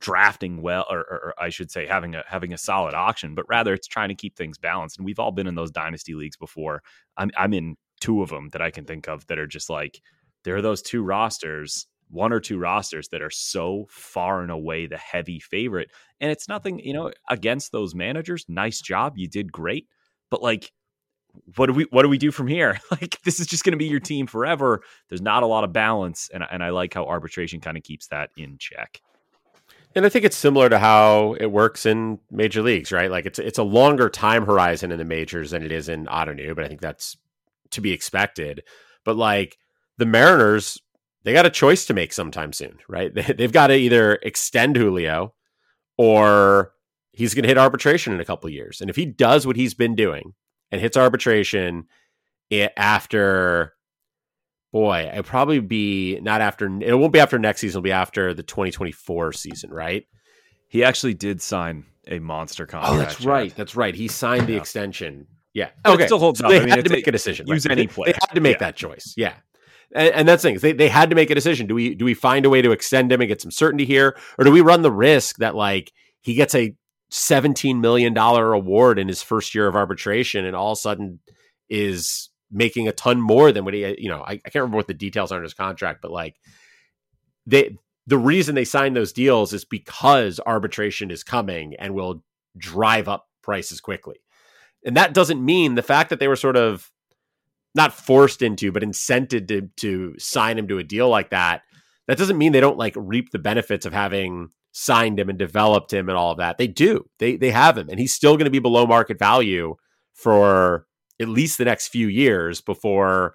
drafting 0.00 0.62
well 0.62 0.86
or, 0.90 0.98
or, 1.00 1.34
I 1.38 1.48
should 1.48 1.70
say 1.70 1.86
having 1.86 2.14
a 2.14 2.22
having 2.26 2.52
a 2.52 2.58
solid 2.58 2.94
auction 2.94 3.34
but 3.34 3.48
rather 3.48 3.74
it's 3.74 3.88
trying 3.88 4.08
to 4.10 4.14
keep 4.14 4.36
things 4.36 4.56
balanced 4.56 4.96
and 4.96 5.04
we've 5.04 5.18
all 5.18 5.32
been 5.32 5.46
in 5.46 5.56
those 5.56 5.70
dynasty 5.70 6.14
leagues 6.14 6.36
before. 6.36 6.82
I'm 7.16 7.30
I'm 7.36 7.52
in 7.52 7.76
two 8.00 8.22
of 8.22 8.28
them 8.28 8.50
that 8.50 8.62
I 8.62 8.70
can 8.70 8.84
think 8.84 9.08
of 9.08 9.26
that 9.26 9.38
are 9.38 9.46
just 9.46 9.68
like 9.68 10.00
there 10.44 10.56
are 10.56 10.62
those 10.62 10.82
two 10.82 11.02
rosters 11.02 11.86
one 12.10 12.32
or 12.32 12.40
two 12.40 12.58
rosters 12.58 13.08
that 13.08 13.20
are 13.20 13.30
so 13.30 13.86
far 13.90 14.40
and 14.40 14.50
away 14.50 14.86
the 14.86 14.96
heavy 14.96 15.40
favorite 15.40 15.90
and 16.20 16.30
it's 16.30 16.48
nothing 16.48 16.78
you 16.78 16.92
know 16.92 17.10
against 17.28 17.72
those 17.72 17.94
managers. 17.94 18.44
Nice 18.48 18.80
job 18.80 19.14
you 19.16 19.28
did 19.28 19.50
great 19.50 19.88
but 20.30 20.42
like 20.42 20.72
what 21.56 21.66
do 21.66 21.72
we 21.72 21.86
what 21.90 22.02
do 22.02 22.08
we 22.08 22.18
do 22.18 22.30
from 22.30 22.46
here? 22.46 22.78
Like 22.90 23.20
this 23.24 23.40
is 23.40 23.48
just 23.48 23.64
going 23.64 23.72
to 23.72 23.78
be 23.78 23.86
your 23.86 24.00
team 24.00 24.28
forever. 24.28 24.80
There's 25.08 25.20
not 25.20 25.42
a 25.42 25.46
lot 25.46 25.64
of 25.64 25.72
balance 25.72 26.30
and, 26.32 26.44
and 26.50 26.62
i 26.62 26.70
like 26.70 26.94
how 26.94 27.04
arbitration 27.04 27.60
kind 27.60 27.76
of 27.76 27.82
keeps 27.82 28.06
that 28.08 28.30
in 28.36 28.58
check 28.58 29.00
and 29.98 30.06
I 30.06 30.08
think 30.08 30.24
it's 30.24 30.36
similar 30.36 30.68
to 30.68 30.78
how 30.78 31.34
it 31.40 31.50
works 31.50 31.84
in 31.84 32.20
major 32.30 32.62
leagues, 32.62 32.92
right? 32.92 33.10
Like 33.10 33.26
it's 33.26 33.40
it's 33.40 33.58
a 33.58 33.64
longer 33.64 34.08
time 34.08 34.46
horizon 34.46 34.92
in 34.92 34.98
the 34.98 35.04
majors 35.04 35.50
than 35.50 35.64
it 35.64 35.72
is 35.72 35.88
in 35.88 36.06
Ottoneu, 36.06 36.54
but 36.54 36.64
I 36.64 36.68
think 36.68 36.80
that's 36.80 37.16
to 37.70 37.80
be 37.80 37.92
expected. 37.92 38.62
But 39.04 39.16
like 39.16 39.58
the 39.96 40.06
Mariners, 40.06 40.80
they 41.24 41.32
got 41.32 41.46
a 41.46 41.50
choice 41.50 41.84
to 41.86 41.94
make 41.94 42.12
sometime 42.12 42.52
soon, 42.52 42.78
right? 42.88 43.12
They, 43.36 43.42
have 43.42 43.52
got 43.52 43.66
to 43.66 43.74
either 43.74 44.20
extend 44.22 44.76
Julio 44.76 45.34
or 45.96 46.72
he's 47.12 47.34
going 47.34 47.42
to 47.42 47.48
hit 47.48 47.58
arbitration 47.58 48.12
in 48.12 48.20
a 48.20 48.24
couple 48.24 48.48
years. 48.48 48.80
And 48.80 48.88
if 48.88 48.94
he 48.94 49.04
does 49.04 49.48
what 49.48 49.56
he's 49.56 49.74
been 49.74 49.96
doing 49.96 50.34
and 50.70 50.80
hits 50.80 50.96
arbitration 50.96 51.88
eh, 52.52 52.68
after 52.76 53.74
boy, 54.72 55.08
it'll 55.10 55.22
probably 55.22 55.60
be 55.60 56.20
not 56.20 56.40
after. 56.40 56.66
It 56.66 56.94
won't 56.94 57.12
be 57.12 57.20
after 57.20 57.38
next 57.38 57.60
season. 57.60 57.78
It'll 57.78 57.84
be 57.84 57.92
after 57.92 58.34
the 58.34 58.42
2024 58.42 59.32
season, 59.32 59.70
right? 59.70 60.06
He 60.68 60.84
actually 60.84 61.14
did 61.14 61.40
sign 61.40 61.86
a 62.06 62.18
monster 62.18 62.64
oh, 62.64 62.72
contract. 62.72 62.94
Oh, 62.94 62.98
that's 62.98 63.20
right. 63.24 63.54
That's 63.54 63.76
right. 63.76 63.94
He 63.94 64.08
signed 64.08 64.46
the 64.46 64.56
extension. 64.56 65.26
Yeah. 65.54 65.70
But 65.82 65.94
okay. 65.94 66.04
It 66.04 66.06
still 66.06 66.18
holds 66.18 66.40
so 66.40 66.46
up. 66.46 66.50
They 66.50 66.58
I 66.58 66.60
mean, 66.60 66.68
had 66.70 66.84
to 66.84 66.90
make 66.90 67.06
a 67.06 67.12
decision. 67.12 67.46
Use 67.46 67.66
right? 67.66 67.78
any 67.78 67.86
player. 67.86 68.12
They 68.12 68.18
had 68.20 68.34
to 68.34 68.40
make 68.40 68.56
yeah. 68.56 68.66
that 68.66 68.76
choice. 68.76 69.14
Yeah. 69.16 69.34
And, 69.94 70.08
and 70.14 70.28
that's 70.28 70.42
the 70.42 70.50
thing. 70.50 70.58
They, 70.58 70.72
they 70.72 70.88
had 70.88 71.10
to 71.10 71.16
make 71.16 71.30
a 71.30 71.34
decision. 71.34 71.66
Do 71.66 71.74
we 71.74 71.94
do 71.94 72.04
we 72.04 72.14
find 72.14 72.44
a 72.44 72.50
way 72.50 72.62
to 72.62 72.72
extend 72.72 73.10
him 73.10 73.20
and 73.20 73.28
get 73.28 73.40
some 73.40 73.50
certainty 73.50 73.86
here, 73.86 74.16
or 74.38 74.44
do 74.44 74.50
we 74.50 74.60
run 74.60 74.82
the 74.82 74.92
risk 74.92 75.36
that 75.38 75.54
like 75.54 75.92
he 76.20 76.34
gets 76.34 76.54
a 76.54 76.74
seventeen 77.10 77.80
million 77.80 78.12
dollar 78.12 78.52
award 78.52 78.98
in 78.98 79.08
his 79.08 79.22
first 79.22 79.54
year 79.54 79.66
of 79.66 79.74
arbitration, 79.74 80.44
and 80.44 80.54
all 80.54 80.72
of 80.72 80.76
a 80.76 80.80
sudden 80.80 81.20
is 81.70 82.28
making 82.50 82.88
a 82.88 82.92
ton 82.92 83.20
more 83.20 83.52
than 83.52 83.64
what 83.64 83.74
he, 83.74 83.96
you 83.98 84.08
know, 84.08 84.22
I, 84.22 84.32
I 84.32 84.36
can't 84.36 84.56
remember 84.56 84.76
what 84.76 84.86
the 84.86 84.94
details 84.94 85.32
are 85.32 85.38
in 85.38 85.42
his 85.42 85.54
contract, 85.54 86.00
but 86.02 86.10
like 86.10 86.36
they, 87.46 87.76
the 88.06 88.18
reason 88.18 88.54
they 88.54 88.64
signed 88.64 88.96
those 88.96 89.12
deals 89.12 89.52
is 89.52 89.64
because 89.64 90.40
arbitration 90.46 91.10
is 91.10 91.22
coming 91.22 91.74
and 91.78 91.94
will 91.94 92.24
drive 92.56 93.08
up 93.08 93.28
prices 93.42 93.80
quickly. 93.80 94.16
And 94.84 94.96
that 94.96 95.12
doesn't 95.12 95.44
mean 95.44 95.74
the 95.74 95.82
fact 95.82 96.10
that 96.10 96.20
they 96.20 96.28
were 96.28 96.36
sort 96.36 96.56
of 96.56 96.90
not 97.74 97.92
forced 97.92 98.42
into, 98.42 98.72
but 98.72 98.82
incented 98.82 99.48
to, 99.48 99.68
to 99.76 100.14
sign 100.18 100.58
him 100.58 100.68
to 100.68 100.78
a 100.78 100.84
deal 100.84 101.08
like 101.08 101.30
that. 101.30 101.62
That 102.06 102.18
doesn't 102.18 102.38
mean 102.38 102.52
they 102.52 102.60
don't 102.60 102.78
like 102.78 102.94
reap 102.96 103.30
the 103.30 103.38
benefits 103.38 103.84
of 103.84 103.92
having 103.92 104.48
signed 104.72 105.18
him 105.18 105.28
and 105.28 105.38
developed 105.38 105.92
him 105.92 106.08
and 106.08 106.16
all 106.16 106.32
of 106.32 106.38
that. 106.38 106.56
They 106.56 106.66
do. 106.66 107.08
They 107.18 107.36
they 107.36 107.50
have 107.50 107.76
him, 107.76 107.88
and 107.90 108.00
he's 108.00 108.14
still 108.14 108.36
going 108.36 108.46
to 108.46 108.50
be 108.50 108.58
below 108.58 108.86
market 108.86 109.18
value 109.18 109.76
for 110.14 110.86
at 111.20 111.28
least 111.28 111.58
the 111.58 111.64
next 111.64 111.88
few 111.88 112.08
years 112.08 112.60
before 112.60 113.34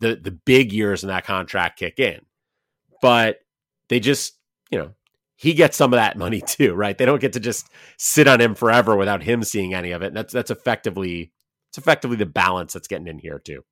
the 0.00 0.16
the 0.16 0.30
big 0.30 0.72
years 0.72 1.02
in 1.02 1.08
that 1.08 1.24
contract 1.24 1.78
kick 1.78 1.98
in. 1.98 2.20
But 3.00 3.40
they 3.88 4.00
just, 4.00 4.34
you 4.70 4.78
know, 4.78 4.94
he 5.36 5.52
gets 5.54 5.76
some 5.76 5.92
of 5.92 5.98
that 5.98 6.16
money 6.16 6.40
too, 6.46 6.74
right? 6.74 6.96
They 6.96 7.06
don't 7.06 7.20
get 7.20 7.34
to 7.34 7.40
just 7.40 7.68
sit 7.98 8.28
on 8.28 8.40
him 8.40 8.54
forever 8.54 8.96
without 8.96 9.22
him 9.22 9.42
seeing 9.42 9.74
any 9.74 9.92
of 9.92 10.02
it. 10.02 10.08
And 10.08 10.16
that's 10.16 10.32
that's 10.32 10.50
effectively 10.50 11.32
it's 11.70 11.78
effectively 11.78 12.16
the 12.16 12.26
balance 12.26 12.72
that's 12.72 12.88
getting 12.88 13.08
in 13.08 13.18
here 13.18 13.38
too. 13.38 13.64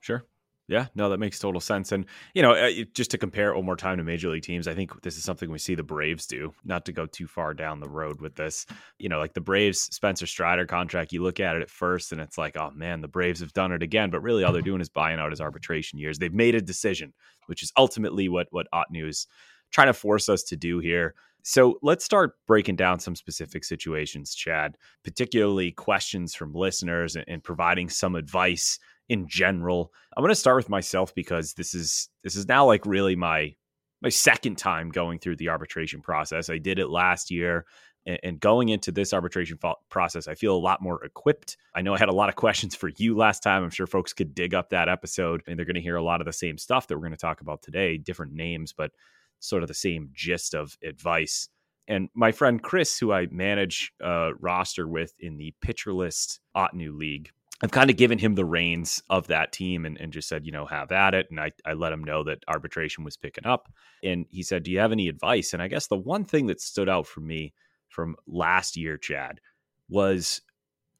Sure. 0.00 0.24
Yeah, 0.72 0.86
no, 0.94 1.10
that 1.10 1.18
makes 1.18 1.38
total 1.38 1.60
sense. 1.60 1.92
And, 1.92 2.06
you 2.32 2.40
know, 2.40 2.52
uh, 2.52 2.70
just 2.94 3.10
to 3.10 3.18
compare 3.18 3.50
it 3.50 3.56
one 3.56 3.66
more 3.66 3.76
time 3.76 3.98
to 3.98 4.04
major 4.04 4.30
league 4.30 4.42
teams, 4.42 4.66
I 4.66 4.74
think 4.74 5.02
this 5.02 5.18
is 5.18 5.22
something 5.22 5.50
we 5.50 5.58
see 5.58 5.74
the 5.74 5.82
Braves 5.82 6.26
do, 6.26 6.54
not 6.64 6.86
to 6.86 6.92
go 6.92 7.04
too 7.04 7.26
far 7.26 7.52
down 7.52 7.78
the 7.78 7.90
road 7.90 8.22
with 8.22 8.36
this. 8.36 8.64
You 8.98 9.10
know, 9.10 9.18
like 9.18 9.34
the 9.34 9.42
Braves 9.42 9.80
Spencer 9.80 10.26
Strider 10.26 10.64
contract, 10.64 11.12
you 11.12 11.22
look 11.22 11.40
at 11.40 11.56
it 11.56 11.62
at 11.62 11.68
first 11.68 12.10
and 12.10 12.22
it's 12.22 12.38
like, 12.38 12.56
oh 12.56 12.70
man, 12.70 13.02
the 13.02 13.08
Braves 13.08 13.40
have 13.40 13.52
done 13.52 13.70
it 13.72 13.82
again. 13.82 14.08
But 14.08 14.22
really 14.22 14.44
all 14.44 14.52
they're 14.54 14.62
doing 14.62 14.80
is 14.80 14.88
buying 14.88 15.20
out 15.20 15.30
his 15.30 15.42
arbitration 15.42 15.98
years. 15.98 16.18
They've 16.18 16.32
made 16.32 16.54
a 16.54 16.62
decision, 16.62 17.12
which 17.48 17.62
is 17.62 17.70
ultimately 17.76 18.30
what, 18.30 18.46
what 18.50 18.66
Ottoneu 18.72 19.10
is 19.10 19.26
trying 19.72 19.88
to 19.88 19.92
force 19.92 20.30
us 20.30 20.42
to 20.44 20.56
do 20.56 20.78
here. 20.78 21.14
So 21.44 21.78
let's 21.82 22.04
start 22.04 22.34
breaking 22.46 22.76
down 22.76 23.00
some 23.00 23.16
specific 23.16 23.64
situations, 23.64 24.34
Chad, 24.34 24.78
particularly 25.04 25.72
questions 25.72 26.34
from 26.34 26.54
listeners 26.54 27.16
and, 27.16 27.24
and 27.28 27.44
providing 27.44 27.90
some 27.90 28.14
advice 28.14 28.78
in 29.08 29.28
general. 29.28 29.92
I'm 30.16 30.22
going 30.22 30.30
to 30.30 30.34
start 30.34 30.56
with 30.56 30.68
myself 30.68 31.14
because 31.14 31.54
this 31.54 31.74
is 31.74 32.08
this 32.22 32.36
is 32.36 32.48
now 32.48 32.66
like 32.66 32.86
really 32.86 33.16
my 33.16 33.54
my 34.00 34.08
second 34.08 34.58
time 34.58 34.90
going 34.90 35.18
through 35.18 35.36
the 35.36 35.48
arbitration 35.48 36.00
process. 36.00 36.50
I 36.50 36.58
did 36.58 36.78
it 36.78 36.88
last 36.88 37.30
year 37.30 37.66
and, 38.04 38.40
going 38.40 38.68
into 38.68 38.90
this 38.90 39.12
arbitration 39.12 39.58
process, 39.88 40.26
I 40.26 40.34
feel 40.34 40.56
a 40.56 40.58
lot 40.58 40.82
more 40.82 41.04
equipped. 41.04 41.56
I 41.74 41.82
know 41.82 41.94
I 41.94 41.98
had 41.98 42.08
a 42.08 42.14
lot 42.14 42.28
of 42.28 42.36
questions 42.36 42.74
for 42.74 42.90
you 42.96 43.16
last 43.16 43.42
time. 43.42 43.62
I'm 43.62 43.70
sure 43.70 43.86
folks 43.86 44.12
could 44.12 44.34
dig 44.34 44.54
up 44.54 44.70
that 44.70 44.88
episode 44.88 45.42
and 45.46 45.56
they're 45.56 45.66
going 45.66 45.76
to 45.76 45.80
hear 45.80 45.96
a 45.96 46.02
lot 46.02 46.20
of 46.20 46.26
the 46.26 46.32
same 46.32 46.58
stuff 46.58 46.88
that 46.88 46.96
we're 46.96 47.02
going 47.02 47.12
to 47.12 47.16
talk 47.16 47.40
about 47.40 47.62
today, 47.62 47.96
different 47.98 48.32
names, 48.32 48.72
but 48.72 48.90
sort 49.38 49.62
of 49.62 49.68
the 49.68 49.74
same 49.74 50.10
gist 50.12 50.54
of 50.54 50.76
advice. 50.82 51.48
And 51.88 52.08
my 52.14 52.32
friend 52.32 52.62
Chris, 52.62 52.98
who 52.98 53.12
I 53.12 53.26
manage 53.30 53.92
a 54.00 54.30
roster 54.38 54.86
with 54.86 55.14
in 55.18 55.36
the 55.36 55.54
Pitcher 55.60 55.92
List 55.92 56.40
Ottoneu 56.56 56.96
League, 56.96 57.30
I've 57.62 57.70
kind 57.70 57.90
of 57.90 57.96
given 57.96 58.18
him 58.18 58.34
the 58.34 58.44
reins 58.44 59.02
of 59.08 59.28
that 59.28 59.52
team 59.52 59.86
and, 59.86 59.96
and 60.00 60.12
just 60.12 60.28
said, 60.28 60.44
you 60.44 60.50
know, 60.50 60.66
have 60.66 60.90
at 60.90 61.14
it. 61.14 61.28
And 61.30 61.38
I, 61.38 61.52
I 61.64 61.74
let 61.74 61.92
him 61.92 62.02
know 62.02 62.24
that 62.24 62.42
arbitration 62.48 63.04
was 63.04 63.16
picking 63.16 63.46
up. 63.46 63.72
And 64.02 64.26
he 64.30 64.42
said, 64.42 64.64
Do 64.64 64.72
you 64.72 64.80
have 64.80 64.90
any 64.90 65.08
advice? 65.08 65.52
And 65.52 65.62
I 65.62 65.68
guess 65.68 65.86
the 65.86 65.96
one 65.96 66.24
thing 66.24 66.48
that 66.48 66.60
stood 66.60 66.88
out 66.88 67.06
for 67.06 67.20
me 67.20 67.54
from 67.88 68.16
last 68.26 68.76
year, 68.76 68.98
Chad, 68.98 69.40
was 69.88 70.40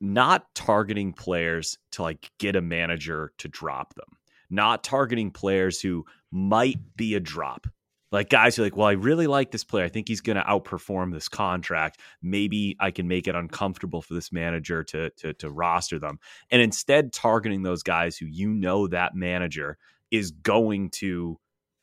not 0.01 0.55
targeting 0.55 1.12
players 1.12 1.79
to 1.92 2.03
like 2.03 2.31
get 2.38 2.55
a 2.55 2.62
manager 2.62 3.33
to 3.38 3.48
drop 3.48 3.94
them, 3.94 4.18
not 4.48 4.85
targeting 4.85 5.33
players 5.33 5.81
who 5.81 6.05
might 6.31 6.96
be 6.96 7.14
a 7.14 7.20
drop 7.20 7.66
like 8.12 8.29
guys 8.29 8.55
who 8.55 8.62
are 8.62 8.66
like, 8.66 8.77
well, 8.77 8.87
I 8.87 8.92
really 8.92 9.27
like 9.27 9.51
this 9.51 9.64
player. 9.64 9.85
I 9.85 9.88
think 9.88 10.07
he's 10.07 10.20
going 10.20 10.37
to 10.37 10.42
outperform 10.42 11.12
this 11.12 11.29
contract. 11.29 11.98
Maybe 12.22 12.77
I 12.79 12.90
can 12.90 13.09
make 13.09 13.27
it 13.27 13.35
uncomfortable 13.35 14.03
for 14.03 14.14
this 14.14 14.31
manager 14.31 14.85
to, 14.85 15.11
to 15.11 15.33
to 15.35 15.51
roster 15.51 15.98
them, 15.98 16.18
and 16.51 16.62
instead 16.62 17.12
targeting 17.12 17.62
those 17.62 17.83
guys 17.83 18.16
who 18.16 18.27
you 18.27 18.51
know 18.51 18.87
that 18.87 19.14
manager 19.14 19.79
is 20.11 20.31
going 20.31 20.90
to 20.90 21.38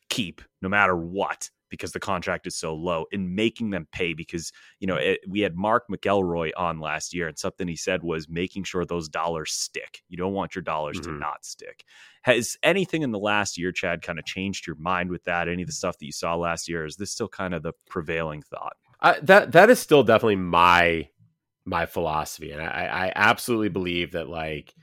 keep 0.10 0.42
no 0.62 0.70
matter 0.70 0.96
what. 0.96 1.50
Because 1.70 1.92
the 1.92 2.00
contract 2.00 2.48
is 2.48 2.56
so 2.56 2.74
low 2.74 3.06
and 3.12 3.36
making 3.36 3.70
them 3.70 3.88
pay 3.92 4.14
because 4.14 4.52
you 4.80 4.88
know 4.88 4.96
it, 4.96 5.20
we 5.28 5.42
had 5.42 5.56
Mark 5.56 5.88
McElroy 5.90 6.52
on 6.58 6.80
last 6.80 7.14
year 7.14 7.28
and 7.28 7.38
something 7.38 7.68
he 7.68 7.76
said 7.76 8.04
was 8.04 8.30
making 8.30 8.64
sure 8.64 8.86
those 8.86 9.10
dollars 9.10 9.52
stick. 9.52 10.02
You 10.10 10.18
don't 10.18 10.34
want 10.34 10.56
your 10.56 10.62
dollars 10.62 11.00
mm-hmm. 11.00 11.14
to 11.14 11.20
not 11.20 11.46
stick. 11.46 11.86
Has 12.24 12.58
anything 12.64 13.02
in 13.02 13.12
the 13.12 13.20
last 13.20 13.58
year, 13.58 13.72
Chad, 13.72 14.02
kind 14.02 14.20
of 14.20 14.26
changed 14.26 14.68
your 14.68 14.76
mind 14.76 15.10
with 15.10 15.24
that? 15.24 15.48
Any 15.48 15.64
of 15.64 15.68
the 15.68 15.74
stuff 15.74 15.98
that 15.98 16.06
you 16.06 16.12
saw 16.12 16.36
last 16.36 16.68
year? 16.68 16.86
Is 16.86 16.98
this 16.98 17.12
still 17.12 17.30
kind 17.30 17.54
of 17.54 17.64
the 17.64 17.74
prevailing 17.88 18.42
thought? 18.42 18.74
I, 19.02 19.20
that 19.22 19.54
that 19.54 19.70
is 19.70 19.80
still 19.80 20.04
definitely 20.04 20.36
my 20.38 21.08
my 21.66 21.86
philosophy, 21.86 22.52
and 22.52 22.62
I, 22.62 22.66
I 22.66 23.14
absolutely 23.16 23.70
believe 23.70 24.14
that 24.14 24.28
like 24.28 24.74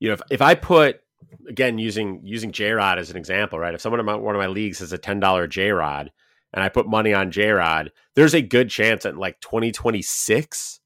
you 0.00 0.08
know 0.08 0.14
if, 0.14 0.22
if 0.30 0.42
I 0.42 0.54
put 0.54 1.00
again 1.48 1.78
using 1.78 2.20
using 2.22 2.52
J 2.52 2.72
Rod 2.72 2.98
as 2.98 3.10
an 3.10 3.16
example, 3.16 3.58
right? 3.58 3.74
If 3.74 3.80
someone 3.80 4.00
in 4.00 4.06
my, 4.06 4.14
one 4.14 4.34
of 4.34 4.40
my 4.40 4.46
leagues 4.46 4.80
has 4.80 4.92
a 4.92 4.98
ten 4.98 5.20
dollar 5.20 5.46
J 5.46 5.70
Rod 5.70 6.10
and 6.52 6.62
I 6.62 6.68
put 6.68 6.88
money 6.88 7.14
on 7.14 7.30
J 7.30 7.50
Rod, 7.50 7.92
there's 8.14 8.34
a 8.34 8.42
good 8.42 8.70
chance 8.70 9.02
that 9.02 9.16
like 9.16 9.40
2026 9.40 10.80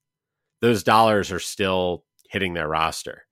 those 0.63 0.83
dollars 0.85 1.31
are 1.33 1.41
still 1.41 2.05
hitting 2.31 2.55
their 2.55 2.69
roster. 2.69 3.27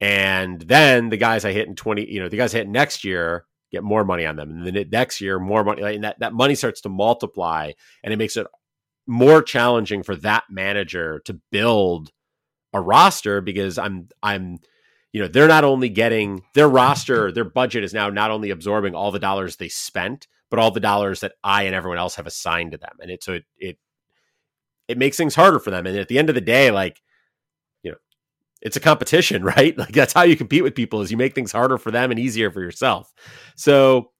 And 0.00 0.60
then 0.60 1.08
the 1.08 1.16
guys 1.16 1.44
I 1.44 1.52
hit 1.52 1.66
in 1.66 1.74
20, 1.74 2.08
you 2.08 2.20
know, 2.20 2.28
the 2.28 2.36
guys 2.36 2.54
I 2.54 2.58
hit 2.58 2.68
next 2.68 3.02
year 3.02 3.46
get 3.72 3.82
more 3.82 4.04
money 4.04 4.26
on 4.26 4.36
them. 4.36 4.50
And 4.50 4.76
then 4.76 4.88
next 4.92 5.20
year, 5.20 5.40
more 5.40 5.64
money. 5.64 5.82
and 5.82 6.04
that, 6.04 6.18
that 6.20 6.34
money 6.34 6.54
starts 6.54 6.82
to 6.82 6.90
multiply 6.90 7.72
and 8.04 8.12
it 8.12 8.18
makes 8.18 8.36
it 8.36 8.46
more 9.06 9.42
challenging 9.42 10.02
for 10.02 10.14
that 10.16 10.44
manager 10.50 11.20
to 11.24 11.40
build 11.50 12.12
a 12.74 12.80
roster 12.80 13.40
because 13.40 13.78
I'm, 13.78 14.08
I'm, 14.22 14.58
you 15.12 15.20
know, 15.20 15.28
they're 15.28 15.48
not 15.48 15.64
only 15.64 15.88
getting 15.88 16.42
their 16.54 16.68
roster, 16.68 17.32
their 17.32 17.44
budget 17.44 17.84
is 17.84 17.94
now 17.94 18.10
not 18.10 18.30
only 18.30 18.50
absorbing 18.50 18.94
all 18.94 19.10
the 19.10 19.18
dollars 19.18 19.56
they 19.56 19.68
spent, 19.68 20.26
but 20.50 20.58
all 20.58 20.70
the 20.70 20.80
dollars 20.80 21.20
that 21.20 21.32
I 21.42 21.64
and 21.64 21.74
everyone 21.74 21.98
else 21.98 22.16
have 22.16 22.26
assigned 22.26 22.72
to 22.72 22.78
them. 22.78 22.96
And 23.00 23.10
it, 23.10 23.24
so 23.24 23.34
it, 23.34 23.44
it, 23.58 23.78
it 24.88 24.98
makes 24.98 25.16
things 25.16 25.34
harder 25.34 25.58
for 25.58 25.70
them. 25.70 25.86
And 25.86 25.96
at 25.96 26.08
the 26.08 26.18
end 26.18 26.28
of 26.28 26.34
the 26.34 26.40
day, 26.40 26.70
like, 26.70 27.00
you 27.82 27.90
know 27.90 27.96
it's 28.62 28.76
a 28.76 28.80
competition, 28.80 29.44
right? 29.56 29.76
Like 29.76 29.92
that's 29.92 30.12
how 30.12 30.22
you 30.22 30.36
compete 30.36 30.62
with 30.62 30.74
people 30.74 31.00
is 31.00 31.10
you 31.10 31.16
make 31.16 31.34
things 31.34 31.52
harder 31.52 31.78
for 31.78 31.90
them 31.90 32.10
and 32.10 32.20
easier 32.20 32.50
for 32.50 32.60
yourself. 32.60 33.12
So 33.56 34.10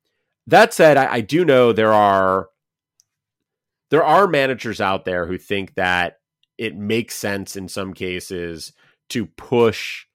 that 0.46 0.72
said, 0.72 0.96
I, 0.96 1.14
I 1.14 1.20
do 1.20 1.44
know 1.44 1.72
there 1.72 1.92
are 1.92 2.48
there 3.90 4.04
are 4.04 4.26
managers 4.26 4.80
out 4.80 5.04
there 5.04 5.26
who 5.26 5.38
think 5.38 5.74
that 5.74 6.18
it 6.58 6.76
makes 6.76 7.14
sense 7.14 7.56
in 7.56 7.68
some 7.68 7.94
cases 7.94 8.72
to 9.10 9.26
push 9.26 10.06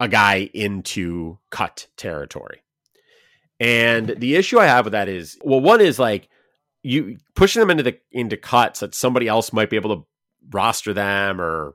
a 0.00 0.08
guy 0.08 0.50
into 0.52 1.38
cut 1.50 1.86
territory. 1.96 2.62
And 3.60 4.08
the 4.18 4.36
issue 4.36 4.58
I 4.58 4.66
have 4.66 4.86
with 4.86 4.92
that 4.92 5.08
is 5.08 5.38
well, 5.42 5.60
one 5.60 5.80
is 5.80 5.98
like 5.98 6.28
you 6.82 7.18
pushing 7.34 7.60
them 7.60 7.70
into 7.70 7.82
the 7.82 7.98
into 8.10 8.36
cuts 8.36 8.80
that 8.80 8.94
somebody 8.94 9.28
else 9.28 9.52
might 9.52 9.70
be 9.70 9.76
able 9.76 9.96
to 9.96 10.06
roster 10.50 10.92
them 10.92 11.40
or 11.40 11.74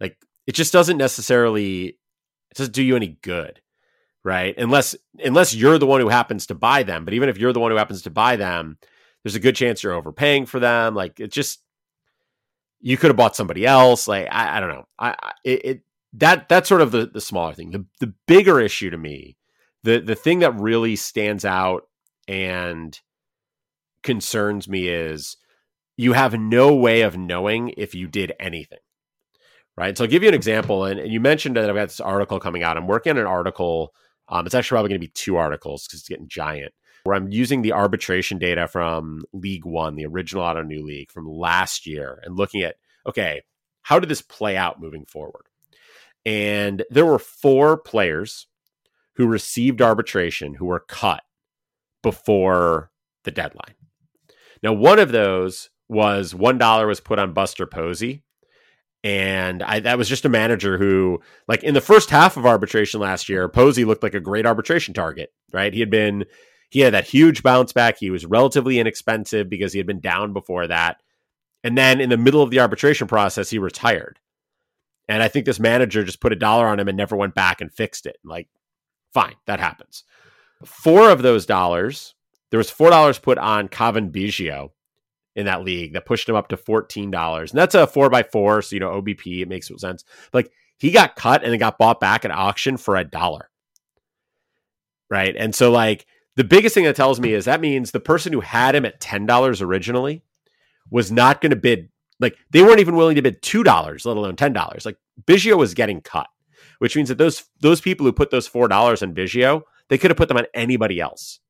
like 0.00 0.16
it 0.46 0.52
just 0.52 0.72
doesn't 0.72 0.98
necessarily 0.98 1.86
it 2.50 2.56
doesn't 2.56 2.74
do 2.74 2.82
you 2.82 2.96
any 2.96 3.18
good 3.22 3.60
right? 4.24 4.56
Unless 4.56 4.94
unless 5.24 5.54
you're 5.54 5.78
the 5.78 5.86
one 5.86 6.00
who 6.00 6.08
happens 6.08 6.46
to 6.46 6.54
buy 6.54 6.84
them. 6.84 7.04
But 7.04 7.14
even 7.14 7.28
if 7.28 7.38
you're 7.38 7.52
the 7.52 7.60
one 7.60 7.72
who 7.72 7.76
happens 7.76 8.02
to 8.02 8.10
buy 8.10 8.36
them 8.36 8.78
there's 9.22 9.34
a 9.34 9.40
good 9.40 9.56
chance 9.56 9.82
you're 9.82 9.92
overpaying 9.92 10.46
for 10.46 10.60
them. 10.60 10.94
Like 10.94 11.20
it 11.20 11.30
just 11.30 11.60
you 12.80 12.96
could 12.96 13.08
have 13.08 13.16
bought 13.16 13.36
somebody 13.36 13.64
else. 13.66 14.08
Like 14.08 14.28
i, 14.30 14.56
I 14.56 14.60
don't 14.60 14.70
know. 14.70 14.86
I, 14.98 15.10
I 15.10 15.32
it, 15.44 15.64
it, 15.64 15.80
that 16.12 16.48
that's 16.48 16.68
sort 16.68 16.82
of 16.82 16.92
the 16.92 17.06
the 17.06 17.20
smaller 17.20 17.54
thing 17.54 17.70
the 17.70 17.84
the 18.00 18.12
bigger 18.26 18.60
issue 18.60 18.90
to 18.90 18.98
me 18.98 19.36
the 19.82 19.98
the 19.98 20.14
thing 20.14 20.40
that 20.40 20.54
really 20.58 20.96
stands 20.96 21.44
out 21.44 21.84
and 22.28 23.00
concerns 24.02 24.68
me 24.68 24.88
is 24.88 25.36
you 25.96 26.12
have 26.12 26.38
no 26.38 26.74
way 26.74 27.02
of 27.02 27.16
knowing 27.16 27.72
if 27.76 27.94
you 27.94 28.08
did 28.08 28.32
anything 28.40 28.78
right? 29.76 29.96
So 29.96 30.04
I'll 30.04 30.10
give 30.10 30.22
you 30.22 30.28
an 30.28 30.34
example. 30.34 30.84
And, 30.84 31.00
and 31.00 31.12
you 31.12 31.20
mentioned 31.20 31.56
that 31.56 31.68
I've 31.68 31.76
got 31.76 31.88
this 31.88 32.00
article 32.00 32.40
coming 32.40 32.62
out. 32.62 32.76
I'm 32.76 32.86
working 32.86 33.10
on 33.10 33.18
an 33.18 33.26
article. 33.26 33.94
Um, 34.28 34.46
it's 34.46 34.54
actually 34.54 34.76
probably 34.76 34.90
going 34.90 35.00
to 35.00 35.06
be 35.06 35.12
two 35.12 35.36
articles 35.36 35.86
because 35.86 36.00
it's 36.00 36.08
getting 36.08 36.28
giant. 36.28 36.72
Where 37.04 37.16
I'm 37.16 37.32
using 37.32 37.62
the 37.62 37.72
arbitration 37.72 38.38
data 38.38 38.68
from 38.68 39.24
League 39.32 39.64
One, 39.64 39.96
the 39.96 40.06
original 40.06 40.44
Ottoneu 40.44 40.84
League 40.84 41.10
from 41.10 41.26
last 41.26 41.84
year, 41.84 42.20
and 42.22 42.36
looking 42.36 42.62
at 42.62 42.76
okay, 43.08 43.42
how 43.82 43.98
did 43.98 44.08
this 44.08 44.22
play 44.22 44.56
out 44.56 44.80
moving 44.80 45.04
forward? 45.06 45.46
And 46.24 46.84
there 46.90 47.06
were 47.06 47.18
four 47.18 47.76
players 47.76 48.46
who 49.16 49.26
received 49.26 49.82
arbitration 49.82 50.54
who 50.54 50.66
were 50.66 50.84
cut 50.86 51.22
before 52.02 52.90
the 53.24 53.30
deadline. 53.30 53.74
Now, 54.62 54.72
one 54.72 54.98
of 54.98 55.12
those 55.12 55.70
was 55.88 56.34
one 56.34 56.58
dollar 56.58 56.86
was 56.86 57.00
put 57.00 57.18
on 57.18 57.34
Buster 57.34 57.66
Posey, 57.66 58.22
and 59.04 59.62
I, 59.62 59.80
that 59.80 59.98
was 59.98 60.08
just 60.08 60.24
a 60.24 60.28
manager 60.28 60.78
who, 60.78 61.20
like 61.48 61.64
in 61.64 61.74
the 61.74 61.80
first 61.80 62.10
half 62.10 62.36
of 62.36 62.46
arbitration 62.46 63.00
last 63.00 63.28
year, 63.28 63.48
Posey 63.48 63.84
looked 63.84 64.04
like 64.04 64.14
a 64.14 64.20
great 64.20 64.46
arbitration 64.46 64.94
target, 64.94 65.32
right? 65.52 65.74
He 65.74 65.80
had 65.80 65.90
been, 65.90 66.24
he 66.70 66.80
had 66.80 66.94
that 66.94 67.08
huge 67.08 67.42
bounce 67.42 67.72
back. 67.72 67.98
He 67.98 68.10
was 68.10 68.24
relatively 68.24 68.78
inexpensive 68.78 69.50
because 69.50 69.72
he 69.72 69.78
had 69.78 69.86
been 69.88 70.00
down 70.00 70.32
before 70.32 70.68
that. 70.68 71.02
And 71.64 71.76
then 71.76 72.00
in 72.00 72.10
the 72.10 72.16
middle 72.16 72.42
of 72.42 72.50
the 72.50 72.60
arbitration 72.60 73.08
process, 73.08 73.50
he 73.50 73.58
retired. 73.58 74.20
And 75.12 75.22
I 75.22 75.28
think 75.28 75.46
this 75.46 75.60
manager 75.60 76.04
just 76.04 76.20
put 76.20 76.32
a 76.32 76.36
dollar 76.36 76.66
on 76.66 76.80
him 76.80 76.88
and 76.88 76.96
never 76.96 77.16
went 77.16 77.34
back 77.34 77.60
and 77.60 77.72
fixed 77.72 78.06
it. 78.06 78.16
Like, 78.24 78.48
fine, 79.12 79.34
that 79.46 79.60
happens. 79.60 80.04
Four 80.64 81.10
of 81.10 81.22
those 81.22 81.46
dollars, 81.46 82.14
there 82.50 82.58
was 82.58 82.70
four 82.70 82.90
dollars 82.90 83.18
put 83.18 83.38
on 83.38 83.68
Cavan 83.68 84.10
Biggio, 84.10 84.70
in 85.34 85.46
that 85.46 85.64
league 85.64 85.94
that 85.94 86.06
pushed 86.06 86.28
him 86.28 86.34
up 86.34 86.48
to 86.48 86.56
$14. 86.56 87.50
And 87.50 87.58
that's 87.58 87.74
a 87.74 87.86
four 87.86 88.10
by 88.10 88.22
four. 88.22 88.62
So, 88.62 88.74
you 88.74 88.80
know, 88.80 89.00
OBP, 89.00 89.42
it 89.42 89.48
makes 89.48 89.70
sense. 89.78 90.04
Like 90.32 90.50
he 90.78 90.90
got 90.90 91.16
cut 91.16 91.42
and 91.42 91.52
then 91.52 91.58
got 91.58 91.78
bought 91.78 92.00
back 92.00 92.24
at 92.24 92.30
auction 92.30 92.76
for 92.76 92.96
a 92.96 93.04
dollar. 93.04 93.50
Right. 95.10 95.34
And 95.36 95.54
so, 95.54 95.70
like, 95.70 96.06
the 96.36 96.44
biggest 96.44 96.74
thing 96.74 96.84
that 96.84 96.96
tells 96.96 97.20
me 97.20 97.34
is 97.34 97.44
that 97.44 97.60
means 97.60 97.90
the 97.90 98.00
person 98.00 98.32
who 98.32 98.40
had 98.40 98.74
him 98.74 98.86
at 98.86 99.00
$10 99.00 99.62
originally 99.62 100.24
was 100.90 101.12
not 101.12 101.42
going 101.42 101.50
to 101.50 101.56
bid. 101.56 101.90
Like, 102.18 102.36
they 102.50 102.62
weren't 102.62 102.80
even 102.80 102.96
willing 102.96 103.16
to 103.16 103.22
bid 103.22 103.42
$2, 103.42 103.64
let 104.06 104.16
alone 104.16 104.36
$10. 104.36 104.86
Like, 104.86 104.96
Biggio 105.24 105.56
was 105.56 105.74
getting 105.74 106.00
cut, 106.00 106.28
which 106.78 106.96
means 106.96 107.08
that 107.08 107.18
those 107.18 107.44
those 107.60 107.80
people 107.80 108.06
who 108.06 108.12
put 108.12 108.30
those 108.30 108.48
$4 108.48 109.02
on 109.02 109.14
Biggio, 109.14 109.62
they 109.88 109.98
could 109.98 110.10
have 110.10 110.18
put 110.18 110.28
them 110.28 110.38
on 110.38 110.46
anybody 110.54 111.00
else. 111.00 111.40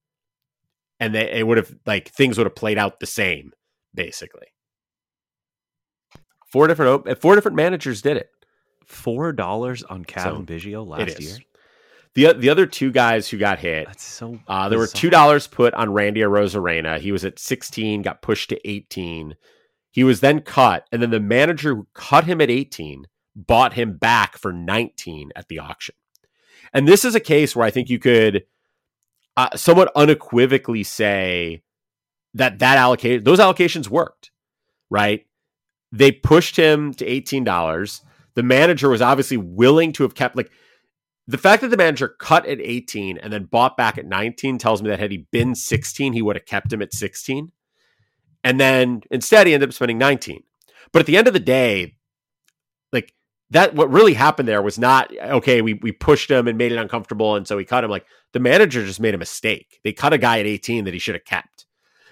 And 1.00 1.14
they 1.14 1.30
it 1.32 1.46
would 1.46 1.58
have, 1.58 1.74
like, 1.86 2.08
things 2.08 2.38
would 2.38 2.46
have 2.46 2.54
played 2.54 2.78
out 2.78 3.00
the 3.00 3.06
same 3.06 3.52
basically. 3.94 4.48
Four 6.50 6.66
different 6.66 7.18
four 7.20 7.34
different 7.34 7.56
managers 7.56 8.02
did 8.02 8.16
it. 8.16 8.30
Four 8.86 9.32
dollars 9.32 9.82
on 9.82 10.04
Cavan 10.04 10.46
so 10.46 10.52
Biggio 10.52 10.86
last 10.86 11.20
year. 11.20 11.36
The 12.14 12.34
the 12.34 12.50
other 12.50 12.66
two 12.66 12.92
guys 12.92 13.28
who 13.28 13.38
got 13.38 13.58
hit. 13.58 13.86
That's 13.86 14.04
so. 14.04 14.38
Uh, 14.46 14.68
there 14.68 14.78
were 14.78 14.86
two 14.86 15.08
dollars 15.08 15.46
put 15.46 15.72
on 15.74 15.92
Randy 15.92 16.20
Arozarena. 16.20 16.98
He 16.98 17.10
was 17.10 17.24
at 17.24 17.38
sixteen, 17.38 18.02
got 18.02 18.20
pushed 18.20 18.50
to 18.50 18.68
eighteen. 18.68 19.36
He 19.90 20.04
was 20.04 20.20
then 20.20 20.40
cut, 20.40 20.86
and 20.92 21.02
then 21.02 21.10
the 21.10 21.20
manager 21.20 21.74
who 21.74 21.86
cut 21.94 22.24
him 22.24 22.40
at 22.42 22.50
eighteen 22.50 23.06
bought 23.34 23.74
him 23.74 23.96
back 23.96 24.36
for 24.36 24.52
nineteen 24.52 25.30
at 25.36 25.48
the 25.48 25.58
auction. 25.58 25.94
And 26.72 26.88
this 26.88 27.04
is 27.04 27.14
a 27.14 27.20
case 27.20 27.54
where 27.54 27.66
I 27.66 27.70
think 27.70 27.88
you 27.88 27.98
could 27.98 28.44
uh, 29.36 29.56
somewhat 29.56 29.92
unequivocally 29.94 30.82
say 30.82 31.62
that 32.34 32.58
that 32.60 32.78
allocation 32.78 33.24
those 33.24 33.40
allocations 33.40 33.88
worked, 33.88 34.30
right? 34.90 35.26
They 35.90 36.12
pushed 36.12 36.56
him 36.56 36.94
to 36.94 37.06
eighteen 37.06 37.44
dollars. 37.44 38.02
The 38.34 38.42
manager 38.42 38.88
was 38.88 39.02
obviously 39.02 39.36
willing 39.36 39.92
to 39.92 40.04
have 40.04 40.14
kept 40.14 40.36
like 40.36 40.50
the 41.26 41.38
fact 41.38 41.62
that 41.62 41.68
the 41.68 41.76
manager 41.76 42.08
cut 42.08 42.46
at 42.46 42.60
18 42.60 43.18
and 43.18 43.32
then 43.32 43.44
bought 43.44 43.76
back 43.76 43.96
at 43.96 44.06
19 44.06 44.58
tells 44.58 44.82
me 44.82 44.90
that 44.90 44.98
had 44.98 45.12
he 45.12 45.26
been 45.30 45.54
16, 45.54 46.12
he 46.12 46.22
would 46.22 46.36
have 46.36 46.46
kept 46.46 46.72
him 46.72 46.82
at 46.82 46.92
16. 46.92 47.52
And 48.42 48.60
then 48.60 49.02
instead 49.10 49.46
he 49.46 49.54
ended 49.54 49.68
up 49.68 49.74
spending 49.74 49.98
19. 49.98 50.42
But 50.92 51.00
at 51.00 51.06
the 51.06 51.16
end 51.16 51.28
of 51.28 51.32
the 51.32 51.40
day, 51.40 51.96
that 53.52 53.74
what 53.74 53.90
really 53.90 54.14
happened 54.14 54.48
there 54.48 54.62
was 54.62 54.78
not 54.78 55.14
okay, 55.18 55.62
we 55.62 55.74
we 55.74 55.92
pushed 55.92 56.30
him 56.30 56.48
and 56.48 56.58
made 56.58 56.72
it 56.72 56.78
uncomfortable 56.78 57.36
and 57.36 57.46
so 57.46 57.56
we 57.56 57.64
cut 57.64 57.84
him. 57.84 57.90
Like 57.90 58.06
the 58.32 58.40
manager 58.40 58.84
just 58.84 59.00
made 59.00 59.14
a 59.14 59.18
mistake. 59.18 59.80
They 59.84 59.92
cut 59.92 60.12
a 60.12 60.18
guy 60.18 60.40
at 60.40 60.46
18 60.46 60.84
that 60.84 60.94
he 60.94 60.98
should 60.98 61.14
have 61.14 61.24
kept. 61.24 61.66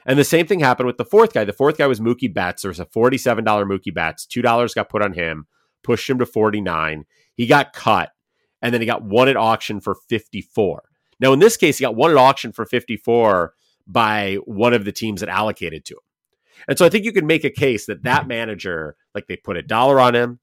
And 0.07 0.19
the 0.19 0.25
same 0.25 0.47
thing 0.47 0.61
happened 0.61 0.87
with 0.87 0.97
the 0.97 1.05
fourth 1.05 1.33
guy. 1.33 1.45
The 1.45 1.53
fourth 1.53 1.79
guy 1.79 1.87
was 1.87 2.01
Mookie 2.01 2.33
Betts. 2.33 2.63
There 2.63 2.71
was 2.71 2.81
a 2.81 2.87
$47 2.87 3.45
Mookie 3.45 3.95
Betts. 3.95 4.27
$2 4.27 4.75
got 4.75 4.89
put 4.89 5.03
on 5.03 5.13
him, 5.13 5.47
pushed 5.83 6.09
him 6.09 6.19
to 6.19 6.27
49. 6.27 7.05
He 7.35 7.47
got 7.47 7.73
cut, 7.73 8.11
and 8.63 8.73
then 8.73 8.81
he 8.81 8.87
got 8.87 9.05
one 9.05 9.29
at 9.29 9.37
auction 9.37 9.81
for 9.81 9.95
54. 10.09 10.83
Now, 11.21 11.33
in 11.33 11.39
this 11.39 11.57
case, 11.57 11.79
he 11.79 11.83
got 11.83 11.97
one 11.97 12.11
at 12.11 12.17
auction 12.17 12.53
for 12.53 12.65
54 12.65 13.53
by 13.87 14.37
one 14.45 14.73
of 14.73 14.85
the 14.85 14.93
teams 14.93 15.21
that 15.21 15.29
allocated 15.29 15.85
to 15.87 15.95
him. 15.95 16.01
And 16.69 16.79
so 16.79 16.85
I 16.85 16.89
think 16.89 17.05
you 17.05 17.13
can 17.13 17.27
make 17.27 17.45
a 17.45 17.51
case 17.51 17.87
that 17.87 18.03
that 18.05 18.27
manager, 18.27 18.97
like 19.15 19.27
they 19.27 19.37
put 19.37 19.57
a 19.57 19.63
dollar 19.63 20.01
on 20.01 20.15
him, 20.15 20.41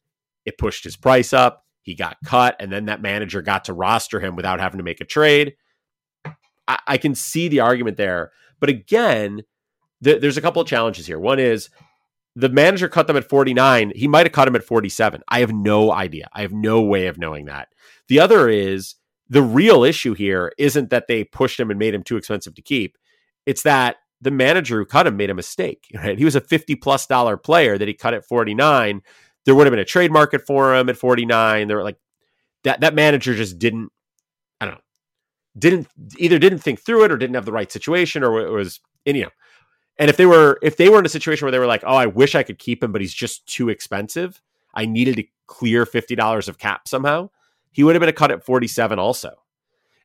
it 0.48 0.58
pushed 0.58 0.86
his 0.86 0.96
price 0.96 1.34
up, 1.34 1.66
he 1.82 1.94
got 1.94 2.18
cut, 2.26 2.56
and 2.60 2.72
then 2.72 2.86
that 2.86 3.02
manager 3.02 3.42
got 3.42 3.66
to 3.66 3.74
roster 3.74 4.20
him 4.22 4.36
without 4.36 4.62
having 4.62 4.78
to 4.78 4.84
make 4.84 5.02
a 5.02 5.06
trade. 5.06 5.56
I, 6.26 6.80
I 6.88 6.98
can 6.98 7.16
see 7.16 7.50
the 7.50 7.60
argument 7.60 7.98
there. 7.98 8.32
But 8.62 8.70
again, 8.70 9.44
th- 10.02 10.22
there's 10.22 10.38
a 10.38 10.42
couple 10.42 10.62
of 10.62 10.68
challenges 10.68 11.06
here. 11.06 11.20
One 11.20 11.38
is 11.38 11.70
the 12.36 12.50
manager 12.50 12.88
cut 12.88 13.08
them 13.08 13.18
at 13.18 13.28
49. 13.28 13.92
He 13.94 14.08
might 14.08 14.26
have 14.26 14.32
cut 14.32 14.48
him 14.48 14.56
at 14.56 14.64
47. 14.64 15.22
I 15.28 15.42
have 15.42 15.52
no 15.52 15.92
idea. 15.92 16.30
I 16.34 16.44
have 16.44 16.54
no 16.54 16.82
way 16.82 17.08
of 17.08 17.18
knowing 17.18 17.46
that. 17.46 17.68
The 18.08 18.22
other 18.22 18.48
is 18.48 18.96
the 19.30 19.42
real 19.42 19.84
issue 19.84 20.14
here 20.14 20.54
isn't 20.58 20.90
that 20.92 21.08
they 21.08 21.26
pushed 21.26 21.60
him 21.60 21.70
and 21.70 21.78
made 21.80 21.94
him 21.94 22.04
too 22.04 22.16
expensive 22.16 22.56
to 22.56 22.62
keep. 22.62 22.98
It's 23.46 23.64
that 23.64 23.98
the 24.22 24.32
manager 24.32 24.78
who 24.78 24.86
cut 24.86 25.08
him 25.08 25.18
made 25.18 25.30
a 25.30 25.36
mistake. 25.36 25.88
Right? 25.94 26.18
He 26.18 26.26
was 26.26 26.36
a 26.36 26.42
50 26.42 26.76
plus 26.76 27.06
dollar 27.06 27.38
player 27.38 27.78
that 27.78 27.88
he 27.88 27.94
cut 27.94 28.14
at 28.14 28.26
49. 28.26 29.02
There 29.48 29.56
would 29.56 29.66
have 29.66 29.72
been 29.72 29.80
a 29.80 29.86
trade 29.86 30.12
market 30.12 30.46
for 30.46 30.76
him 30.76 30.90
at 30.90 30.98
49. 30.98 31.70
There 31.70 31.78
were 31.78 31.84
like 31.84 31.98
that 32.66 32.82
that 32.82 32.94
manager 32.94 33.34
just 33.34 33.58
didn't 33.58 33.94
I 34.60 34.66
don't 34.66 34.76
know. 34.76 34.82
Didn't 35.58 35.88
either 36.18 36.38
didn't 36.38 36.60
think 36.60 36.82
through 36.82 37.06
it 37.06 37.12
or 37.14 37.18
didn't 37.18 37.36
have 37.36 37.46
the 37.46 37.54
right 37.54 37.72
situation 37.72 38.24
or 38.24 38.46
it 38.46 38.52
was 38.52 38.82
and, 39.06 39.16
you 39.16 39.24
know. 39.24 39.32
And 39.98 40.10
if 40.10 40.18
they 40.18 40.26
were 40.26 40.60
if 40.62 40.76
they 40.76 40.90
were 40.90 41.00
in 41.00 41.06
a 41.06 41.10
situation 41.10 41.46
where 41.46 41.52
they 41.54 41.60
were 41.60 41.66
like, 41.66 41.84
"Oh, 41.88 41.96
I 41.96 42.08
wish 42.08 42.36
I 42.36 42.44
could 42.44 42.60
keep 42.60 42.84
him, 42.84 42.92
but 42.92 43.00
he's 43.00 43.14
just 43.14 43.48
too 43.48 43.70
expensive. 43.70 44.42
I 44.74 44.86
needed 44.86 45.16
to 45.16 45.24
clear 45.48 45.86
$50 45.86 46.50
of 46.50 46.58
cap 46.58 46.88
somehow." 46.88 47.30
He 47.72 47.84
would 47.84 47.96
have 47.96 48.02
been 48.02 48.10
a 48.10 48.14
cut 48.14 48.32
at 48.32 48.44
47 48.44 49.00
also. 49.00 49.32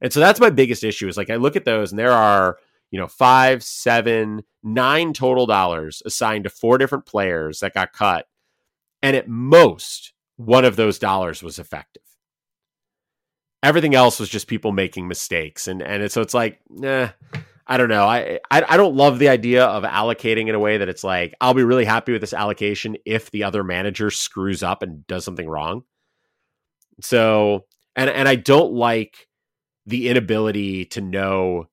And 0.00 0.12
so 0.12 0.20
that's 0.20 0.40
my 0.40 0.50
biggest 0.50 0.85
issue 0.85 1.09
is 1.09 1.16
like 1.16 1.31
I 1.31 1.37
look 1.37 1.57
at 1.57 1.64
those 1.64 1.90
and 1.90 1.98
there 1.98 2.12
are 2.12 2.59
you 2.92 3.00
know, 3.00 3.09
five, 3.09 3.64
seven, 3.64 4.44
nine 4.62 5.12
total 5.14 5.46
dollars 5.46 6.02
assigned 6.05 6.44
to 6.44 6.50
four 6.50 6.78
different 6.78 7.07
players 7.07 7.61
that 7.61 7.74
got 7.74 7.92
cut. 7.92 8.26
And 9.02 9.16
at 9.16 9.28
most, 9.28 10.12
one 10.36 10.64
of 10.64 10.76
those 10.76 10.98
dollars 10.98 11.42
was 11.42 11.58
effective. 11.58 12.02
Everything 13.62 13.94
else 13.94 14.18
was 14.18 14.28
just 14.28 14.48
people 14.48 14.72
making 14.72 15.08
mistakes. 15.08 15.68
And 15.68 15.82
and 15.82 16.10
so 16.10 16.20
it's 16.20 16.34
like, 16.34 16.60
I 16.84 17.76
don't 17.76 17.88
know. 17.88 18.04
I, 18.04 18.40
I 18.50 18.62
I 18.68 18.76
don't 18.76 18.96
love 18.96 19.18
the 19.18 19.28
idea 19.28 19.64
of 19.64 19.84
allocating 19.84 20.48
in 20.48 20.54
a 20.54 20.60
way 20.60 20.78
that 20.78 20.88
it's 20.88 21.04
like, 21.04 21.34
I'll 21.40 21.54
be 21.54 21.62
really 21.64 21.84
happy 21.84 22.12
with 22.12 22.20
this 22.20 22.32
allocation 22.32 22.96
if 23.04 23.30
the 23.30 23.44
other 23.44 23.62
manager 23.62 24.10
screws 24.10 24.62
up 24.62 24.82
and 24.82 25.06
does 25.06 25.24
something 25.24 25.48
wrong. 25.48 25.84
So 27.00 27.66
and 27.94 28.10
and 28.10 28.28
I 28.28 28.34
don't 28.36 28.72
like 28.72 29.28
the 29.86 30.08
inability 30.08 30.84
to 30.86 31.00
know 31.00 31.68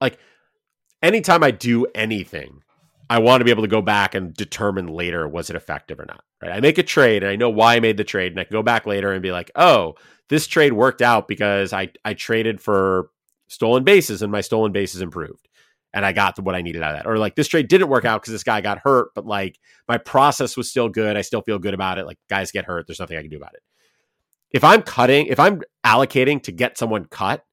like 0.00 0.18
anytime 1.02 1.42
I 1.42 1.52
do 1.52 1.86
anything, 1.94 2.62
I 3.12 3.18
want 3.18 3.42
to 3.42 3.44
be 3.44 3.50
able 3.50 3.62
to 3.62 3.68
go 3.68 3.82
back 3.82 4.14
and 4.14 4.32
determine 4.32 4.86
later 4.86 5.28
was 5.28 5.50
it 5.50 5.56
effective 5.56 6.00
or 6.00 6.06
not. 6.06 6.24
Right? 6.40 6.50
I 6.50 6.60
make 6.60 6.78
a 6.78 6.82
trade 6.82 7.22
and 7.22 7.30
I 7.30 7.36
know 7.36 7.50
why 7.50 7.76
I 7.76 7.80
made 7.80 7.98
the 7.98 8.04
trade, 8.04 8.32
and 8.32 8.40
I 8.40 8.44
can 8.44 8.54
go 8.54 8.62
back 8.62 8.86
later 8.86 9.12
and 9.12 9.20
be 9.20 9.32
like, 9.32 9.50
oh, 9.54 9.96
this 10.30 10.46
trade 10.46 10.72
worked 10.72 11.02
out 11.02 11.28
because 11.28 11.74
I 11.74 11.90
I 12.06 12.14
traded 12.14 12.58
for 12.58 13.10
stolen 13.48 13.84
bases 13.84 14.22
and 14.22 14.32
my 14.32 14.40
stolen 14.40 14.72
bases 14.72 15.02
improved. 15.02 15.46
And 15.92 16.06
I 16.06 16.12
got 16.12 16.38
what 16.38 16.54
I 16.54 16.62
needed 16.62 16.82
out 16.82 16.94
of 16.94 17.02
that. 17.02 17.06
Or 17.06 17.18
like 17.18 17.34
this 17.34 17.48
trade 17.48 17.68
didn't 17.68 17.90
work 17.90 18.06
out 18.06 18.22
because 18.22 18.32
this 18.32 18.44
guy 18.44 18.62
got 18.62 18.78
hurt, 18.78 19.08
but 19.14 19.26
like 19.26 19.58
my 19.86 19.98
process 19.98 20.56
was 20.56 20.70
still 20.70 20.88
good. 20.88 21.14
I 21.14 21.20
still 21.20 21.42
feel 21.42 21.58
good 21.58 21.74
about 21.74 21.98
it. 21.98 22.06
Like 22.06 22.16
guys 22.30 22.50
get 22.50 22.64
hurt. 22.64 22.86
There's 22.86 22.98
nothing 22.98 23.18
I 23.18 23.20
can 23.20 23.28
do 23.28 23.36
about 23.36 23.52
it. 23.52 23.62
If 24.52 24.64
I'm 24.64 24.80
cutting, 24.80 25.26
if 25.26 25.38
I'm 25.38 25.60
allocating 25.84 26.42
to 26.44 26.52
get 26.52 26.78
someone 26.78 27.04
cut, 27.04 27.44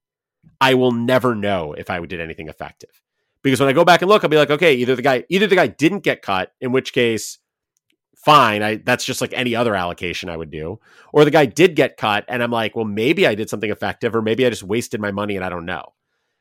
I 0.61 0.75
will 0.75 0.93
never 0.93 1.35
know 1.35 1.73
if 1.73 1.89
I 1.89 1.99
did 2.05 2.21
anything 2.21 2.47
effective. 2.47 3.01
Because 3.41 3.59
when 3.59 3.69
I 3.69 3.73
go 3.73 3.85
back 3.85 4.01
and 4.01 4.09
look, 4.09 4.23
I'll 4.23 4.29
be 4.29 4.37
like, 4.37 4.49
okay, 4.49 4.73
either 4.75 4.95
the 4.95 5.01
guy 5.01 5.23
either 5.29 5.47
the 5.47 5.55
guy 5.55 5.67
didn't 5.67 6.03
get 6.03 6.21
cut, 6.21 6.53
in 6.59 6.71
which 6.71 6.93
case 6.93 7.39
fine, 8.15 8.61
I 8.61 8.75
that's 8.75 9.05
just 9.05 9.21
like 9.21 9.33
any 9.33 9.55
other 9.55 9.75
allocation 9.75 10.29
I 10.29 10.37
would 10.37 10.51
do, 10.51 10.79
or 11.13 11.23
the 11.23 11.31
guy 11.31 11.45
did 11.45 11.75
get 11.75 11.97
cut 11.97 12.25
and 12.27 12.43
I'm 12.43 12.51
like, 12.51 12.75
well, 12.75 12.85
maybe 12.85 13.25
I 13.25 13.35
did 13.35 13.49
something 13.49 13.71
effective 13.71 14.15
or 14.15 14.21
maybe 14.21 14.45
I 14.45 14.49
just 14.49 14.63
wasted 14.63 14.99
my 14.99 15.11
money 15.11 15.35
and 15.35 15.45
I 15.45 15.49
don't 15.49 15.65
know. 15.65 15.93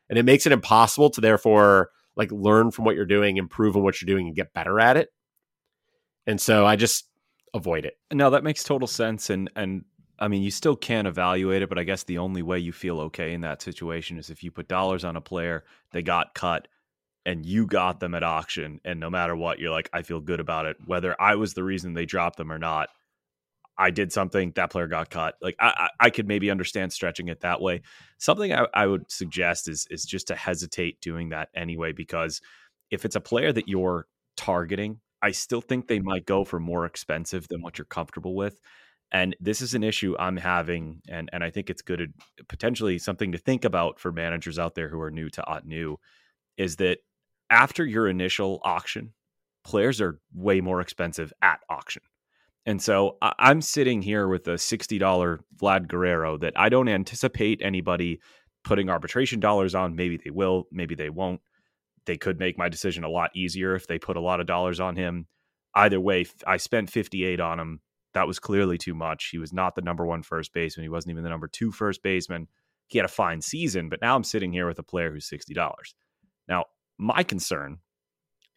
And 0.09 0.19
it 0.19 0.23
makes 0.23 0.45
it 0.45 0.51
impossible 0.51 1.09
to 1.11 1.21
therefore 1.21 1.91
like 2.15 2.31
learn 2.31 2.71
from 2.71 2.85
what 2.85 2.95
you're 2.95 3.05
doing, 3.05 3.37
improve 3.37 3.77
on 3.77 3.83
what 3.83 4.01
you're 4.01 4.13
doing 4.13 4.27
and 4.27 4.35
get 4.35 4.53
better 4.53 4.79
at 4.79 4.97
it. 4.97 5.09
And 6.27 6.41
so 6.41 6.65
I 6.65 6.75
just 6.75 7.07
avoid 7.53 7.85
it. 7.85 7.97
No, 8.11 8.29
that 8.31 8.43
makes 8.43 8.63
total 8.63 8.87
sense 8.87 9.29
and 9.29 9.49
and 9.55 9.85
I 10.21 10.27
mean, 10.27 10.43
you 10.43 10.51
still 10.51 10.75
can't 10.75 11.07
evaluate 11.07 11.61
it, 11.61 11.69
but 11.69 11.79
I 11.79 11.85
guess 11.85 12.03
the 12.03 12.17
only 12.17 12.41
way 12.41 12.59
you 12.59 12.73
feel 12.73 12.99
okay 13.01 13.33
in 13.33 13.39
that 13.41 13.61
situation 13.61 14.17
is 14.17 14.29
if 14.29 14.43
you 14.43 14.51
put 14.51 14.67
dollars 14.67 15.05
on 15.05 15.15
a 15.15 15.21
player, 15.21 15.63
they 15.91 16.01
got 16.01 16.35
cut, 16.35 16.67
and 17.29 17.45
you 17.45 17.67
got 17.67 17.99
them 17.99 18.15
at 18.15 18.23
auction. 18.23 18.81
And 18.83 18.99
no 18.99 19.11
matter 19.11 19.35
what, 19.35 19.59
you're 19.59 19.69
like, 19.69 19.87
I 19.93 20.01
feel 20.01 20.19
good 20.19 20.39
about 20.39 20.65
it. 20.65 20.77
Whether 20.87 21.15
I 21.21 21.35
was 21.35 21.53
the 21.53 21.63
reason 21.63 21.93
they 21.93 22.07
dropped 22.07 22.37
them 22.37 22.51
or 22.51 22.57
not, 22.57 22.89
I 23.77 23.91
did 23.91 24.11
something, 24.11 24.51
that 24.55 24.71
player 24.71 24.87
got 24.87 25.11
cut. 25.11 25.35
Like 25.39 25.55
I, 25.59 25.67
I, 25.67 26.05
I 26.07 26.09
could 26.09 26.27
maybe 26.27 26.49
understand 26.49 26.91
stretching 26.91 27.27
it 27.27 27.41
that 27.41 27.61
way. 27.61 27.83
Something 28.17 28.51
I, 28.51 28.65
I 28.73 28.87
would 28.87 29.11
suggest 29.11 29.69
is 29.69 29.85
is 29.91 30.05
just 30.05 30.27
to 30.29 30.35
hesitate 30.35 31.01
doing 31.01 31.29
that 31.29 31.49
anyway, 31.55 31.91
because 31.91 32.41
if 32.89 33.05
it's 33.05 33.15
a 33.15 33.21
player 33.21 33.53
that 33.53 33.67
you're 33.67 34.07
targeting, 34.35 34.99
I 35.21 35.29
still 35.29 35.61
think 35.61 35.87
they 35.87 35.99
might 35.99 36.25
go 36.25 36.43
for 36.43 36.59
more 36.59 36.85
expensive 36.87 37.47
than 37.47 37.61
what 37.61 37.77
you're 37.77 37.85
comfortable 37.85 38.35
with. 38.35 38.59
And 39.11 39.35
this 39.39 39.61
is 39.61 39.75
an 39.75 39.83
issue 39.83 40.15
I'm 40.17 40.37
having, 40.37 41.01
and 41.07 41.29
and 41.31 41.43
I 41.43 41.51
think 41.51 41.69
it's 41.69 41.83
good, 41.83 42.11
potentially 42.47 42.97
something 42.97 43.31
to 43.33 43.37
think 43.37 43.65
about 43.65 43.99
for 43.99 44.11
managers 44.11 44.57
out 44.57 44.73
there 44.73 44.89
who 44.89 44.99
are 44.99 45.11
new 45.11 45.29
to 45.29 45.43
Ottoneu, 45.43 45.97
is 46.57 46.77
that 46.77 46.97
after 47.49 47.85
your 47.85 48.07
initial 48.07 48.59
auction, 48.63 49.13
players 49.63 50.01
are 50.01 50.19
way 50.33 50.61
more 50.61 50.81
expensive 50.81 51.33
at 51.41 51.59
auction. 51.69 52.03
And 52.65 52.81
so 52.81 53.17
I'm 53.21 53.61
sitting 53.61 54.01
here 54.01 54.27
with 54.27 54.47
a 54.47 54.55
$60 54.55 55.39
Vlad 55.57 55.87
Guerrero 55.87 56.37
that 56.37 56.53
I 56.55 56.69
don't 56.69 56.89
anticipate 56.89 57.61
anybody 57.63 58.19
putting 58.63 58.89
arbitration 58.89 59.39
dollars 59.39 59.73
on. 59.73 59.95
Maybe 59.95 60.17
they 60.23 60.29
will, 60.29 60.67
maybe 60.71 60.93
they 60.93 61.09
won't. 61.09 61.41
They 62.05 62.17
could 62.17 62.39
make 62.39 62.57
my 62.57 62.69
decision 62.69 63.03
a 63.03 63.09
lot 63.09 63.31
easier 63.35 63.75
if 63.75 63.87
they 63.87 63.97
put 63.97 64.17
a 64.17 64.21
lot 64.21 64.39
of 64.39 64.45
dollars 64.45 64.79
on 64.79 64.95
him. 64.95 65.27
Either 65.75 65.99
way, 65.99 66.25
I 66.45 66.57
spent 66.57 66.89
58 66.89 67.39
on 67.39 67.59
him 67.59 67.81
that 68.13 68.27
was 68.27 68.39
clearly 68.39 68.77
too 68.77 68.95
much. 68.95 69.29
He 69.31 69.37
was 69.37 69.53
not 69.53 69.75
the 69.75 69.81
number 69.81 70.05
one 70.05 70.23
first 70.23 70.53
baseman. 70.53 70.83
He 70.83 70.89
wasn't 70.89 71.11
even 71.11 71.23
the 71.23 71.29
number 71.29 71.47
two 71.47 71.71
first 71.71 72.01
baseman. 72.01 72.47
He 72.87 72.97
had 72.97 73.05
a 73.05 73.09
fine 73.09 73.41
season, 73.41 73.89
but 73.89 74.01
now 74.01 74.15
I'm 74.15 74.23
sitting 74.23 74.51
here 74.51 74.67
with 74.67 74.79
a 74.79 74.83
player 74.83 75.11
who's 75.11 75.29
$60. 75.29 75.55
Now, 76.47 76.65
my 76.99 77.23
concern 77.23 77.79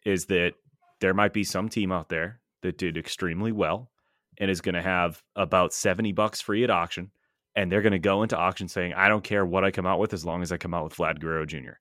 is 0.05 0.25
that 0.25 0.53
there 1.01 1.13
might 1.13 1.33
be 1.33 1.43
some 1.43 1.69
team 1.69 1.91
out 1.91 2.09
there 2.09 2.41
that 2.61 2.77
did 2.77 2.97
extremely 2.97 3.51
well 3.51 3.89
and 4.37 4.51
is 4.51 4.61
going 4.61 4.75
to 4.75 4.81
have 4.81 5.21
about 5.35 5.73
70 5.73 6.11
bucks 6.11 6.41
free 6.41 6.63
at 6.63 6.69
auction. 6.69 7.11
And 7.55 7.71
they're 7.71 7.81
going 7.81 7.93
to 7.93 7.99
go 7.99 8.23
into 8.23 8.37
auction 8.37 8.67
saying, 8.67 8.93
I 8.93 9.07
don't 9.07 9.23
care 9.23 9.45
what 9.45 9.63
I 9.63 9.71
come 9.71 9.85
out 9.85 9.99
with 9.99 10.13
as 10.13 10.25
long 10.25 10.41
as 10.41 10.51
I 10.51 10.57
come 10.57 10.73
out 10.73 10.85
with 10.85 10.95
Vlad 10.95 11.19
Guerrero 11.19 11.45
Jr. 11.45 11.77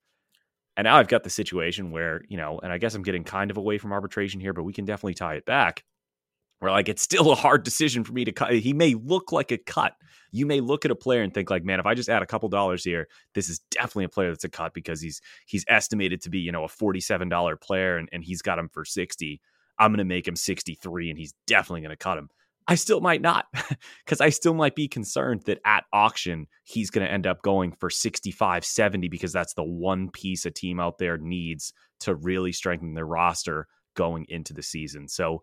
And 0.77 0.85
now 0.85 0.96
I've 0.96 1.09
got 1.09 1.25
the 1.25 1.31
situation 1.31 1.90
where, 1.90 2.22
you 2.29 2.37
know, 2.37 2.61
and 2.62 2.72
I 2.72 2.79
guess 2.79 2.94
I'm 2.94 3.03
getting 3.03 3.25
kind 3.25 3.51
of 3.51 3.57
away 3.57 3.79
from 3.79 3.92
arbitration 3.92 4.40
here, 4.40 4.53
but 4.53 4.64
we 4.64 4.72
can 4.72 4.85
definitely 4.85 5.14
tie 5.14 5.35
it 5.35 5.46
back 5.46 5.83
where 6.62 6.70
like 6.70 6.88
it's 6.88 7.03
still 7.03 7.33
a 7.33 7.35
hard 7.35 7.64
decision 7.64 8.05
for 8.05 8.12
me 8.12 8.25
to 8.25 8.31
cut. 8.31 8.55
He 8.55 8.72
may 8.72 8.94
look 8.94 9.33
like 9.33 9.51
a 9.51 9.59
cut. 9.59 9.94
You 10.31 10.46
may 10.46 10.61
look 10.61 10.85
at 10.85 10.92
a 10.92 10.94
player 10.94 11.20
and 11.20 11.35
think 11.35 11.51
like, 11.51 11.64
man, 11.64 11.81
if 11.81 11.87
I 11.87 11.94
just 11.94 12.09
add 12.09 12.22
a 12.22 12.27
couple 12.27 12.48
dollars 12.48 12.85
here, 12.85 13.09
this 13.35 13.48
is 13.48 13.59
definitely 13.72 14.05
a 14.05 14.09
player 14.09 14.29
that's 14.29 14.44
a 14.44 14.48
cut 14.48 14.72
because 14.72 15.01
he's 15.01 15.20
he's 15.46 15.64
estimated 15.66 16.22
to 16.22 16.31
be, 16.31 16.38
you 16.38 16.53
know, 16.53 16.62
a 16.62 16.68
$47 16.68 17.61
player 17.61 17.96
and, 17.96 18.09
and 18.12 18.22
he's 18.22 18.42
got 18.42 18.61
him 18.61 18.68
for 18.68 18.85
60. 18.85 19.40
I'm 19.81 19.90
gonna 19.90 20.05
make 20.05 20.29
him 20.29 20.37
63 20.37 21.11
and 21.11 21.18
he's 21.18 21.35
definitely 21.48 21.81
gonna 21.81 21.96
cut 21.96 22.16
him. 22.16 22.29
I 22.68 22.77
still 22.77 23.01
might 23.01 23.22
not 23.22 23.46
because 24.05 24.20
I 24.20 24.29
still 24.29 24.55
might 24.55 24.77
be 24.77 24.87
concerned 24.87 25.42
that 25.46 25.59
at 25.64 25.83
auction 25.92 26.46
he's 26.62 26.90
going 26.90 27.05
to 27.05 27.12
end 27.12 27.27
up 27.27 27.42
going 27.42 27.72
for 27.72 27.90
65, 27.90 28.64
70 28.64 29.09
because 29.09 29.33
that's 29.33 29.55
the 29.55 29.64
one 29.64 30.11
piece 30.12 30.46
a 30.46 30.51
team 30.53 30.79
out 30.79 30.98
there 30.98 31.18
needs 31.18 31.72
to 32.01 32.14
really 32.14 32.53
strengthen 32.53 32.94
their 32.94 33.05
roster 33.05 33.66
going 33.94 34.27
into 34.29 34.55
the 34.55 34.62
season. 34.62 35.09
So 35.09 35.42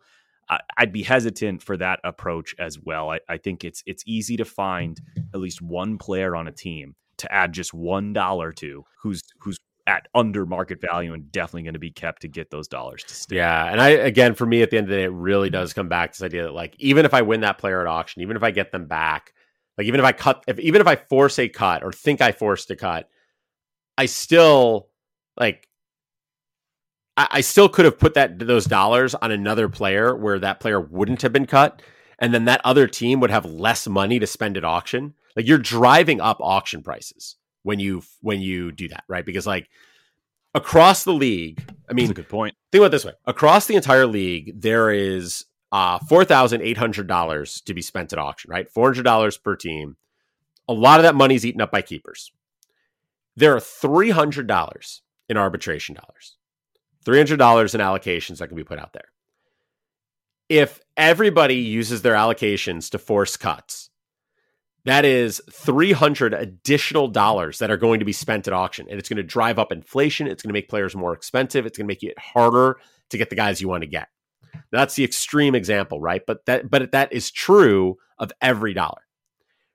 I'd 0.77 0.91
be 0.91 1.03
hesitant 1.03 1.61
for 1.61 1.77
that 1.77 1.99
approach 2.03 2.55
as 2.57 2.79
well. 2.79 3.11
I, 3.11 3.19
I, 3.29 3.37
think 3.37 3.63
it's 3.63 3.83
it's 3.85 4.03
easy 4.07 4.35
to 4.37 4.45
find 4.45 4.99
at 5.33 5.39
least 5.39 5.61
one 5.61 5.97
player 5.97 6.35
on 6.35 6.47
a 6.47 6.51
team 6.51 6.95
to 7.17 7.31
add 7.31 7.53
just 7.53 7.73
one 7.73 8.13
dollar 8.13 8.51
to 8.53 8.83
who's 9.01 9.21
who's 9.39 9.59
at 9.85 10.07
under 10.13 10.45
market 10.45 10.81
value 10.81 11.13
and 11.13 11.31
definitely 11.31 11.63
going 11.63 11.73
to 11.73 11.79
be 11.79 11.91
kept 11.91 12.21
to 12.23 12.27
get 12.27 12.49
those 12.49 12.67
dollars 12.67 13.03
to 13.03 13.13
stay. 13.13 13.35
Yeah, 13.35 13.65
and 13.71 13.79
I 13.79 13.89
again 13.89 14.33
for 14.33 14.45
me 14.45 14.63
at 14.63 14.71
the 14.71 14.77
end 14.77 14.85
of 14.85 14.89
the 14.89 14.97
day, 14.97 15.03
it 15.03 15.11
really 15.11 15.51
does 15.51 15.73
come 15.73 15.87
back 15.87 16.13
to 16.13 16.19
this 16.19 16.25
idea 16.25 16.43
that 16.43 16.53
like 16.53 16.75
even 16.79 17.05
if 17.05 17.13
I 17.13 17.21
win 17.21 17.41
that 17.41 17.59
player 17.59 17.81
at 17.81 17.87
auction, 17.87 18.21
even 18.23 18.35
if 18.35 18.43
I 18.43 18.49
get 18.49 18.71
them 18.71 18.87
back, 18.87 19.33
like 19.77 19.85
even 19.85 19.99
if 19.99 20.05
I 20.05 20.13
cut, 20.13 20.43
if 20.47 20.59
even 20.59 20.81
if 20.81 20.87
I 20.87 20.95
force 20.95 21.37
a 21.37 21.47
cut 21.47 21.83
or 21.83 21.91
think 21.91 22.21
I 22.21 22.31
forced 22.31 22.71
a 22.71 22.75
cut, 22.75 23.07
I 23.97 24.07
still 24.07 24.89
like 25.39 25.68
I, 27.19 27.27
I 27.31 27.41
still 27.41 27.67
could 27.67 27.83
have 27.83 27.99
put 27.99 28.13
that 28.13 28.39
those 28.39 28.65
dollars 28.65 29.13
on 29.13 29.31
another 29.31 29.67
player 29.67 30.15
where 30.15 30.39
that 30.39 30.61
player 30.61 30.79
wouldn't 30.79 31.21
have 31.21 31.33
been 31.33 31.45
cut, 31.45 31.81
and 32.17 32.33
then 32.33 32.45
that 32.45 32.61
other 32.63 32.87
team 32.87 33.19
would 33.19 33.29
have 33.29 33.45
less 33.45 33.87
money 33.87 34.19
to 34.19 34.25
spend 34.25 34.55
at 34.55 34.63
auction. 34.63 35.13
Like 35.35 35.45
you're 35.45 35.57
driving 35.57 36.21
up 36.21 36.37
auction 36.39 36.81
prices 36.81 37.35
when 37.63 37.79
you 37.79 38.03
when 38.21 38.39
you 38.39 38.71
do 38.71 38.87
that, 38.87 39.03
right? 39.09 39.25
Because 39.25 39.45
like 39.45 39.69
across 40.55 41.03
the 41.03 41.11
league, 41.11 41.61
I 41.89 41.93
mean, 41.93 42.05
That's 42.07 42.19
a 42.19 42.21
good 42.21 42.29
point. 42.29 42.55
Think 42.71 42.79
about 42.79 42.87
it 42.87 42.91
this 42.91 43.05
way: 43.05 43.13
across 43.25 43.67
the 43.67 43.75
entire 43.75 44.07
league, 44.07 44.59
there 44.59 44.89
is 44.89 45.43
uh, 45.73 45.99
four 45.99 46.23
thousand 46.23 46.61
eight 46.61 46.77
hundred 46.77 47.07
dollars 47.07 47.59
to 47.61 47.73
be 47.73 47.81
spent 47.81 48.13
at 48.13 48.19
auction, 48.19 48.49
right? 48.49 48.69
Four 48.69 48.85
hundred 48.85 49.03
dollars 49.03 49.37
per 49.37 49.57
team. 49.57 49.97
A 50.69 50.73
lot 50.73 50.99
of 50.99 51.03
that 51.03 51.15
money 51.15 51.35
is 51.35 51.45
eaten 51.45 51.61
up 51.61 51.71
by 51.71 51.81
keepers. 51.81 52.31
There 53.35 53.53
are 53.53 53.59
three 53.59 54.11
hundred 54.11 54.47
dollars 54.47 55.01
in 55.27 55.35
arbitration 55.35 55.95
dollars. 55.95 56.37
$300 57.05 57.75
in 57.75 57.81
allocations 57.81 58.37
that 58.37 58.47
can 58.47 58.57
be 58.57 58.63
put 58.63 58.79
out 58.79 58.93
there. 58.93 59.09
If 60.47 60.79
everybody 60.97 61.55
uses 61.55 62.01
their 62.01 62.15
allocations 62.15 62.89
to 62.91 62.97
force 62.97 63.37
cuts, 63.37 63.89
that 64.85 65.05
is 65.05 65.41
300 65.51 66.33
additional 66.33 67.07
dollars 67.07 67.59
that 67.59 67.69
are 67.69 67.77
going 67.77 67.99
to 67.99 68.05
be 68.05 68.13
spent 68.13 68.47
at 68.47 68.53
auction. 68.53 68.87
And 68.89 68.97
it's 68.97 69.09
going 69.09 69.17
to 69.17 69.23
drive 69.23 69.59
up 69.59 69.71
inflation. 69.71 70.27
It's 70.27 70.41
going 70.41 70.49
to 70.49 70.53
make 70.53 70.69
players 70.69 70.95
more 70.95 71.13
expensive. 71.13 71.65
It's 71.65 71.77
going 71.77 71.85
to 71.85 71.91
make 71.91 72.03
it 72.03 72.17
harder 72.17 72.79
to 73.09 73.17
get 73.17 73.29
the 73.29 73.35
guys 73.35 73.61
you 73.61 73.67
want 73.67 73.83
to 73.83 73.89
get. 73.89 74.07
Now, 74.53 74.79
that's 74.79 74.95
the 74.95 75.03
extreme 75.03 75.53
example, 75.53 75.99
right? 75.99 76.21
But 76.25 76.45
that 76.45 76.69
but 76.69 76.91
that 76.91 77.13
is 77.13 77.31
true 77.31 77.97
of 78.17 78.31
every 78.41 78.73
dollar. 78.73 79.01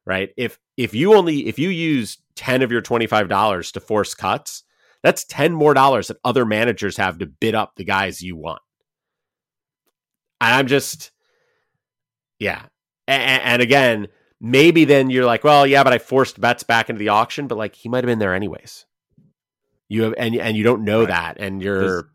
Right? 0.06 0.30
If 0.36 0.58
if 0.76 0.94
you 0.94 1.14
only 1.14 1.46
if 1.46 1.58
you 1.58 1.68
use 1.70 2.18
10 2.36 2.62
of 2.62 2.72
your 2.72 2.82
$25 2.82 3.72
to 3.72 3.80
force 3.80 4.14
cuts, 4.14 4.64
that's 5.04 5.24
10 5.24 5.52
more 5.52 5.74
dollars 5.74 6.08
that 6.08 6.16
other 6.24 6.44
managers 6.46 6.96
have 6.96 7.18
to 7.18 7.26
bid 7.26 7.54
up 7.54 7.74
the 7.76 7.84
guys 7.84 8.22
you 8.22 8.36
want. 8.36 8.62
And 10.40 10.54
I'm 10.54 10.66
just 10.66 11.12
yeah. 12.40 12.62
And, 13.06 13.42
and 13.42 13.62
again, 13.62 14.08
maybe 14.40 14.84
then 14.84 15.10
you're 15.10 15.26
like, 15.26 15.44
well, 15.44 15.66
yeah, 15.66 15.84
but 15.84 15.92
I 15.92 15.98
forced 15.98 16.40
Betts 16.40 16.62
back 16.62 16.88
into 16.88 16.98
the 16.98 17.10
auction, 17.10 17.46
but 17.46 17.58
like 17.58 17.74
he 17.74 17.88
might 17.88 17.98
have 17.98 18.06
been 18.06 18.18
there 18.18 18.34
anyways. 18.34 18.86
You 19.88 20.04
have 20.04 20.14
and 20.16 20.34
and 20.34 20.56
you 20.56 20.64
don't 20.64 20.84
know 20.84 21.00
right. 21.00 21.08
that, 21.08 21.36
and 21.38 21.62
you're, 21.62 22.08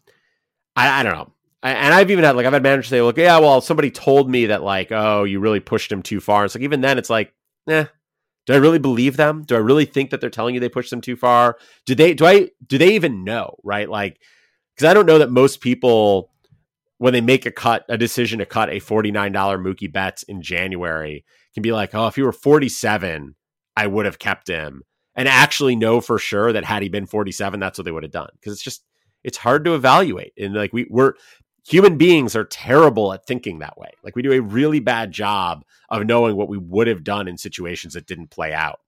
I, 0.76 1.00
I 1.00 1.04
don't 1.04 1.14
know. 1.14 1.32
I, 1.62 1.72
and 1.72 1.94
I've 1.94 2.10
even 2.10 2.24
had 2.24 2.36
like 2.36 2.48
I've 2.48 2.54
had 2.54 2.64
managers 2.64 2.88
say, 2.88 3.02
look, 3.04 3.18
yeah, 3.18 3.38
well, 3.38 3.62
somebody 3.62 3.92
told 3.92 4.30
me 4.30 4.48
that 4.48 4.64
like, 4.64 4.92
oh, 4.92 5.24
you 5.24 5.40
really 5.40 5.60
pushed 5.60 5.92
him 5.92 6.02
too 6.02 6.20
far. 6.20 6.46
It's 6.46 6.56
like 6.56 6.64
even 6.64 6.82
then, 6.82 6.98
it's 6.98 7.12
like, 7.12 7.34
eh, 7.70 7.86
do 8.50 8.56
I 8.56 8.58
really 8.58 8.80
believe 8.80 9.16
them? 9.16 9.44
Do 9.44 9.54
I 9.54 9.60
really 9.60 9.86
think 9.86 10.10
that 10.10 10.22
they're 10.22 10.30
telling 10.32 10.56
you 10.56 10.60
they 10.60 10.70
pushed 10.70 10.90
them 10.90 11.02
too 11.02 11.16
far? 11.16 11.60
Do 11.86 11.94
they? 11.94 12.16
Do 12.16 12.26
I? 12.26 12.50
Do 12.66 12.80
they 12.80 12.96
even 12.96 13.24
know? 13.24 13.58
Right? 13.64 13.88
Like, 13.88 14.20
because 14.74 14.90
I 14.90 14.96
don't 14.96 15.06
know 15.06 15.20
that 15.20 15.30
most 15.30 15.62
people 15.62 16.32
when 16.98 17.14
they 17.14 17.22
make 17.22 17.46
a 17.46 17.52
cut, 17.52 17.86
a 17.90 17.96
decision 17.96 18.40
to 18.40 18.48
cut 18.48 18.72
a 18.72 18.80
$49 18.80 19.32
Mookie 19.32 19.94
Betts 19.94 20.24
in 20.24 20.42
January, 20.42 21.24
can 21.54 21.62
be 21.62 21.72
like, 21.72 21.94
oh, 21.94 22.08
if 22.08 22.16
he 22.16 22.24
were 22.24 22.32
47, 22.32 23.36
I 23.78 23.86
would 23.86 24.08
have 24.08 24.18
kept 24.18 24.48
him. 24.48 24.82
And 25.16 25.28
actually 25.28 25.76
know 25.76 26.02
for 26.02 26.18
sure 26.18 26.52
that 26.52 26.66
had 26.66 26.82
he 26.82 26.90
been 26.90 27.06
47, 27.06 27.60
that's 27.60 27.78
what 27.78 27.86
they 27.86 27.92
would 27.92 28.04
have 28.04 28.12
done. 28.12 28.30
Because 28.34 28.54
it's 28.54 28.64
just, 28.64 28.84
it's 29.24 29.38
hard 29.38 29.64
to 29.66 29.76
evaluate. 29.76 30.34
And 30.40 30.56
like 30.56 30.74
we, 30.74 30.88
we're, 30.90 31.14
human 31.70 31.98
beings 31.98 32.36
are 32.36 32.46
terrible 32.46 33.14
at 33.14 33.28
thinking 33.28 33.60
that 33.60 33.78
way. 33.78 33.92
Like 34.04 34.16
we 34.16 34.22
do 34.22 34.32
a 34.32 34.42
really 34.42 34.80
bad 34.80 35.12
job 35.12 35.64
of 35.90 36.06
knowing 36.06 36.36
what 36.36 36.50
we 36.50 36.58
would 36.58 36.88
have 36.88 37.04
done 37.04 37.28
in 37.28 37.38
situations 37.38 37.94
that 37.94 38.08
didn't 38.08 38.32
play 38.32 38.54
out. 38.54 38.80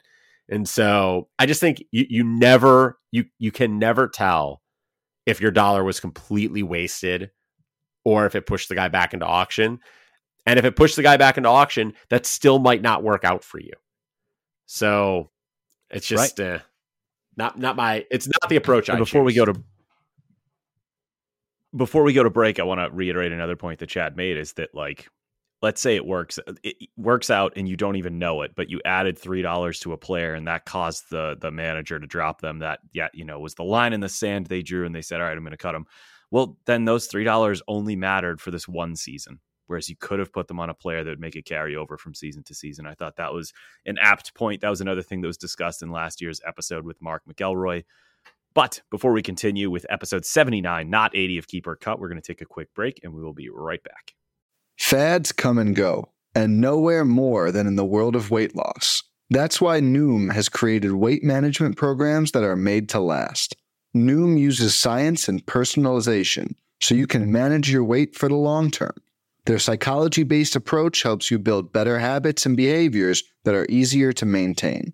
And 0.49 0.67
so 0.67 1.29
I 1.37 1.45
just 1.45 1.61
think 1.61 1.83
you, 1.91 2.05
you 2.09 2.23
never, 2.23 2.97
you, 3.11 3.25
you 3.37 3.51
can 3.51 3.77
never 3.77 4.07
tell 4.07 4.61
if 5.25 5.39
your 5.39 5.51
dollar 5.51 5.83
was 5.83 5.99
completely 5.99 6.63
wasted 6.63 7.29
or 8.03 8.25
if 8.25 8.33
it 8.33 8.47
pushed 8.47 8.67
the 8.67 8.75
guy 8.75 8.87
back 8.87 9.13
into 9.13 9.27
auction. 9.27 9.79
And 10.47 10.57
if 10.57 10.65
it 10.65 10.75
pushed 10.75 10.95
the 10.95 11.03
guy 11.03 11.17
back 11.17 11.37
into 11.37 11.49
auction, 11.49 11.93
that 12.09 12.25
still 12.25 12.57
might 12.57 12.81
not 12.81 13.03
work 13.03 13.23
out 13.23 13.43
for 13.43 13.59
you. 13.59 13.73
So 14.65 15.29
it's 15.91 16.07
just 16.07 16.39
right. 16.39 16.55
uh, 16.55 16.59
not 17.37 17.59
not 17.59 17.75
my 17.75 18.05
it's 18.09 18.27
not 18.27 18.49
the 18.49 18.55
approach 18.55 18.89
I 18.89 18.97
before 18.97 19.21
choose. 19.21 19.25
we 19.25 19.33
go 19.33 19.45
to 19.45 19.61
before 21.75 22.03
we 22.03 22.13
go 22.13 22.23
to 22.23 22.29
break, 22.29 22.59
I 22.59 22.63
want 22.63 22.79
to 22.79 22.95
reiterate 22.95 23.31
another 23.31 23.55
point 23.55 23.79
that 23.79 23.89
Chad 23.89 24.15
made 24.15 24.37
is 24.37 24.53
that 24.53 24.73
like 24.73 25.07
let's 25.61 25.81
say 25.81 25.95
it 25.95 26.05
works 26.05 26.39
uh, 26.47 26.53
it 26.63 26.89
works 26.97 27.29
out 27.29 27.53
and 27.55 27.69
you 27.69 27.77
don't 27.77 27.95
even 27.95 28.17
know 28.17 28.41
it 28.41 28.51
but 28.55 28.67
you 28.67 28.81
added 28.83 29.15
three 29.15 29.43
dollars 29.43 29.79
to 29.79 29.93
a 29.93 29.97
player 29.97 30.33
and 30.33 30.47
that 30.47 30.65
caused 30.65 31.03
the 31.11 31.37
the 31.39 31.51
manager 31.51 31.99
to 31.99 32.07
drop 32.07 32.41
them 32.41 32.57
that 32.57 32.79
yeah 32.93 33.09
you 33.13 33.23
know 33.23 33.39
was 33.39 33.53
the 33.53 33.63
line 33.63 33.93
in 33.93 33.99
the 33.99 34.09
sand 34.09 34.47
they 34.47 34.63
drew 34.63 34.87
and 34.87 34.95
they 34.95 35.03
said 35.03 35.21
all 35.21 35.27
right 35.27 35.37
i'm 35.37 35.43
going 35.43 35.51
to 35.51 35.57
cut 35.57 35.73
them 35.73 35.85
well, 36.31 36.57
then 36.65 36.85
those 36.85 37.07
three 37.07 37.25
dollars 37.25 37.61
only 37.67 37.95
mattered 37.95 38.41
for 38.41 38.51
this 38.51 38.67
one 38.67 38.95
season. 38.95 39.39
Whereas 39.67 39.89
you 39.89 39.95
could 39.97 40.19
have 40.19 40.33
put 40.33 40.47
them 40.47 40.59
on 40.59 40.69
a 40.69 40.73
player 40.73 41.03
that 41.03 41.09
would 41.09 41.19
make 41.19 41.35
it 41.35 41.45
carry 41.45 41.77
over 41.77 41.97
from 41.97 42.13
season 42.13 42.43
to 42.43 42.55
season. 42.55 42.85
I 42.85 42.93
thought 42.93 43.15
that 43.17 43.33
was 43.33 43.53
an 43.85 43.97
apt 44.01 44.33
point. 44.33 44.61
That 44.61 44.69
was 44.69 44.81
another 44.81 45.01
thing 45.01 45.21
that 45.21 45.27
was 45.27 45.37
discussed 45.37 45.81
in 45.81 45.91
last 45.91 46.19
year's 46.19 46.41
episode 46.45 46.83
with 46.83 47.01
Mark 47.01 47.23
McElroy. 47.29 47.83
But 48.53 48.81
before 48.89 49.13
we 49.13 49.21
continue 49.21 49.69
with 49.69 49.85
episode 49.89 50.25
79, 50.25 50.89
not 50.89 51.15
80 51.15 51.37
of 51.37 51.47
Keep 51.47 51.67
or 51.67 51.75
Kut, 51.77 51.99
we're 51.99 52.09
going 52.09 52.21
to 52.21 52.27
take 52.27 52.41
a 52.41 52.45
quick 52.45 52.73
break 52.73 52.99
and 53.03 53.13
we 53.13 53.23
will 53.23 53.33
be 53.33 53.49
right 53.49 53.81
back. 53.83 54.13
Fads 54.77 55.31
come 55.31 55.57
and 55.57 55.75
go, 55.75 56.09
and 56.35 56.59
nowhere 56.59 57.05
more 57.05 57.51
than 57.51 57.67
in 57.67 57.75
the 57.75 57.85
world 57.85 58.15
of 58.15 58.31
weight 58.31 58.55
loss. 58.55 59.03
That's 59.29 59.61
why 59.61 59.79
Noom 59.79 60.33
has 60.33 60.49
created 60.49 60.91
weight 60.91 61.23
management 61.23 61.77
programs 61.77 62.31
that 62.33 62.43
are 62.43 62.57
made 62.57 62.89
to 62.89 62.99
last. 62.99 63.55
Noom 63.95 64.37
uses 64.37 64.75
science 64.75 65.29
and 65.29 65.45
personalization 65.45 66.55
so 66.81 66.95
you 66.95 67.07
can 67.07 67.31
manage 67.31 67.71
your 67.71 67.83
weight 67.83 68.15
for 68.15 68.27
the 68.27 68.35
long 68.35 68.69
term. 68.69 68.95
Their 69.45 69.59
psychology 69.59 70.23
based 70.23 70.55
approach 70.55 71.03
helps 71.03 71.31
you 71.31 71.39
build 71.39 71.71
better 71.71 71.99
habits 71.99 72.45
and 72.45 72.57
behaviors 72.57 73.23
that 73.45 73.55
are 73.55 73.65
easier 73.69 74.11
to 74.13 74.25
maintain. 74.25 74.93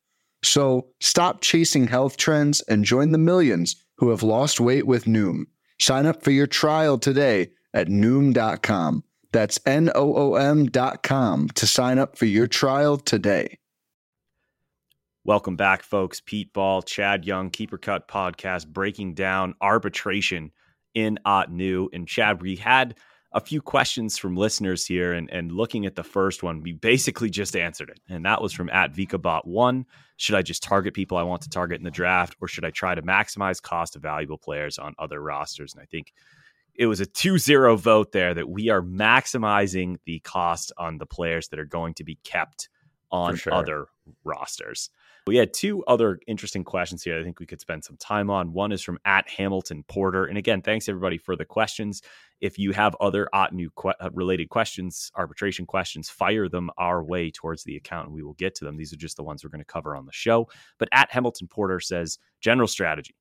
So 0.43 0.87
stop 0.99 1.41
chasing 1.41 1.87
health 1.87 2.17
trends 2.17 2.61
and 2.61 2.85
join 2.85 3.11
the 3.11 3.17
millions 3.17 3.75
who 3.97 4.09
have 4.09 4.23
lost 4.23 4.59
weight 4.59 4.87
with 4.87 5.05
Noom. 5.05 5.43
Sign 5.79 6.05
up 6.05 6.23
for 6.23 6.31
your 6.31 6.47
trial 6.47 6.97
today 6.97 7.51
at 7.73 7.87
Noom.com. 7.87 9.03
That's 9.31 9.59
N 9.65 9.89
O 9.95 10.15
O 10.15 10.35
M.com 10.35 11.49
to 11.49 11.67
sign 11.67 11.99
up 11.99 12.17
for 12.17 12.25
your 12.25 12.47
trial 12.47 12.97
today. 12.97 13.57
Welcome 15.23 15.55
back, 15.55 15.83
folks. 15.83 16.19
Pete 16.19 16.51
Ball, 16.51 16.81
Chad 16.81 17.25
Young, 17.25 17.51
Keep 17.51 17.73
or 17.73 17.77
Kut 17.77 18.07
podcast, 18.07 18.67
breaking 18.67 19.13
down 19.13 19.53
arbitration 19.61 20.51
in 20.95 21.19
Ottoneu. 21.25 21.87
And 21.93 22.07
Chad, 22.07 22.41
we 22.41 22.55
had 22.55 22.95
a 23.33 23.39
few 23.39 23.61
questions 23.61 24.17
from 24.17 24.35
listeners 24.35 24.85
here, 24.85 25.13
and, 25.13 25.29
and 25.29 25.51
looking 25.51 25.85
at 25.85 25.95
the 25.95 26.03
first 26.03 26.43
one, 26.43 26.61
we 26.61 26.73
basically 26.73 27.29
just 27.29 27.55
answered 27.55 27.89
it. 27.89 27.99
And 28.09 28.25
that 28.25 28.41
was 28.41 28.51
from 28.51 28.69
at 28.69 28.93
VikaBot1. 28.93 29.85
Should 30.17 30.35
I 30.35 30.41
just 30.41 30.63
target 30.63 30.93
people 30.93 31.17
I 31.17 31.23
want 31.23 31.41
to 31.43 31.49
target 31.49 31.77
in 31.77 31.85
the 31.85 31.91
draft, 31.91 32.35
or 32.41 32.47
should 32.47 32.65
I 32.65 32.71
try 32.71 32.93
to 32.93 33.01
maximize 33.01 33.61
cost 33.61 33.95
of 33.95 34.01
valuable 34.01 34.37
players 34.37 34.77
on 34.77 34.95
other 34.99 35.21
rosters? 35.21 35.73
And 35.73 35.81
I 35.81 35.85
think 35.85 36.13
it 36.75 36.87
was 36.87 36.99
a 36.99 37.05
2-0 37.05 37.77
vote 37.79 38.11
there 38.11 38.33
that 38.33 38.49
we 38.49 38.69
are 38.69 38.81
maximizing 38.81 39.97
the 40.05 40.19
cost 40.19 40.71
on 40.77 40.97
the 40.97 41.05
players 41.05 41.47
that 41.49 41.59
are 41.59 41.65
going 41.65 41.93
to 41.95 42.03
be 42.03 42.15
kept 42.23 42.69
on 43.11 43.35
sure. 43.35 43.53
other 43.53 43.87
rosters. 44.23 44.89
We 45.27 45.35
had 45.35 45.53
two 45.53 45.83
other 45.85 46.19
interesting 46.27 46.63
questions 46.63 47.03
here 47.03 47.19
I 47.19 47.23
think 47.23 47.39
we 47.39 47.45
could 47.45 47.61
spend 47.61 47.83
some 47.83 47.97
time 47.97 48.29
on. 48.29 48.53
One 48.53 48.71
is 48.71 48.81
from 48.81 48.97
at 49.05 49.29
Hamilton 49.29 49.83
Porter. 49.87 50.25
And 50.25 50.37
again, 50.37 50.61
thanks 50.61 50.89
everybody 50.89 51.17
for 51.17 51.35
the 51.35 51.45
questions. 51.45 52.01
If 52.41 52.57
you 52.59 52.71
have 52.71 52.95
other 52.99 53.29
Ottoneu 53.33 53.69
que- 53.79 53.93
uh, 53.99 54.09
related 54.13 54.49
questions, 54.49 55.11
arbitration 55.15 55.65
questions, 55.65 56.09
fire 56.09 56.49
them 56.49 56.69
our 56.77 57.03
way 57.03 57.31
towards 57.31 57.63
the 57.63 57.75
account 57.75 58.07
and 58.07 58.15
we 58.15 58.23
will 58.23 58.33
get 58.33 58.55
to 58.55 58.65
them. 58.65 58.77
These 58.77 58.91
are 58.91 58.97
just 58.97 59.15
the 59.15 59.23
ones 59.23 59.43
we're 59.43 59.51
going 59.51 59.59
to 59.59 59.65
cover 59.65 59.95
on 59.95 60.05
the 60.05 60.11
show. 60.11 60.49
But 60.77 60.89
at 60.91 61.11
Hamilton 61.11 61.47
Porter 61.47 61.79
says, 61.79 62.17
general 62.39 62.67
strategy. 62.67 63.15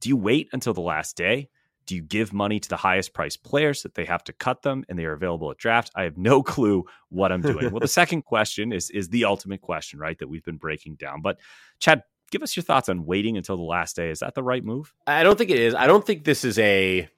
Do 0.00 0.08
you 0.08 0.16
wait 0.16 0.48
until 0.52 0.74
the 0.74 0.80
last 0.80 1.16
day? 1.16 1.48
Do 1.86 1.94
you 1.94 2.02
give 2.02 2.32
money 2.32 2.58
to 2.60 2.68
the 2.68 2.76
highest 2.76 3.12
priced 3.12 3.44
players 3.44 3.82
that 3.82 3.94
they 3.94 4.06
have 4.06 4.24
to 4.24 4.32
cut 4.32 4.62
them 4.62 4.84
and 4.88 4.98
they 4.98 5.04
are 5.04 5.12
available 5.12 5.50
at 5.50 5.58
draft? 5.58 5.90
I 5.94 6.02
have 6.04 6.16
no 6.16 6.42
clue 6.54 6.84
what 7.10 7.30
I'm 7.30 7.42
doing. 7.42 7.70
well, 7.70 7.80
the 7.80 7.88
second 8.02 8.22
question 8.22 8.72
is 8.72 8.90
is 8.90 9.08
the 9.08 9.24
ultimate 9.24 9.60
question, 9.60 9.98
right? 9.98 10.18
That 10.18 10.28
we've 10.28 10.44
been 10.44 10.56
breaking 10.56 10.96
down. 10.96 11.20
But 11.20 11.38
Chad, 11.78 12.02
give 12.30 12.42
us 12.42 12.56
your 12.56 12.64
thoughts 12.64 12.88
on 12.88 13.04
waiting 13.04 13.36
until 13.36 13.56
the 13.56 13.62
last 13.62 13.96
day. 13.96 14.10
Is 14.10 14.20
that 14.20 14.34
the 14.34 14.42
right 14.42 14.64
move? 14.64 14.94
I 15.06 15.22
don't 15.22 15.36
think 15.36 15.50
it 15.50 15.58
is. 15.58 15.74
I 15.74 15.86
don't 15.86 16.04
think 16.04 16.24
this 16.24 16.44
is 16.44 16.58
a 16.58 17.08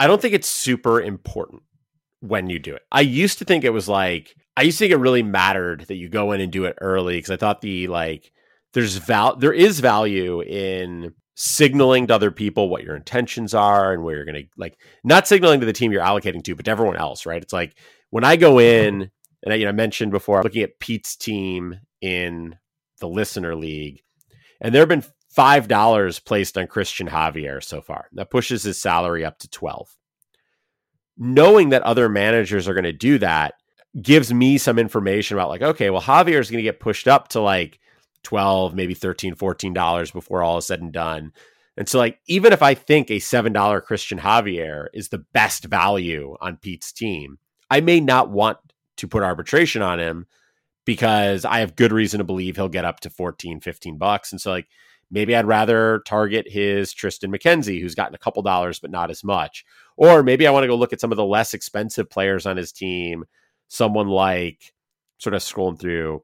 I 0.00 0.06
don't 0.06 0.20
think 0.20 0.34
it's 0.34 0.48
super 0.48 1.00
important 1.00 1.62
when 2.20 2.48
you 2.48 2.58
do 2.58 2.74
it. 2.74 2.82
I 2.90 3.02
used 3.02 3.38
to 3.38 3.44
think 3.44 3.64
it 3.64 3.72
was 3.72 3.88
like 3.88 4.34
I 4.56 4.62
used 4.62 4.78
to 4.78 4.84
think 4.84 4.92
it 4.92 4.96
really 4.96 5.22
mattered 5.22 5.82
that 5.82 5.96
you 5.96 6.08
go 6.08 6.32
in 6.32 6.40
and 6.40 6.50
do 6.50 6.64
it 6.64 6.76
early 6.80 7.18
because 7.18 7.30
I 7.30 7.36
thought 7.36 7.60
the 7.60 7.86
like 7.86 8.32
there's 8.72 8.96
val 8.96 9.36
there 9.36 9.52
is 9.52 9.80
value 9.80 10.42
in 10.42 11.12
signaling 11.34 12.06
to 12.06 12.14
other 12.14 12.30
people 12.30 12.68
what 12.68 12.82
your 12.82 12.96
intentions 12.96 13.54
are 13.54 13.92
and 13.92 14.02
where 14.02 14.16
you're 14.16 14.24
going 14.24 14.42
to 14.42 14.48
like 14.56 14.78
not 15.04 15.26
signaling 15.26 15.60
to 15.60 15.66
the 15.66 15.72
team 15.72 15.92
you're 15.92 16.02
allocating 16.02 16.42
to 16.44 16.54
but 16.54 16.66
to 16.66 16.70
everyone 16.70 16.96
else 16.96 17.24
right 17.24 17.42
it's 17.42 17.52
like 17.52 17.78
when 18.10 18.24
i 18.24 18.36
go 18.36 18.58
in 18.58 19.10
and 19.42 19.54
I, 19.54 19.56
you 19.56 19.64
know, 19.64 19.70
I 19.70 19.72
mentioned 19.72 20.12
before 20.12 20.42
looking 20.42 20.62
at 20.62 20.78
pete's 20.80 21.16
team 21.16 21.80
in 22.02 22.56
the 23.00 23.08
listener 23.08 23.54
league 23.54 24.02
and 24.60 24.74
there 24.74 24.82
have 24.82 24.88
been 24.90 25.04
five 25.30 25.68
dollars 25.68 26.18
placed 26.18 26.58
on 26.58 26.66
christian 26.66 27.08
javier 27.08 27.62
so 27.62 27.80
far 27.80 28.08
that 28.12 28.30
pushes 28.30 28.62
his 28.62 28.80
salary 28.80 29.24
up 29.24 29.38
to 29.38 29.48
12 29.48 29.96
knowing 31.16 31.68
that 31.68 31.82
other 31.82 32.08
managers 32.08 32.66
are 32.66 32.74
going 32.74 32.84
to 32.84 32.92
do 32.92 33.18
that 33.18 33.54
gives 34.00 34.32
me 34.32 34.58
some 34.58 34.78
information 34.78 35.36
about 35.36 35.50
like, 35.50 35.62
okay, 35.62 35.90
well, 35.90 36.02
Javier 36.02 36.40
is 36.40 36.50
going 36.50 36.58
to 36.58 36.68
get 36.68 36.80
pushed 36.80 37.06
up 37.06 37.28
to 37.28 37.40
like 37.40 37.78
12, 38.22 38.74
maybe 38.74 38.94
13, 38.94 39.34
14 39.34 39.72
dollars 39.72 40.10
before 40.10 40.42
all 40.42 40.58
is 40.58 40.66
said 40.66 40.80
and 40.80 40.92
done. 40.92 41.32
And 41.76 41.88
so 41.88 41.98
like 41.98 42.18
even 42.26 42.52
if 42.52 42.62
I 42.62 42.74
think 42.74 43.10
a 43.10 43.14
$7 43.16 43.82
Christian 43.84 44.18
Javier 44.18 44.86
is 44.92 45.08
the 45.08 45.24
best 45.32 45.64
value 45.64 46.36
on 46.40 46.56
Pete's 46.56 46.92
team, 46.92 47.38
I 47.68 47.80
may 47.80 48.00
not 48.00 48.30
want 48.30 48.58
to 48.96 49.08
put 49.08 49.22
arbitration 49.22 49.82
on 49.82 49.98
him 49.98 50.26
because 50.84 51.44
I 51.44 51.60
have 51.60 51.76
good 51.76 51.92
reason 51.92 52.18
to 52.18 52.24
believe 52.24 52.56
he'll 52.56 52.68
get 52.68 52.84
up 52.84 53.00
to 53.00 53.10
14, 53.10 53.60
15 53.60 53.98
bucks. 53.98 54.32
And 54.32 54.40
so 54.40 54.50
like 54.50 54.68
maybe 55.10 55.34
I'd 55.34 55.46
rather 55.46 56.02
target 56.06 56.48
his 56.48 56.92
Tristan 56.92 57.32
McKenzie, 57.32 57.80
who's 57.80 57.94
gotten 57.94 58.14
a 58.14 58.18
couple 58.18 58.42
dollars, 58.42 58.78
but 58.78 58.90
not 58.90 59.10
as 59.10 59.24
much. 59.24 59.64
Or 59.96 60.22
maybe 60.22 60.46
I 60.46 60.50
want 60.50 60.64
to 60.64 60.68
go 60.68 60.76
look 60.76 60.92
at 60.92 61.00
some 61.00 61.12
of 61.12 61.16
the 61.16 61.24
less 61.24 61.54
expensive 61.54 62.08
players 62.08 62.46
on 62.46 62.56
his 62.56 62.72
team, 62.72 63.24
someone 63.68 64.08
like 64.08 64.72
sort 65.18 65.34
of 65.34 65.42
scrolling 65.42 65.78
through 65.78 66.22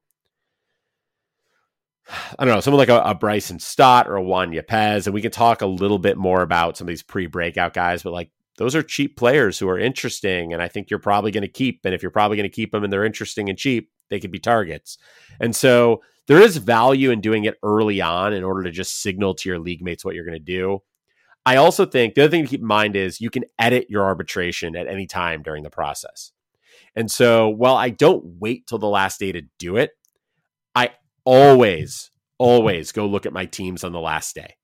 I 2.38 2.44
don't 2.44 2.54
know, 2.54 2.60
someone 2.60 2.78
like 2.78 2.88
a, 2.88 3.00
a, 3.00 3.14
Bryson 3.16 3.58
Stott 3.58 4.06
or 4.06 4.14
a 4.14 4.22
Juan 4.22 4.52
Yepez, 4.52 5.06
and 5.06 5.14
we 5.14 5.20
can 5.20 5.32
talk 5.32 5.60
a 5.60 5.66
little 5.66 5.98
bit 5.98 6.16
more 6.16 6.42
about 6.42 6.76
some 6.76 6.86
of 6.86 6.88
these 6.88 7.02
pre-breakout 7.02 7.74
guys, 7.74 8.04
but 8.04 8.12
like 8.12 8.30
those 8.58 8.76
are 8.76 8.82
cheap 8.82 9.16
players 9.16 9.58
who 9.58 9.68
are 9.68 9.78
interesting, 9.78 10.52
and 10.52 10.62
I 10.62 10.68
think 10.68 10.88
you're 10.88 10.98
probably 10.98 11.30
going 11.30 11.42
to 11.42 11.48
keep. 11.48 11.80
And 11.84 11.94
if 11.94 12.02
you're 12.02 12.10
probably 12.10 12.36
going 12.36 12.48
to 12.48 12.54
keep 12.54 12.72
them 12.72 12.84
and 12.84 12.92
they're 12.92 13.04
interesting 13.04 13.48
and 13.48 13.58
cheap, 13.58 13.90
they 14.10 14.20
could 14.20 14.30
be 14.30 14.38
targets. 14.38 14.98
And 15.40 15.54
so 15.54 16.02
there 16.26 16.40
is 16.40 16.56
value 16.56 17.10
in 17.10 17.20
doing 17.20 17.44
it 17.44 17.58
early 17.62 18.00
on 18.00 18.32
in 18.32 18.44
order 18.44 18.64
to 18.64 18.70
just 18.70 19.00
signal 19.00 19.34
to 19.34 19.48
your 19.48 19.58
league 19.58 19.82
mates 19.82 20.04
what 20.04 20.14
you're 20.14 20.24
going 20.24 20.38
to 20.38 20.44
do. 20.44 20.80
I 21.44 21.56
also 21.56 21.86
think 21.86 22.14
the 22.14 22.22
other 22.22 22.30
thing 22.30 22.42
to 22.42 22.50
keep 22.50 22.60
in 22.60 22.66
mind 22.66 22.96
is 22.96 23.20
you 23.20 23.30
can 23.30 23.44
edit 23.58 23.86
your 23.88 24.04
arbitration 24.04 24.74
at 24.74 24.88
any 24.88 25.06
time 25.06 25.42
during 25.42 25.62
the 25.62 25.70
process. 25.70 26.32
And 26.96 27.10
so 27.10 27.48
while 27.48 27.76
I 27.76 27.90
don't 27.90 28.24
wait 28.40 28.66
till 28.66 28.78
the 28.78 28.88
last 28.88 29.20
day 29.20 29.30
to 29.30 29.42
do 29.58 29.76
it, 29.76 29.90
I 30.74 30.90
always, 31.24 32.10
always 32.38 32.90
go 32.90 33.06
look 33.06 33.26
at 33.26 33.32
my 33.32 33.44
teams 33.44 33.84
on 33.84 33.92
the 33.92 34.00
last 34.00 34.34
day. 34.34 34.56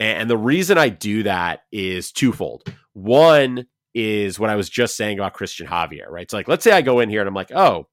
And 0.00 0.28
the 0.28 0.36
reason 0.36 0.78
I 0.78 0.88
do 0.88 1.24
that 1.24 1.60
is 1.70 2.10
twofold. 2.10 2.64
One 2.94 3.66
is 3.94 4.38
what 4.38 4.50
I 4.50 4.56
was 4.56 4.68
just 4.68 4.96
saying 4.96 5.18
about 5.18 5.34
Christian 5.34 5.66
Javier, 5.66 6.08
right? 6.08 6.30
So, 6.30 6.36
like, 6.36 6.48
let's 6.48 6.64
say 6.64 6.72
I 6.72 6.82
go 6.82 7.00
in 7.00 7.08
here 7.08 7.20
and 7.20 7.28
I'm 7.28 7.34
like, 7.34 7.52
oh, 7.52 7.88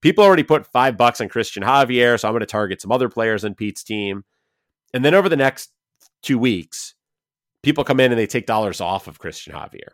people 0.00 0.24
already 0.24 0.42
put 0.42 0.66
five 0.66 0.96
bucks 0.96 1.20
on 1.20 1.28
Christian 1.28 1.62
Javier, 1.62 2.18
so 2.18 2.28
I'm 2.28 2.32
going 2.32 2.40
to 2.40 2.46
target 2.46 2.80
some 2.80 2.92
other 2.92 3.08
players 3.08 3.44
on 3.44 3.54
Pete's 3.54 3.84
team. 3.84 4.24
And 4.92 5.04
then 5.04 5.14
over 5.14 5.28
the 5.28 5.36
next 5.36 5.70
two 6.22 6.38
weeks, 6.38 6.94
people 7.62 7.84
come 7.84 8.00
in 8.00 8.12
and 8.12 8.18
they 8.18 8.26
take 8.26 8.46
dollars 8.46 8.80
off 8.80 9.06
of 9.08 9.18
Christian 9.18 9.54
Javier. 9.54 9.90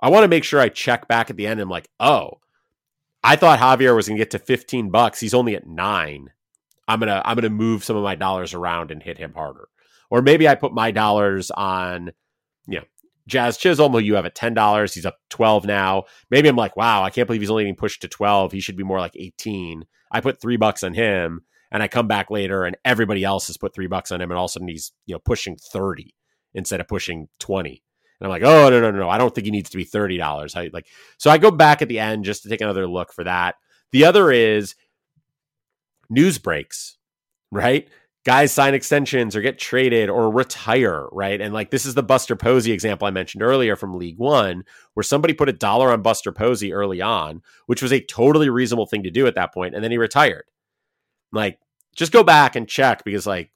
I 0.00 0.10
want 0.10 0.24
to 0.24 0.28
make 0.28 0.44
sure 0.44 0.60
I 0.60 0.68
check 0.68 1.08
back 1.08 1.30
at 1.30 1.36
the 1.36 1.46
end 1.46 1.60
and 1.60 1.62
I'm 1.62 1.70
like, 1.70 1.88
oh, 2.00 2.40
I 3.22 3.36
thought 3.36 3.60
Javier 3.60 3.94
was 3.94 4.08
going 4.08 4.18
to 4.18 4.20
get 4.20 4.32
to 4.32 4.38
15 4.38 4.90
bucks. 4.90 5.20
He's 5.20 5.34
only 5.34 5.54
at 5.54 5.66
nine. 5.66 6.30
I'm 6.88 6.98
gonna 6.98 7.22
I'm 7.24 7.36
gonna 7.36 7.48
move 7.48 7.84
some 7.84 7.96
of 7.96 8.02
my 8.02 8.16
dollars 8.16 8.54
around 8.54 8.90
and 8.90 9.02
hit 9.02 9.18
him 9.18 9.32
harder. 9.34 9.68
Or 10.10 10.20
maybe 10.20 10.48
I 10.48 10.54
put 10.54 10.74
my 10.74 10.90
dollars 10.90 11.50
on, 11.50 12.10
you 12.66 12.80
know, 12.80 12.84
Jazz 13.28 13.56
Chisholm, 13.56 13.92
who 13.92 13.98
you 13.98 14.16
have 14.16 14.26
at 14.26 14.34
ten 14.34 14.54
dollars. 14.54 14.94
He's 14.94 15.06
up 15.06 15.18
twelve 15.30 15.64
now. 15.64 16.04
Maybe 16.30 16.48
I'm 16.48 16.56
like, 16.56 16.76
wow, 16.76 17.02
I 17.02 17.10
can't 17.10 17.26
believe 17.26 17.40
he's 17.40 17.50
only 17.50 17.64
getting 17.64 17.76
pushed 17.76 18.02
to 18.02 18.08
twelve. 18.08 18.52
He 18.52 18.60
should 18.60 18.76
be 18.76 18.82
more 18.82 18.98
like 18.98 19.16
eighteen. 19.16 19.84
I 20.10 20.20
put 20.20 20.40
three 20.40 20.56
bucks 20.56 20.82
on 20.82 20.94
him, 20.94 21.42
and 21.70 21.82
I 21.82 21.88
come 21.88 22.08
back 22.08 22.30
later, 22.30 22.64
and 22.64 22.76
everybody 22.84 23.24
else 23.24 23.46
has 23.46 23.56
put 23.56 23.74
three 23.74 23.86
bucks 23.86 24.10
on 24.12 24.20
him, 24.20 24.30
and 24.30 24.38
all 24.38 24.46
of 24.46 24.50
a 24.50 24.52
sudden 24.52 24.68
he's 24.68 24.92
you 25.06 25.14
know 25.14 25.20
pushing 25.20 25.56
thirty 25.56 26.14
instead 26.54 26.80
of 26.80 26.88
pushing 26.88 27.28
twenty. 27.38 27.82
And 28.20 28.26
I'm 28.26 28.30
like, 28.30 28.42
oh 28.42 28.70
no 28.70 28.80
no 28.80 28.90
no 28.90 28.98
no, 28.98 29.08
I 29.08 29.18
don't 29.18 29.34
think 29.34 29.44
he 29.44 29.50
needs 29.50 29.70
to 29.70 29.76
be 29.76 29.84
thirty 29.84 30.16
dollars. 30.16 30.54
Like 30.54 30.86
so 31.18 31.30
I 31.30 31.38
go 31.38 31.50
back 31.50 31.82
at 31.82 31.88
the 31.88 31.98
end 32.00 32.24
just 32.24 32.42
to 32.42 32.48
take 32.48 32.60
another 32.60 32.86
look 32.86 33.12
for 33.12 33.24
that. 33.24 33.56
The 33.92 34.04
other 34.04 34.30
is 34.32 34.74
news 36.10 36.38
breaks, 36.38 36.98
right? 37.50 37.88
Guys 38.24 38.52
sign 38.52 38.72
extensions 38.72 39.34
or 39.34 39.40
get 39.40 39.58
traded 39.58 40.08
or 40.08 40.30
retire, 40.30 41.08
right? 41.10 41.40
And 41.40 41.52
like 41.52 41.70
this 41.70 41.84
is 41.84 41.94
the 41.94 42.04
Buster 42.04 42.36
Posey 42.36 42.70
example 42.70 43.06
I 43.08 43.10
mentioned 43.10 43.42
earlier 43.42 43.74
from 43.74 43.98
League 43.98 44.18
One, 44.18 44.62
where 44.94 45.02
somebody 45.02 45.34
put 45.34 45.48
a 45.48 45.52
dollar 45.52 45.90
on 45.90 46.02
Buster 46.02 46.30
Posey 46.30 46.72
early 46.72 47.00
on, 47.00 47.42
which 47.66 47.82
was 47.82 47.92
a 47.92 48.00
totally 48.00 48.48
reasonable 48.48 48.86
thing 48.86 49.02
to 49.02 49.10
do 49.10 49.26
at 49.26 49.34
that 49.34 49.52
point, 49.52 49.74
and 49.74 49.82
then 49.82 49.90
he 49.90 49.98
retired. 49.98 50.44
Like, 51.32 51.58
just 51.96 52.12
go 52.12 52.22
back 52.22 52.54
and 52.54 52.68
check 52.68 53.04
because, 53.04 53.26
like, 53.26 53.50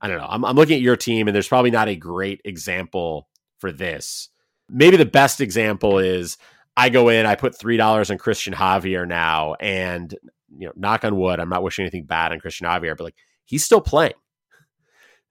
I 0.00 0.08
don't 0.08 0.18
know. 0.18 0.26
I'm, 0.28 0.44
I'm 0.44 0.56
looking 0.56 0.76
at 0.76 0.82
your 0.82 0.96
team, 0.96 1.28
and 1.28 1.34
there's 1.34 1.48
probably 1.48 1.70
not 1.70 1.88
a 1.88 1.96
great 1.96 2.40
example 2.44 3.28
for 3.58 3.70
this. 3.70 4.28
Maybe 4.68 4.96
the 4.96 5.06
best 5.06 5.40
example 5.40 5.98
is 5.98 6.36
I 6.76 6.88
go 6.88 7.08
in, 7.10 7.26
I 7.26 7.36
put 7.36 7.56
three 7.56 7.76
dollars 7.76 8.10
on 8.10 8.18
Christian 8.18 8.54
Javier 8.54 9.06
now, 9.06 9.54
and 9.54 10.14
you 10.56 10.66
know, 10.66 10.72
knock 10.76 11.04
on 11.04 11.16
wood, 11.16 11.40
I'm 11.40 11.48
not 11.48 11.62
wishing 11.62 11.84
anything 11.84 12.04
bad 12.04 12.32
on 12.32 12.40
Christian 12.40 12.66
Javier, 12.66 12.96
but 12.96 13.04
like 13.04 13.16
he's 13.44 13.64
still 13.64 13.80
playing. 13.80 14.14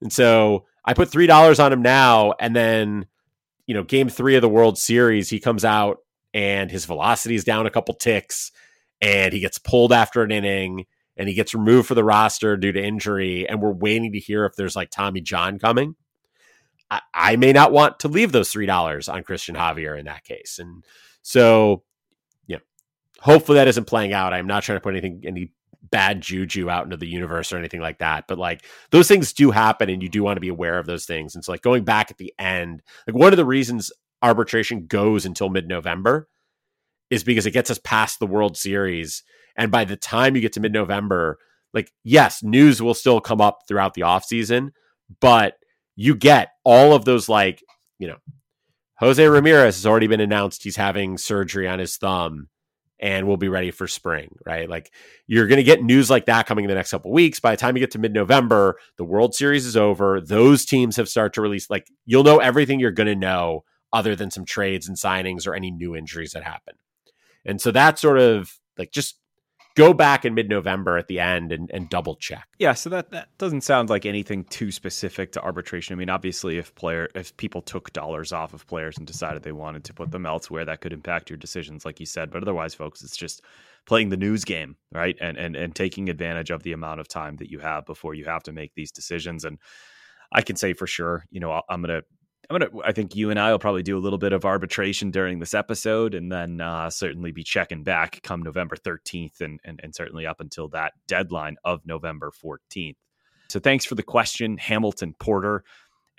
And 0.02 0.12
so 0.12 0.66
I 0.86 0.94
put 0.94 1.10
three 1.10 1.28
dollars 1.28 1.60
on 1.60 1.72
him 1.72 1.82
now, 1.82 2.34
and 2.40 2.56
then 2.56 3.08
you 3.66 3.74
know, 3.74 3.84
game 3.84 4.10
three 4.10 4.36
of 4.36 4.42
the 4.42 4.50
World 4.50 4.78
Series, 4.78 5.30
he 5.30 5.40
comes 5.40 5.64
out 5.64 6.00
and 6.34 6.70
his 6.70 6.86
velocity 6.86 7.36
is 7.36 7.44
down 7.44 7.66
a 7.66 7.70
couple 7.72 7.94
ticks, 7.94 8.52
and 9.02 9.34
he 9.34 9.40
gets 9.40 9.58
pulled 9.58 9.94
after 9.94 10.24
an 10.24 10.32
inning, 10.32 10.86
and 11.16 11.30
he 11.30 11.36
gets 11.36 11.54
removed 11.54 11.88
for 11.88 11.96
the 11.96 12.04
roster 12.04 12.58
due 12.58 12.72
to 12.72 12.84
injury, 12.84 13.48
and 13.48 13.62
we're 13.62 13.72
waiting 13.72 14.12
to 14.12 14.20
hear 14.20 14.46
if 14.46 14.56
there's 14.56 14.76
like 14.76 14.90
Tommy 14.90 15.22
John 15.22 15.60
coming. 15.60 15.96
I, 16.90 17.02
I 17.14 17.36
may 17.36 17.54
not 17.54 17.72
want 17.72 18.00
to 18.00 18.08
leave 18.08 18.32
those 18.32 18.52
three 18.52 18.66
dollars 18.66 19.08
on 19.08 19.24
Christian 19.24 19.56
Javier 19.56 19.98
in 19.98 20.06
that 20.06 20.24
case, 20.24 20.60
and 20.60 20.84
so 21.22 21.84
yeah. 22.48 22.58
hopefully 23.22 23.58
that 23.58 23.68
isn't 23.68 23.86
playing 23.86 24.12
out. 24.12 24.34
I'm 24.34 24.48
not 24.48 24.64
trying 24.64 24.78
to 24.78 24.82
put 24.82 24.96
anything 24.96 25.24
any 25.26 25.52
bad 25.92 26.22
juju 26.22 26.70
out 26.70 26.86
into 26.86 26.98
the 26.98 27.08
universe 27.08 27.52
or 27.52 27.58
anything 27.58 27.82
like 27.82 28.00
that. 28.00 28.26
But 28.28 28.38
like 28.38 28.66
those 28.92 29.08
things 29.08 29.34
do 29.34 29.52
happen 29.52 29.90
and 29.90 30.02
you 30.02 30.10
do 30.10 30.24
want 30.24 30.38
to 30.38 30.42
be 30.42 30.50
aware 30.50 30.80
of 30.80 30.86
those 30.86 31.06
things. 31.06 31.36
And 31.36 31.44
so 31.44 31.52
like 31.52 31.62
going 31.62 31.84
back 31.84 32.10
at 32.10 32.18
the 32.18 32.34
end, 32.40 32.82
like 33.08 33.16
one 33.16 33.34
of 33.34 33.38
the 33.38 33.46
reasons 33.46 33.92
arbitration 34.22 34.88
goes 34.88 35.26
until 35.26 35.50
mid-November 35.50 36.28
is 37.10 37.24
because 37.24 37.46
it 37.46 37.52
gets 37.52 37.70
us 37.70 37.80
past 37.84 38.20
the 38.20 38.28
World 38.28 38.58
Series. 38.58 39.24
And 39.56 39.72
by 39.72 39.86
the 39.86 39.98
time 39.98 40.36
you 40.36 40.42
get 40.42 40.54
to 40.54 40.62
mid-November, 40.62 41.38
like 41.74 41.92
yes, 42.04 42.42
news 42.42 42.82
will 42.82 42.94
still 42.94 43.20
come 43.20 43.42
up 43.42 43.60
throughout 43.68 43.94
the 43.94 44.02
offseason, 44.02 44.70
but 45.20 45.56
you 45.96 46.16
get 46.16 46.50
all 46.64 46.94
of 46.94 47.06
those 47.06 47.28
like, 47.28 47.62
you 48.00 48.08
know, 48.08 48.18
Jose 49.00 49.28
Ramirez 49.28 49.76
has 49.76 49.86
already 49.86 50.08
been 50.08 50.22
announced 50.22 50.64
he's 50.64 50.78
having 50.78 51.18
surgery 51.18 51.68
on 51.68 51.80
his 51.80 51.98
thumb 51.98 52.48
and 53.04 53.28
we'll 53.28 53.36
be 53.36 53.50
ready 53.50 53.70
for 53.70 53.86
spring, 53.86 54.34
right? 54.46 54.70
Like 54.70 54.94
you're 55.28 55.48
going 55.48 55.58
to 55.58 55.64
get 55.64 55.84
news 55.84 56.10
like 56.10 56.26
that 56.28 56.48
coming 56.48 56.64
in 56.64 56.70
the 56.70 56.76
next 56.76 56.92
couple 56.92 57.12
weeks. 57.12 57.38
By 57.42 57.52
the 57.52 57.58
time 57.58 57.76
you 57.76 57.82
get 57.82 57.92
to 57.92 58.00
mid-November, 58.00 58.80
the 58.98 59.04
World 59.04 59.36
Series 59.36 59.66
is 59.66 59.76
over. 59.76 60.22
Those 60.22 60.64
teams 60.64 60.96
have 60.96 61.10
started 61.10 61.34
to 61.34 61.42
release 61.42 61.70
like 61.70 61.92
you'll 62.06 62.24
know 62.24 62.40
everything 62.40 62.80
you're 62.80 62.92
going 62.92 63.08
to 63.08 63.16
know 63.16 63.66
other 63.92 64.16
than 64.16 64.32
some 64.32 64.46
trades 64.46 64.88
and 64.88 64.96
signings 64.98 65.46
or 65.46 65.54
any 65.54 65.70
new 65.70 65.98
injuries 65.98 66.32
that 66.32 66.46
happen. 66.46 66.76
And 67.44 67.60
so 67.60 67.72
that's 67.72 68.00
sort 68.02 68.20
of 68.20 68.58
like 68.78 68.94
just 68.94 69.20
go 69.76 69.94
back 69.94 70.26
in 70.26 70.34
mid-November 70.34 70.98
at 70.98 71.08
the 71.08 71.20
end 71.20 71.52
and, 71.52 71.70
and 71.74 71.90
double 71.90 72.16
check. 72.16 72.48
Yeah, 72.60 72.74
so 72.74 72.90
that 72.92 73.12
that 73.12 73.30
doesn't 73.38 73.62
sound 73.62 73.90
like 73.90 74.06
anything 74.06 74.44
too 74.46 74.72
specific 74.72 75.32
to 75.34 75.42
arbitration. 75.42 75.94
I 75.94 75.98
mean, 75.98 76.10
obviously, 76.10 76.58
if 76.58 76.74
player 76.76 77.10
if 77.16 77.36
people 77.38 77.62
took 77.62 77.92
dollars 77.94 78.32
off 78.32 78.54
of 78.54 78.68
players 78.68 78.98
and 78.98 79.08
decided 79.08 79.44
they 79.44 79.52
wanted 79.52 79.84
to 79.86 79.94
put 79.94 80.12
them 80.12 80.26
elsewhere, 80.26 80.66
that 80.66 80.82
could 80.82 80.94
impact 80.94 81.30
your 81.30 81.38
decisions, 81.38 81.86
like 81.86 82.00
you 82.00 82.06
said. 82.06 82.32
But 82.32 82.44
otherwise, 82.44 82.74
folks, 82.74 83.04
it's 83.04 83.18
just 83.18 83.42
playing 83.86 84.10
the 84.10 84.18
news 84.18 84.46
game, 84.46 84.78
right? 84.92 85.18
And 85.20 85.38
and 85.38 85.56
and 85.56 85.76
taking 85.76 86.10
advantage 86.10 86.52
of 86.52 86.64
the 86.64 86.74
amount 86.74 87.00
of 87.00 87.08
time 87.08 87.38
that 87.38 87.50
you 87.50 87.60
have 87.60 87.86
before 87.86 88.14
you 88.14 88.26
have 88.26 88.44
to 88.44 88.52
make 88.52 88.74
these 88.76 88.92
decisions. 88.92 89.44
And 89.44 89.58
I 90.32 90.42
can 90.42 90.56
say 90.56 90.74
for 90.74 90.88
sure, 90.88 91.26
you 91.32 91.40
know, 91.40 91.62
I'm 91.70 91.82
gonna 91.82 92.04
I'm 92.50 92.60
gonna. 92.60 92.72
I 92.84 92.92
think 92.92 93.16
you 93.16 93.30
and 93.30 93.40
I 93.40 93.52
will 93.52 93.60
probably 93.60 93.84
do 93.84 93.98
a 93.98 94.02
little 94.02 94.20
bit 94.20 94.34
of 94.34 94.46
arbitration 94.46 95.12
during 95.12 95.40
this 95.40 95.54
episode, 95.54 96.14
and 96.14 96.32
then 96.32 96.60
uh, 96.60 96.90
certainly 96.90 97.32
be 97.32 97.44
checking 97.44 97.84
back 97.84 98.22
come 98.22 98.42
November 98.42 98.76
13th, 98.76 99.42
and, 99.42 99.60
and 99.64 99.80
and 99.82 99.96
certainly 99.96 100.26
up 100.28 100.42
until 100.42 100.68
that 100.70 100.94
deadline 101.08 101.56
of 101.64 101.86
November 101.86 102.32
14th. 102.32 102.96
So 103.50 103.60
thanks 103.60 103.86
for 103.86 103.96
the 103.96 104.04
question, 104.04 104.58
Hamilton 104.58 105.16
Porter. 105.20 105.64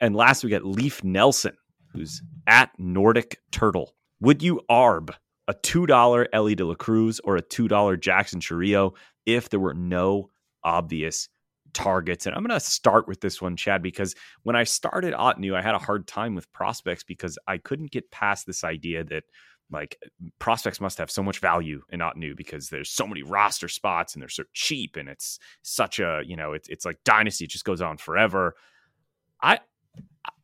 And 0.01 0.17
last 0.17 0.45
we 0.45 0.51
got 0.51 0.65
Leaf 0.65 1.05
Nelson, 1.05 1.57
who's 1.93 2.23
at 2.47 2.71
Nordic 2.79 3.39
Turtle. 3.51 3.95
Would 4.21 4.43
you 4.43 4.61
arb 4.71 5.11
a 5.47 5.55
two 5.55 5.87
dollar 5.87 6.27
Elly 6.33 6.55
De 6.55 6.65
La 6.65 6.75
Cruz 6.75 7.21
or 7.21 7.37
a 7.37 7.43
two 7.43 7.69
dollar 7.69 7.97
Jackson 7.97 8.41
Chourio 8.41 8.95
if 9.27 9.51
there 9.51 9.61
were 9.61 9.75
no 9.75 10.31
obvious 10.63 11.29
targets. 11.75 12.27
And 12.27 12.35
I'm 12.35 12.43
going 12.43 12.59
to 12.59 12.65
start 12.65 13.07
with 13.07 13.21
this 13.21 13.43
one, 13.43 13.57
Chad, 13.57 13.83
because 13.83 14.15
when 14.43 14.57
I 14.57 14.65
started 14.65 15.15
Ottoneu, 15.15 15.55
I 15.55 15.63
had 15.63 15.75
a 15.75 15.79
hard 15.79 16.07
time 16.07 16.35
with 16.35 16.53
prospects 16.53 17.05
because 17.05 17.39
I 17.47 17.59
couldn't 17.59 17.91
get 17.91 18.11
past 18.11 18.47
this 18.47 18.65
idea 18.65 19.05
that 19.05 19.25
like 19.71 19.99
prospects 20.39 20.81
must 20.81 20.99
have 20.99 21.11
so 21.11 21.23
much 21.23 21.41
value 21.41 21.83
in 21.91 22.01
Ottoneu 22.01 22.37
because 22.37 22.69
there's 22.69 22.91
so 22.91 23.07
many 23.07 23.23
roster 23.23 23.69
spots 23.69 24.15
and 24.15 24.23
they're 24.23 24.29
so 24.29 24.45
cheap 24.53 24.97
and 24.97 25.09
it's 25.09 25.39
such 25.63 25.99
a, 25.99 26.23
you 26.25 26.37
know, 26.37 26.53
it's, 26.53 26.69
it's 26.69 26.85
like 26.85 26.99
dynasty, 27.05 27.45
it 27.45 27.51
just 27.51 27.65
goes 27.65 27.81
on 27.81 27.97
forever. 27.97 28.55
I, 29.43 29.59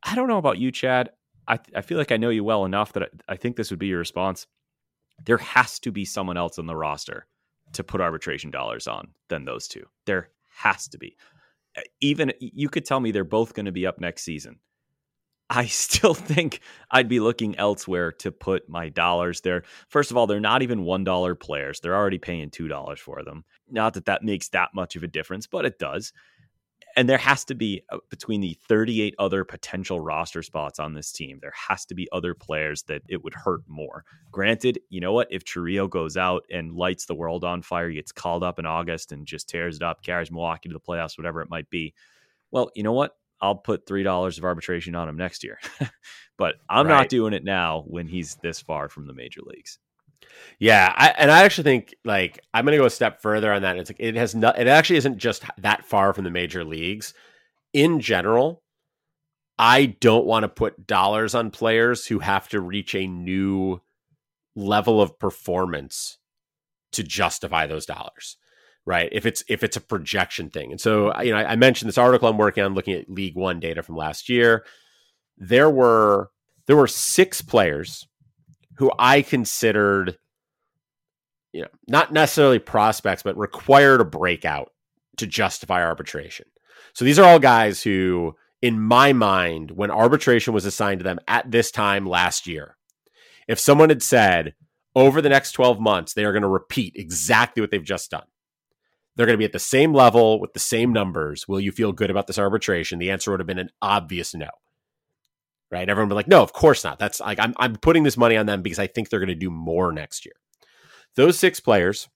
I 0.03 0.15
don't 0.15 0.29
know 0.29 0.39
about 0.39 0.59
you, 0.59 0.73
Chad. 0.73 1.11
I, 1.47 1.59
I 1.75 1.83
feel 1.83 1.99
like 1.99 2.13
I 2.13 2.17
know 2.17 2.31
you 2.31 2.45
well 2.45 2.65
enough 2.65 2.93
that 2.95 3.05
I, 3.05 3.33
I 3.33 3.37
think 3.37 3.57
this 3.57 3.71
would 3.71 3.79
be 3.79 3.89
your 3.89 3.99
response. 3.99 4.47
There 5.25 5.39
has 5.39 5.79
to 5.81 5.93
be 5.93 6.05
someone 6.05 6.37
else 6.37 6.59
on 6.59 6.67
the 6.67 6.77
roster 6.77 7.27
to 7.75 7.85
put 7.85 8.01
arbitration 8.01 8.51
dollars 8.51 8.87
on 8.87 9.09
than 9.29 9.45
those 9.45 9.69
two. 9.69 9.85
There 10.07 10.31
has 10.63 10.89
to 10.89 10.99
be. 10.99 11.17
Even 12.01 12.33
you 12.41 12.69
could 12.69 12.85
tell 12.85 13.01
me 13.01 13.11
they're 13.11 13.25
both 13.25 13.55
going 13.55 13.67
to 13.67 13.73
be 13.73 13.87
up 13.87 14.01
next 14.01 14.23
season. 14.23 14.59
I 15.49 15.67
still 15.67 16.15
think 16.15 16.61
I'd 16.91 17.09
be 17.09 17.21
looking 17.21 17.59
elsewhere 17.59 18.13
to 18.13 18.31
put 18.31 18.69
my 18.69 18.89
dollars 18.89 19.41
there. 19.41 19.65
First 19.89 20.11
of 20.11 20.17
all, 20.17 20.27
they're 20.27 20.41
not 20.41 20.63
even 20.63 20.85
$1 20.85 21.41
players. 21.41 21.81
They're 21.81 21.97
already 21.97 22.19
paying 22.19 22.51
$2 22.51 22.99
for 22.99 23.23
them. 23.25 23.45
Not 23.69 23.95
that 23.95 24.07
that 24.07 24.23
makes 24.23 24.49
that 24.51 24.71
much 24.75 24.97
of 24.97 25.03
a 25.03 25.09
difference, 25.09 25.47
but 25.47 25.65
it 25.65 25.79
does 25.79 26.13
and 26.97 27.09
there 27.09 27.19
has 27.19 27.45
to 27.45 27.55
be 27.55 27.83
uh, 27.91 27.99
between 28.09 28.41
the 28.41 28.57
38 28.69 29.15
other 29.19 29.45
potential 29.45 30.01
roster 30.01 30.43
spots 30.43 30.79
on 30.79 30.95
this 30.95 31.13
team 31.13 31.39
there 31.41 31.55
has 31.55 31.85
to 31.87 31.95
be 31.95 32.09
other 32.13 32.35
players 32.35 32.83
that 32.85 33.03
it 33.09 33.23
would 33.23 33.35
hurt 33.35 33.63
more. 33.67 34.05
Granted 34.31 34.81
you 34.89 35.01
know 35.01 35.13
what? 35.13 35.29
If 35.31 35.45
Chourio 35.45 35.89
goes 35.89 36.17
out 36.17 36.45
and 36.51 36.75
lights 36.75 37.07
the 37.07 37.15
world 37.15 37.45
on 37.45 37.63
fire 37.63 37.91
gets 37.91 38.13
called 38.13 38.43
up 38.43 38.59
in 38.59 38.67
august 38.67 39.13
and 39.13 39.27
just 39.27 39.49
tears 39.49 39.77
it 39.77 39.83
up 39.83 40.03
carries 40.03 40.31
milwaukee 40.31 40.69
to 40.69 40.73
the 40.73 40.81
playoffs 40.81 41.19
whatever 41.19 41.43
it 41.43 41.51
might 41.51 41.71
be 41.71 41.95
well 42.51 42.71
you 42.75 42.83
know 42.83 42.93
what? 42.93 43.17
I'll 43.43 43.55
put 43.55 43.87
three 43.87 44.03
dollars 44.03 44.37
of 44.37 44.45
arbitration 44.45 44.95
on 44.95 45.09
him 45.09 45.17
next 45.17 45.45
year. 45.45 45.59
But 46.37 46.55
i'm 46.71 46.87
right. 46.87 47.01
not 47.01 47.09
doing 47.11 47.35
it 47.35 47.45
now 47.45 47.85
when 47.87 48.09
he's 48.09 48.37
this 48.37 48.63
far 48.63 48.89
from 48.89 49.07
the 49.07 49.13
major 49.13 49.43
leagues 49.45 49.79
yeah, 50.59 50.93
I, 50.97 51.09
and 51.19 51.31
I 51.31 51.45
actually 51.45 51.65
think 51.65 51.95
like 52.05 52.41
I'm 52.53 52.65
going 52.65 52.73
to 52.73 52.79
go 52.79 52.87
a 52.87 52.91
step 52.91 53.21
further 53.23 53.53
on 53.53 53.63
that. 53.63 53.77
It's 53.77 53.91
like 53.91 54.01
it 54.01 54.15
has 54.17 54.35
not. 54.35 54.59
It 54.59 54.67
actually 54.67 54.97
isn't 54.97 55.19
just 55.19 55.45
that 55.59 55.85
far 55.85 56.13
from 56.13 56.25
the 56.25 56.31
major 56.31 56.65
leagues. 56.65 57.15
In 57.73 58.01
general, 58.01 58.63
I 59.59 59.87
don't 59.87 60.27
want 60.27 60.45
to 60.45 60.49
put 60.49 60.87
dollars 60.87 61.35
on 61.35 61.51
players 61.51 62.07
who 62.07 62.19
have 62.19 62.49
to 62.49 62.61
reach 62.61 62.95
a 62.95 63.07
new 63.07 63.81
level 64.57 65.01
of 65.01 65.19
performance 65.19 66.19
to 66.93 67.05
justify 67.05 67.69
those 67.69 67.87
dollars 67.87 68.37
right 68.85 69.09
if 69.13 69.25
it's 69.25 69.45
if 69.49 69.63
it's 69.63 69.77
a 69.77 69.81
projection 69.81 70.51
thing 70.51 70.73
and 70.73 70.81
so 70.81 71.17
you 71.21 71.31
know 71.31 71.39
I, 71.39 71.53
I, 71.53 71.57
mentioned 71.57 71.89
this 71.89 71.97
article 71.97 72.29
i'm 72.29 72.37
working 72.37 72.65
on 72.65 72.75
looking 72.75 72.95
at 72.95 73.09
league 73.09 73.37
one 73.37 73.61
data 73.61 73.81
from 73.81 73.97
last 73.97 74.29
year 74.29 74.65
there 75.39 75.71
were 75.71 76.31
there 76.67 76.77
were 76.77 76.89
six 76.89 77.43
players 77.43 78.09
who 78.81 78.91
I 78.99 79.23
considered, 79.23 80.17
you 81.53 81.63
know, 81.63 81.69
not 81.89 82.13
necessarily 82.13 82.59
prospects, 82.59 83.23
but 83.23 83.37
required 83.37 84.01
a 84.01 84.05
breakout 84.05 84.73
to 85.17 85.27
justify 85.27 85.83
arbitration. 85.83 86.47
So 86.93 87.05
these 87.05 87.19
are 87.19 87.27
all 87.27 87.39
guys 87.39 87.83
who, 87.83 88.37
in 88.63 88.81
my 88.81 89.13
mind, 89.13 89.73
when 89.73 89.91
arbitration 89.91 90.55
was 90.55 90.65
assigned 90.65 91.01
to 91.01 91.05
them 91.05 91.19
at 91.29 91.51
this 91.51 91.71
time 91.71 92.07
last 92.07 92.47
year, 92.47 92.77
if 93.49 93.59
someone 93.59 93.89
had 93.89 94.03
said 94.03 94.55
over 94.95 95.21
the 95.21 95.29
next 95.29 95.53
12 95.53 95.81
months, 95.81 96.15
they 96.15 96.25
are 96.25 96.33
going 96.33 96.43
to 96.43 96.49
repeat 96.49 96.95
exactly 96.97 97.61
what 97.61 97.71
they've 97.71 97.83
just 97.83 98.11
done. 98.11 98.27
They're 99.17 99.27
going 99.27 99.35
to 99.35 99.39
be 99.39 99.45
at 99.45 99.53
the 99.53 99.59
same 99.59 99.93
level 99.93 100.41
with 100.41 100.53
the 100.53 100.61
same 100.61 100.93
numbers. 100.93 101.47
Will 101.47 101.61
you 101.61 101.73
feel 101.73 101.93
good 101.93 102.11
about 102.11 102.27
this 102.27 102.39
arbitration? 102.39 102.99
The 102.99 103.11
answer 103.11 103.31
would 103.31 103.41
have 103.41 103.47
been 103.47 103.59
an 103.59 103.71
obvious 103.83 104.35
no 104.35 104.49
right? 105.71 105.89
Everyone 105.89 106.09
would 106.09 106.15
be 106.15 106.17
like, 106.17 106.29
no, 106.29 106.43
of 106.43 106.53
course 106.53 106.85
not. 106.85 106.99
That's 106.99 107.21
like 107.21 107.39
I'm 107.39 107.55
I'm 107.59 107.77
putting 107.77 108.03
this 108.03 108.17
money 108.17 108.37
on 108.37 108.47
them 108.47 108.63
because 108.63 108.79
I 108.79 108.87
think 108.87 109.09
they're 109.09 109.21
going 109.21 109.29
to 109.29 109.35
do 109.35 109.51
more 109.51 109.93
next 109.93 110.25
year. 110.25 110.35
Those 111.17 111.39
six 111.39 111.61
players 111.61 112.09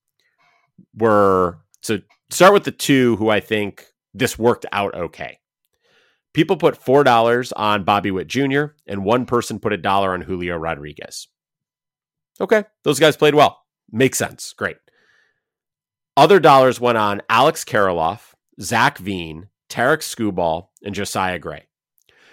were 0.96 1.58
to 1.82 2.02
start 2.30 2.52
with 2.52 2.64
the 2.64 2.70
two 2.70 3.16
who 3.16 3.28
I 3.28 3.40
think 3.40 3.86
this 4.12 4.38
worked 4.38 4.66
out 4.72 4.94
okay. 4.94 5.38
People 6.32 6.56
put 6.56 6.76
four 6.76 7.04
dollars 7.04 7.52
on 7.52 7.84
Bobby 7.84 8.10
Witt 8.10 8.26
Jr. 8.26 8.66
and 8.86 9.04
one 9.04 9.24
person 9.26 9.60
put 9.60 9.72
a 9.72 9.76
dollar 9.76 10.12
on 10.12 10.22
Julio 10.22 10.56
Rodriguez. 10.56 11.28
Okay, 12.40 12.64
those 12.82 12.98
guys 12.98 13.16
played 13.16 13.34
well. 13.34 13.62
Makes 13.92 14.18
sense. 14.18 14.52
Great. 14.52 14.76
Other 16.16 16.40
dollars 16.40 16.80
went 16.80 16.98
on 16.98 17.22
Alex 17.28 17.64
Kirilloff, 17.64 18.34
Zach 18.60 18.98
Veen, 18.98 19.48
Tarek 19.68 19.98
Skubal, 19.98 20.68
and 20.82 20.94
Josiah 20.94 21.38
Gray. 21.38 21.66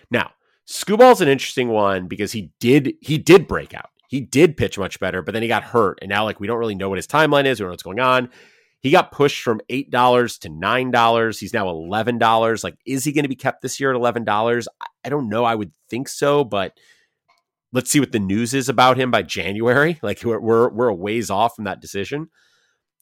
Now, 0.09 0.31
Skubal's 0.67 1.21
an 1.21 1.27
interesting 1.27 1.69
one 1.69 2.07
because 2.07 2.31
he 2.31 2.51
did 2.59 2.93
he 3.01 3.17
did 3.17 3.47
break 3.47 3.73
out. 3.73 3.90
He 4.11 4.19
did 4.19 4.57
pitch 4.57 4.77
much 4.77 4.99
better, 4.99 5.21
but 5.21 5.31
then 5.31 5.41
he 5.41 5.47
got 5.47 5.63
hurt, 5.63 5.99
and 6.01 6.09
now 6.09 6.25
like 6.25 6.41
we 6.41 6.45
don't 6.45 6.59
really 6.59 6.75
know 6.75 6.89
what 6.89 6.97
his 6.97 7.07
timeline 7.07 7.45
is. 7.45 7.59
We 7.59 7.63
don't 7.63 7.69
know 7.69 7.71
what's 7.71 7.81
going 7.81 8.01
on. 8.01 8.29
He 8.81 8.91
got 8.91 9.13
pushed 9.13 9.41
from 9.41 9.61
eight 9.69 9.89
dollars 9.89 10.37
to 10.39 10.49
nine 10.49 10.91
dollars. 10.91 11.39
He's 11.39 11.53
now 11.53 11.69
eleven 11.69 12.17
dollars. 12.17 12.61
Like, 12.61 12.75
is 12.85 13.05
he 13.05 13.13
going 13.13 13.23
to 13.23 13.29
be 13.29 13.37
kept 13.37 13.61
this 13.61 13.79
year 13.79 13.89
at 13.89 13.95
eleven 13.95 14.25
dollars? 14.25 14.67
I 15.05 15.07
don't 15.07 15.29
know. 15.29 15.45
I 15.45 15.55
would 15.55 15.71
think 15.89 16.09
so, 16.09 16.43
but 16.43 16.77
let's 17.71 17.89
see 17.89 18.01
what 18.01 18.11
the 18.11 18.19
news 18.19 18.53
is 18.53 18.67
about 18.67 18.97
him 18.97 19.11
by 19.11 19.23
January. 19.23 19.97
Like, 20.03 20.21
we're 20.25 20.41
we're, 20.41 20.69
we're 20.69 20.89
a 20.89 20.93
ways 20.93 21.29
off 21.29 21.55
from 21.55 21.63
that 21.63 21.79
decision. 21.79 22.29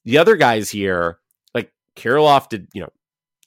The 0.06 0.20
other 0.20 0.36
guys 0.36 0.70
here, 0.70 1.18
like 1.56 1.74
Kirilloff, 1.96 2.50
did 2.50 2.68
you 2.76 2.82
know 2.82 2.90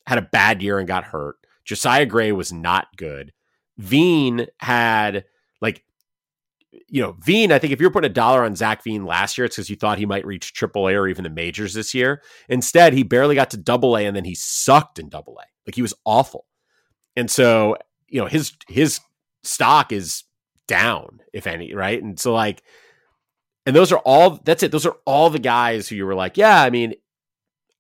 had 0.09 0.19
a 0.19 0.23
bad 0.33 0.63
year 0.63 0.81
and 0.81 0.89
got 0.89 1.05
hurt. 1.05 1.37
Josiah 1.65 2.07
Gray 2.07 2.33
was 2.33 2.53
not 2.53 2.89
good. 2.97 3.33
Veen 3.79 4.49
had 4.59 5.27
you 6.89 7.03
know, 7.03 7.17
Veen, 7.21 7.53
I 7.53 7.59
think 7.59 7.73
if 7.73 7.81
you're 7.81 7.91
putting 7.91 8.11
a 8.11 8.15
dollar 8.15 8.45
on 8.45 8.57
Zach 8.57 8.83
Veen 8.83 9.05
last 9.05 9.37
year, 9.37 9.45
it's 9.45 9.57
because 9.57 9.71
you 9.71 9.77
thought 9.77 9.99
he 9.99 10.07
might 10.07 10.27
reach 10.27 10.53
triple 10.53 10.89
A 10.89 10.95
or 10.95 11.09
even 11.09 11.25
the 11.25 11.31
majors 11.31 11.75
this 11.75 11.95
year. 11.95 12.23
Instead, 12.49 12.95
he 12.95 13.03
barely 13.03 13.35
got 13.35 13.51
to 13.51 13.57
double 13.57 13.97
A 13.97 14.07
and 14.07 14.17
then 14.17 14.25
he 14.25 14.35
sucked 14.35 14.99
in 14.99 15.09
double 15.09 15.39
A. 15.39 15.45
Like 15.67 15.75
he 15.75 15.83
was 15.83 15.95
awful. 16.05 16.47
And 17.17 17.31
so, 17.31 17.77
you 18.09 18.21
know, 18.21 18.27
his 18.27 18.53
his 18.69 19.01
stock 19.43 19.93
is 19.93 20.25
down, 20.67 21.21
if 21.33 21.47
any, 21.47 21.75
right? 21.75 22.03
And 22.03 22.19
so 22.19 22.33
like 22.33 22.63
and 23.67 23.77
those 23.77 23.93
are 23.93 23.99
all 23.99 24.41
that's 24.45 24.63
it. 24.63 24.73
Those 24.73 24.87
are 24.87 24.97
all 25.05 25.31
the 25.31 25.39
guys 25.39 25.89
who 25.89 25.97
you 25.97 26.07
were 26.07 26.15
like, 26.15 26.37
yeah, 26.37 26.63
I 26.63 26.71
mean, 26.71 26.95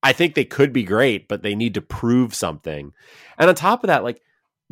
I 0.02 0.12
think 0.12 0.34
they 0.34 0.44
could 0.44 0.72
be 0.72 0.84
great, 0.84 1.28
but 1.28 1.42
they 1.42 1.54
need 1.54 1.74
to 1.74 1.82
prove 1.82 2.34
something. 2.34 2.92
And 3.38 3.48
on 3.48 3.54
top 3.54 3.82
of 3.82 3.88
that, 3.88 4.04
like 4.04 4.20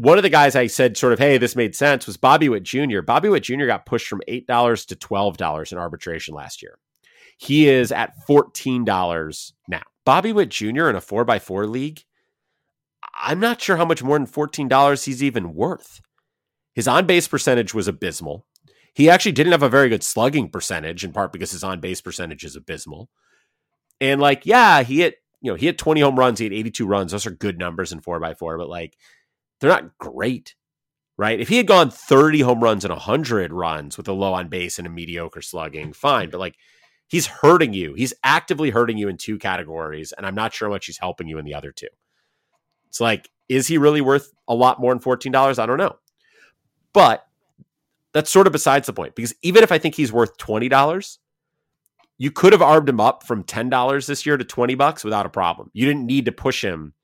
one 0.01 0.17
of 0.17 0.23
the 0.23 0.31
guys 0.31 0.57
I 0.57 0.67
said 0.67 0.97
sort 0.97 1.13
of, 1.13 1.19
hey, 1.19 1.37
this 1.37 1.55
made 1.55 1.77
sense 1.77 2.07
was 2.07 2.17
Bobby 2.17 2.49
Witt 2.49 2.63
Jr. 2.63 3.03
Bobby 3.03 3.29
Witt 3.29 3.43
Jr. 3.43 3.67
got 3.67 3.85
pushed 3.85 4.09
from 4.09 4.23
$8 4.27 4.87
to 4.87 4.97
$12 4.97 5.73
in 5.73 5.79
arbitration 5.79 6.35
last 6.35 6.63
year. 6.63 6.79
He 7.37 7.69
is 7.69 7.93
at 7.93 8.15
$14 8.27 9.53
now. 9.69 9.83
Bobby 10.07 10.33
Witt 10.33 10.49
Jr. 10.49 10.89
in 10.89 10.97
a 10.97 11.03
4x4 11.03 11.69
league, 11.69 12.05
I'm 13.15 13.41
not 13.41 13.61
sure 13.61 13.77
how 13.77 13.85
much 13.85 14.03
more 14.03 14.19
than 14.19 14.27
$14 14.27 15.05
he's 15.05 15.23
even 15.23 15.53
worth. 15.53 16.01
His 16.75 16.89
on 16.89 17.05
base 17.05 17.29
percentage 17.29 17.75
was 17.75 17.87
abysmal. 17.87 18.47
He 18.95 19.11
actually 19.11 19.33
didn't 19.33 19.53
have 19.53 19.63
a 19.63 19.69
very 19.69 19.91
good 19.91 20.03
slugging 20.03 20.49
percentage, 20.49 21.05
in 21.05 21.13
part 21.13 21.31
because 21.31 21.51
his 21.51 21.63
on 21.63 21.81
base 21.81 22.01
percentage 22.01 22.43
is 22.43 22.57
abysmal. 22.57 23.11
And 24.01 24.19
like, 24.19 24.47
yeah, 24.47 24.83
he 24.83 25.01
hit, 25.01 25.17
you 25.43 25.53
know, 25.53 25.57
he 25.57 25.67
hit 25.67 25.77
20 25.77 26.01
home 26.01 26.19
runs, 26.19 26.39
he 26.39 26.47
had 26.47 26.55
82 26.55 26.87
runs. 26.87 27.13
Those 27.13 27.27
are 27.27 27.31
good 27.31 27.59
numbers 27.59 27.93
in 27.93 28.01
4x4, 28.01 28.57
but 28.57 28.71
like, 28.71 28.97
they're 29.61 29.71
not 29.71 29.99
great, 29.99 30.55
right? 31.17 31.41
If 31.41 31.49
he 31.49 31.57
had 31.57 31.67
gone 31.67 31.91
30 31.91 32.41
home 32.41 32.61
runs 32.61 32.85
and 32.85 32.93
100 32.93 33.53
runs 33.53 33.97
with 33.97 34.09
a 34.09 34.13
low 34.13 34.33
on 34.33 34.49
base 34.49 34.79
and 34.79 34.87
a 34.87 34.91
mediocre 34.91 35.43
slugging, 35.43 35.93
fine. 35.93 36.31
But 36.31 36.41
like, 36.41 36.57
he's 37.07 37.27
hurting 37.27 37.73
you. 37.73 37.95
He's 37.95 38.15
actively 38.25 38.71
hurting 38.71 38.99
you 38.99 39.09
in 39.09 39.17
two 39.17 39.39
categories. 39.39 40.13
And 40.17 40.27
I'm 40.27 40.35
not 40.35 40.55
sure 40.55 40.69
how 40.69 40.75
much 40.75 40.87
he's 40.87 40.99
helping 40.99 41.29
you 41.29 41.39
in 41.39 41.45
the 41.45 41.55
other 41.55 41.73
two. 41.73 41.89
It's 42.89 43.01
like, 43.01 43.29
is 43.49 43.67
he 43.67 43.79
really 43.79 44.01
worth 44.01 44.33
a 44.49 44.55
lot 44.55 44.81
more 44.81 44.95
than 44.95 45.03
$14? 45.03 45.59
I 45.59 45.67
don't 45.67 45.79
know. 45.79 45.97
But 46.93 47.27
that's 48.13 48.31
sort 48.31 48.47
of 48.47 48.53
besides 48.53 48.87
the 48.87 48.93
point 48.93 49.15
because 49.15 49.35
even 49.43 49.63
if 49.63 49.71
I 49.71 49.79
think 49.79 49.95
he's 49.95 50.13
worth 50.13 50.37
$20, 50.39 51.19
you 52.19 52.31
could 52.31 52.53
have 52.53 52.63
armed 52.63 52.89
him 52.89 53.01
up 53.01 53.25
from 53.25 53.45
$10 53.45 54.07
this 54.07 54.27
year 54.27 54.37
to 54.37 54.45
20 54.45 54.75
bucks 54.75 55.05
without 55.05 55.27
a 55.27 55.31
problem. 55.31 55.71
You 55.73 55.87
didn't 55.87 56.07
need 56.07 56.27
to 56.27 56.33
push 56.33 56.63
him 56.63 56.95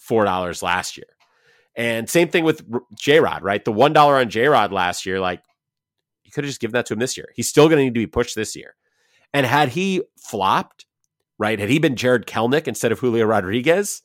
$4 0.00 0.62
last 0.62 0.96
year. 0.96 1.06
And 1.76 2.08
same 2.08 2.28
thing 2.28 2.44
with 2.44 2.64
J 2.98 3.20
Rod, 3.20 3.42
right? 3.42 3.64
The 3.64 3.72
$1 3.72 3.96
on 3.96 4.30
J 4.30 4.48
Rod 4.48 4.72
last 4.72 5.04
year, 5.04 5.20
like 5.20 5.42
you 6.24 6.32
could 6.32 6.44
have 6.44 6.50
just 6.50 6.60
given 6.60 6.72
that 6.72 6.86
to 6.86 6.94
him 6.94 6.98
this 6.98 7.16
year. 7.16 7.28
He's 7.34 7.48
still 7.48 7.68
going 7.68 7.78
to 7.78 7.84
need 7.84 7.94
to 7.94 8.00
be 8.00 8.06
pushed 8.06 8.34
this 8.34 8.56
year. 8.56 8.74
And 9.34 9.44
had 9.44 9.68
he 9.70 10.02
flopped, 10.16 10.86
right? 11.38 11.58
Had 11.58 11.68
he 11.68 11.78
been 11.78 11.96
Jarred 11.96 12.26
Kelenic 12.26 12.66
instead 12.66 12.92
of 12.92 12.98
Julio 13.00 13.26
Rodriguez, 13.26 14.02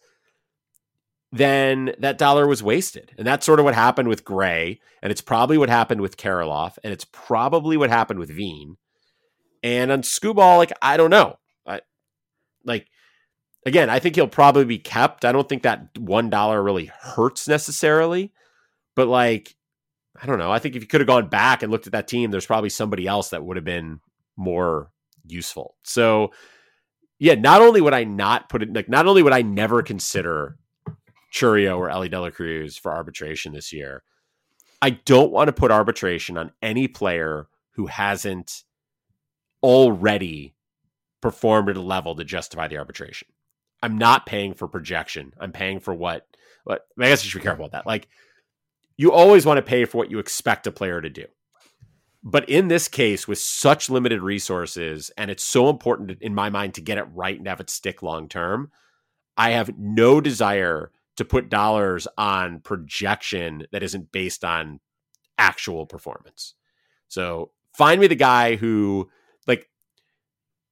then 1.31 1.93
that 1.99 2.17
dollar 2.17 2.45
was 2.45 2.61
wasted. 2.61 3.13
And 3.17 3.25
that's 3.25 3.45
sort 3.45 3.59
of 3.59 3.65
what 3.65 3.73
happened 3.73 4.09
with 4.09 4.25
Gray. 4.25 4.81
And 5.01 5.11
it's 5.11 5.21
probably 5.21 5.57
what 5.57 5.69
happened 5.69 6.01
with 6.01 6.17
Kirilloff. 6.17 6.77
And 6.83 6.91
it's 6.91 7.05
probably 7.05 7.77
what 7.77 7.89
happened 7.89 8.19
with 8.19 8.29
Veen. 8.29 8.75
And 9.63 9.91
on 9.91 10.01
Skubal, 10.01 10.57
like, 10.57 10.73
I 10.81 10.97
don't 10.97 11.09
know. 11.09 11.37
I, 11.65 11.81
like, 12.65 12.87
again, 13.65 13.89
I 13.89 13.99
think 13.99 14.15
he'll 14.15 14.27
probably 14.27 14.65
be 14.65 14.79
kept. 14.79 15.25
I 15.25 15.31
don't 15.31 15.47
think 15.47 15.63
that 15.63 15.97
one 15.97 16.29
dollar 16.29 16.61
really 16.61 16.85
hurts 16.85 17.47
necessarily, 17.47 18.31
but 18.95 19.07
like, 19.07 19.55
I 20.21 20.25
don't 20.25 20.39
know. 20.39 20.51
I 20.51 20.59
think 20.59 20.75
if 20.75 20.81
you 20.81 20.87
could 20.87 21.01
have 21.01 21.07
gone 21.07 21.29
back 21.29 21.63
and 21.63 21.71
looked 21.71 21.87
at 21.87 21.93
that 21.93 22.07
team, 22.07 22.31
there's 22.31 22.45
probably 22.45 22.69
somebody 22.69 23.07
else 23.07 23.29
that 23.29 23.43
would 23.43 23.57
have 23.57 23.65
been 23.65 23.99
more 24.35 24.91
useful. 25.25 25.75
So, 25.83 26.31
yeah, 27.19 27.35
not 27.35 27.61
only 27.61 27.81
would 27.81 27.93
I 27.93 28.03
not 28.03 28.49
put 28.49 28.63
it 28.63 28.73
like, 28.73 28.89
not 28.89 29.07
only 29.07 29.23
would 29.23 29.33
I 29.33 29.41
never 29.41 29.81
consider 29.81 30.57
Chourio 31.33 31.77
or 31.77 31.89
Elly 31.89 32.09
De 32.09 32.19
La 32.19 32.29
Cruz 32.29 32.77
for 32.77 32.91
arbitration 32.91 33.53
this 33.53 33.71
year, 33.71 34.03
I 34.81 34.91
don't 34.91 35.31
want 35.31 35.47
to 35.47 35.53
put 35.53 35.71
arbitration 35.71 36.37
on 36.37 36.51
any 36.61 36.87
player 36.87 37.47
who 37.75 37.87
hasn't 37.87 38.63
already 39.63 40.55
performed 41.21 41.69
at 41.69 41.77
a 41.77 41.81
level 41.81 42.15
to 42.15 42.23
justify 42.23 42.67
the 42.67 42.77
arbitration. 42.77 43.27
I'm 43.81 43.97
not 43.97 44.25
paying 44.25 44.53
for 44.53 44.67
projection. 44.67 45.33
I'm 45.39 45.51
paying 45.51 45.79
for 45.79 45.93
what 45.93 46.27
what 46.63 46.85
I 46.99 47.09
guess 47.09 47.23
you 47.23 47.29
should 47.29 47.39
be 47.39 47.43
careful 47.43 47.63
with 47.63 47.71
that. 47.71 47.87
Like 47.87 48.07
you 48.97 49.11
always 49.11 49.45
want 49.45 49.57
to 49.57 49.63
pay 49.63 49.85
for 49.85 49.97
what 49.97 50.11
you 50.11 50.19
expect 50.19 50.67
a 50.67 50.71
player 50.71 51.01
to 51.01 51.09
do. 51.09 51.25
But 52.23 52.47
in 52.47 52.67
this 52.67 52.87
case, 52.87 53.27
with 53.27 53.39
such 53.39 53.89
limited 53.89 54.21
resources, 54.21 55.09
and 55.17 55.31
it's 55.31 55.43
so 55.43 55.69
important 55.69 56.21
in 56.21 56.35
my 56.35 56.51
mind 56.51 56.75
to 56.75 56.81
get 56.81 56.99
it 56.99 57.07
right 57.13 57.37
and 57.37 57.47
have 57.47 57.59
it 57.59 57.69
stick 57.69 58.03
long 58.03 58.29
term, 58.29 58.71
I 59.37 59.51
have 59.51 59.75
no 59.77 60.21
desire 60.21 60.91
to 61.17 61.25
put 61.25 61.49
dollars 61.49 62.07
on 62.17 62.59
projection 62.59 63.65
that 63.71 63.81
isn't 63.81 64.11
based 64.11 64.45
on 64.45 64.79
actual 65.37 65.87
performance. 65.87 66.53
So 67.07 67.51
find 67.75 67.99
me 67.99 68.07
the 68.07 68.15
guy 68.15 68.55
who, 68.55 69.09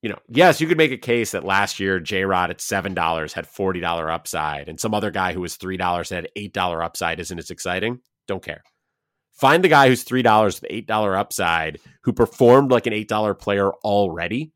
you 0.01 0.09
know, 0.09 0.19
yes, 0.29 0.61
you 0.61 0.67
could 0.67 0.77
make 0.77 0.91
a 0.91 0.97
case 0.97 1.31
that 1.31 1.43
last 1.43 1.79
year 1.79 1.99
J 1.99 2.23
Rod 2.23 2.49
at 2.49 2.61
seven 2.61 2.93
dollars 2.93 3.33
had 3.33 3.47
forty 3.47 3.79
dollar 3.79 4.09
upside, 4.09 4.69
and 4.69 4.79
some 4.79 4.93
other 4.93 5.11
guy 5.11 5.33
who 5.33 5.41
was 5.41 5.55
three 5.55 5.77
dollars 5.77 6.09
had 6.09 6.29
eight 6.35 6.53
dollar 6.53 6.81
upside 6.81 7.19
isn't 7.19 7.37
as 7.39 7.49
exciting. 7.49 7.99
Don't 8.27 8.43
care. 8.43 8.63
Find 9.33 9.63
the 9.63 9.69
guy 9.69 9.87
who's 9.87 10.03
three 10.03 10.21
dollars 10.21 10.61
with 10.61 10.71
eight 10.71 10.87
dollar 10.87 11.17
upside 11.17 11.79
who 12.03 12.13
performed 12.13 12.71
like 12.71 12.87
an 12.87 12.93
eight 12.93 13.09
dollar 13.09 13.33
player 13.33 13.71
already, 13.71 14.53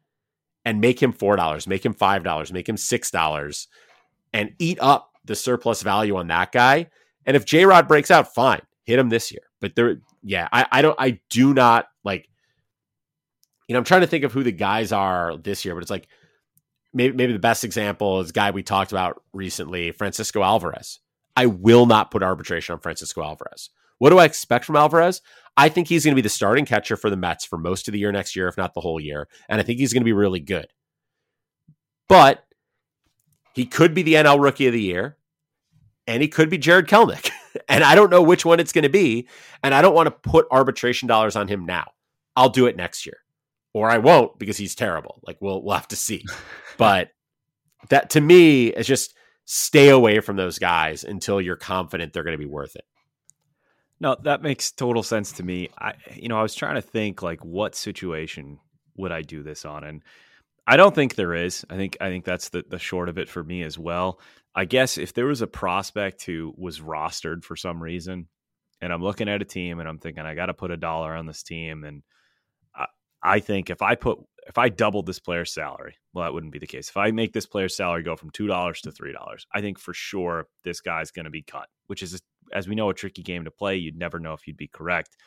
and 0.64 0.80
make 0.80 1.02
him 1.02 1.12
four 1.12 1.36
dollars, 1.36 1.68
make 1.68 1.86
him 1.86 1.94
five 1.94 2.24
dollars, 2.24 2.54
make 2.54 2.70
him 2.70 2.78
six 2.78 3.12
dollars, 3.12 3.68
and 4.34 4.54
eat 4.60 4.78
up 4.82 5.12
the 5.26 5.36
surplus 5.36 5.82
value 5.82 6.16
on 6.16 6.28
that 6.28 6.52
guy. 6.52 6.88
And 7.26 7.36
if 7.36 7.46
J 7.46 7.66
Rod 7.66 7.88
breaks 7.88 8.12
out, 8.12 8.34
fine, 8.34 8.62
hit 8.86 9.00
him 9.00 9.10
this 9.10 9.32
year. 9.32 9.44
But 9.62 9.76
there, 9.76 9.98
yeah, 10.22 10.48
I, 10.52 10.68
I 10.72 10.82
don't, 10.82 11.00
I 11.00 11.20
do 11.30 11.54
not. 11.54 11.88
You 13.68 13.74
know, 13.74 13.80
I'm 13.80 13.86
trying 13.86 14.02
to 14.02 14.08
think 14.08 14.24
of 14.24 14.34
who 14.34 14.44
the 14.44 14.52
guys 14.52 14.92
are 14.92 15.38
this 15.38 15.64
year, 15.66 15.74
but 15.74 15.82
it's 15.82 15.92
like 15.92 16.08
maybe 16.94 17.16
maybe 17.16 17.34
the 17.34 17.40
best 17.40 17.64
example 17.64 18.20
is 18.20 18.32
guy 18.32 18.52
we 18.52 18.64
talked 18.64 18.92
about 18.92 19.22
recently, 19.34 19.92
Francisco 19.92 20.44
Alvarez. 20.44 21.00
I 21.36 21.48
will 21.48 21.86
not 21.86 22.12
put 22.12 22.24
arbitration 22.24 22.74
on 22.74 22.80
Francisco 22.80 23.24
Alvarez. 23.24 23.70
What 23.98 24.10
do 24.10 24.20
I 24.20 24.26
expect 24.26 24.66
from 24.66 24.76
Alvarez? 24.76 25.22
I 25.56 25.70
think 25.70 25.88
he's 25.88 26.04
going 26.04 26.14
to 26.14 26.22
be 26.22 26.22
the 26.22 26.30
starting 26.30 26.66
catcher 26.66 26.98
for 26.98 27.10
the 27.10 27.18
Mets 27.18 27.46
for 27.46 27.58
most 27.58 27.88
of 27.88 27.92
the 27.92 28.00
year 28.00 28.12
next 28.12 28.36
year, 28.36 28.48
if 28.48 28.58
not 28.58 28.74
the 28.74 28.82
whole 28.82 29.00
year. 29.00 29.28
And 29.48 29.60
I 29.60 29.64
think 29.64 29.80
he's 29.80 29.94
going 29.94 30.02
to 30.02 30.06
be 30.06 30.14
really 30.14 30.40
good. 30.40 30.68
But 32.10 32.44
he 33.54 33.66
could 33.66 33.94
be 33.94 34.02
the 34.02 34.16
NL 34.16 34.42
Rookie 34.42 34.68
of 34.68 34.74
the 34.74 34.82
Year, 34.82 35.18
and 36.08 36.22
he 36.22 36.28
could 36.28 36.50
be 36.50 36.58
Jarred 36.58 36.88
Kelenic. 36.88 37.30
and 37.70 37.84
I 37.84 37.96
don't 37.96 38.10
know 38.10 38.22
which 38.22 38.46
one 38.46 38.60
it's 38.60 38.74
going 38.74 38.84
to 38.84 38.90
be. 38.90 39.28
And 39.64 39.74
I 39.74 39.82
don't 39.82 39.96
want 39.96 40.08
to 40.08 40.30
put 40.30 40.48
arbitration 40.52 41.08
dollars 41.08 41.36
on 41.36 41.48
him 41.48 41.66
now. 41.66 41.92
I'll 42.36 42.50
do 42.50 42.66
it 42.66 42.76
next 42.76 43.06
year, 43.06 43.18
or 43.74 43.90
I 43.90 43.98
won't 43.98 44.38
because 44.40 44.58
he's 44.58 44.76
terrible. 44.76 45.20
Like 45.26 45.38
we'll 45.42 45.62
we'll 45.64 45.76
have 45.76 45.88
to 45.90 45.96
see. 45.96 46.24
but 46.78 47.10
that 47.90 48.12
to 48.12 48.22
me 48.22 48.68
is 48.68 48.88
just 48.88 49.16
stay 49.46 49.90
away 49.90 50.20
from 50.20 50.36
those 50.36 50.60
guys 50.60 51.04
until 51.04 51.42
you're 51.42 51.56
confident 51.56 52.14
they're 52.14 52.24
going 52.24 52.38
to 52.38 52.44
be 52.44 52.46
worth 52.46 52.76
it. 52.76 52.86
No, 54.00 54.16
that 54.24 54.42
makes 54.42 54.72
total 54.72 55.04
sense 55.04 55.32
to 55.34 55.44
me. 55.44 55.70
I, 55.78 55.94
you 56.14 56.28
know, 56.28 56.38
I 56.38 56.42
was 56.42 56.56
trying 56.56 56.76
to 56.76 56.82
think 56.82 57.22
like 57.22 57.44
what 57.44 57.76
situation 57.76 58.60
would 58.98 59.12
I 59.12 59.22
do 59.22 59.44
this 59.44 59.66
on, 59.66 59.84
and 59.84 60.04
I 60.68 60.78
don't 60.78 60.94
think 60.94 61.16
there 61.16 61.34
is. 61.34 61.66
I 61.70 61.76
think 61.76 61.98
I 62.02 62.10
think 62.10 62.26
that's 62.26 62.50
the 62.50 62.64
the 62.70 62.80
short 62.80 63.10
of 63.10 63.18
it 63.18 63.30
for 63.30 63.44
me 63.44 63.64
as 63.64 63.78
well. 63.78 64.20
I 64.56 64.66
guess 64.66 64.98
if 64.98 65.14
there 65.14 65.26
was 65.26 65.42
a 65.42 65.48
prospect 65.48 66.26
who 66.26 66.54
was 66.58 66.80
rostered 66.80 67.44
for 67.44 67.56
some 67.56 67.82
reason, 67.82 68.28
and 68.82 68.94
I'm 68.94 69.02
looking 69.02 69.30
at 69.30 69.42
a 69.42 69.46
team 69.46 69.80
and 69.80 69.90
I'm 69.90 69.98
thinking 69.98 70.26
I 70.26 70.36
got 70.36 70.48
to 70.48 70.54
put 70.54 70.72
a 70.72 70.78
dollar 70.78 71.16
on 71.16 71.26
this 71.26 71.44
team, 71.44 71.84
and 71.84 72.04
I, 73.24 73.40
think 73.40 73.70
if 73.70 73.82
I 73.82 73.96
put 73.96 74.20
if 74.48 74.58
I 74.58 74.70
doubled 74.70 75.06
this 75.06 75.20
player's 75.20 75.54
salary, 75.54 75.96
well, 76.14 76.26
that 76.26 76.34
wouldn't 76.34 76.52
be 76.52 76.60
the 76.60 76.68
case. 76.68 76.90
If 76.90 76.98
I 76.98 77.12
make 77.12 77.32
this 77.32 77.46
player's 77.46 77.76
salary 77.76 78.04
go 78.04 78.16
from 78.16 78.30
two 78.32 78.48
dollars 78.48 78.82
to 78.82 78.92
three 78.92 79.14
dollars, 79.14 79.48
I 79.54 79.62
think 79.62 79.80
for 79.80 79.94
sure 79.94 80.48
this 80.64 80.82
guy's 80.82 81.12
going 81.12 81.26
to 81.26 81.32
be 81.32 81.44
cut, 81.44 81.70
which 81.88 82.04
is 82.04 82.22
as 82.52 82.68
we 82.68 82.76
know, 82.76 82.90
a 82.90 82.94
tricky 82.94 83.24
game 83.24 83.46
to 83.46 83.52
play. 83.52 83.76
You'd 83.76 83.98
never 83.98 84.20
know 84.20 84.34
if 84.34 84.48
you'd 84.48 84.58
be 84.58 84.68
correct. 84.68 85.18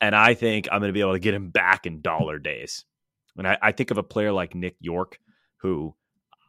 And 0.00 0.14
I 0.14 0.34
think 0.34 0.68
I'm 0.70 0.80
going 0.80 0.88
to 0.88 0.94
be 0.94 1.00
able 1.00 1.12
to 1.12 1.18
get 1.18 1.34
him 1.34 1.50
back 1.50 1.86
in 1.86 2.00
dollar 2.00 2.38
days. 2.38 2.84
And 3.36 3.46
I, 3.46 3.58
I 3.62 3.72
think 3.72 3.90
of 3.90 3.98
a 3.98 4.02
player 4.02 4.32
like 4.32 4.54
Nick 4.54 4.76
York, 4.80 5.18
who 5.58 5.94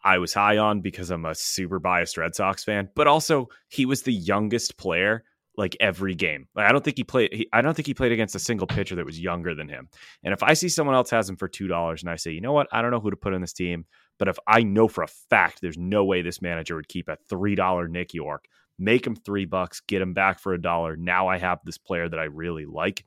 I 0.04 0.18
was 0.18 0.34
high 0.34 0.58
on 0.58 0.82
because 0.82 1.10
I'm 1.10 1.26
a 1.26 1.36
super 1.36 1.80
biased 1.80 2.18
Red 2.18 2.36
Sox 2.36 2.64
fan, 2.64 2.90
but 2.96 3.08
also 3.08 3.50
he 3.70 3.86
was 3.86 4.04
the 4.04 4.14
youngest 4.14 4.78
player 4.78 5.24
like 5.58 5.76
every 5.80 6.16
game. 6.16 6.48
Like, 6.56 6.68
I 6.68 6.72
don't 6.72 6.84
think 6.84 6.98
he 6.98 7.04
played. 7.04 7.34
He, 7.34 7.48
I 7.54 7.62
don't 7.62 7.74
think 7.74 7.88
he 7.88 7.94
played 7.94 8.12
against 8.12 8.36
a 8.36 8.40
single 8.40 8.68
pitcher 8.68 8.96
that 8.96 9.06
was 9.06 9.20
younger 9.20 9.56
than 9.56 9.70
him. 9.70 9.90
And 10.24 10.34
if 10.34 10.44
I 10.44 10.54
see 10.54 10.70
someone 10.70 10.96
else 10.96 11.10
has 11.10 11.30
him 11.30 11.36
for 11.36 11.48
two 11.48 11.68
dollars, 11.68 12.04
and 12.04 12.10
I 12.10 12.16
say, 12.16 12.32
you 12.32 12.42
know 12.42 12.54
what, 12.54 12.68
I 12.72 12.82
don't 12.82 12.92
know 12.92 13.00
who 13.00 13.12
to 13.12 13.18
put 13.18 13.34
in 13.34 13.42
this 13.42 13.54
team, 13.54 13.86
but 14.18 14.28
if 14.28 14.38
I 14.48 14.64
know 14.64 14.88
for 14.88 15.04
a 15.04 15.08
fact 15.08 15.60
there's 15.62 15.78
no 15.78 16.04
way 16.06 16.22
this 16.22 16.42
manager 16.42 16.76
would 16.76 16.88
keep 16.88 17.10
a 17.10 17.18
three 17.30 17.56
dollar 17.56 17.88
Nick 17.88 18.14
York, 18.14 18.48
make 18.78 19.06
him 19.06 19.16
three 19.16 19.46
bucks, 19.46 19.82
get 19.82 20.02
him 20.02 20.14
back 20.14 20.40
for 20.40 20.54
a 20.54 20.62
dollar. 20.62 20.96
Now 20.96 21.28
I 21.28 21.38
have 21.38 21.60
this 21.64 21.78
player 21.78 22.10
that 22.10 22.20
I 22.20 22.26
really 22.26 22.66
like. 22.66 23.06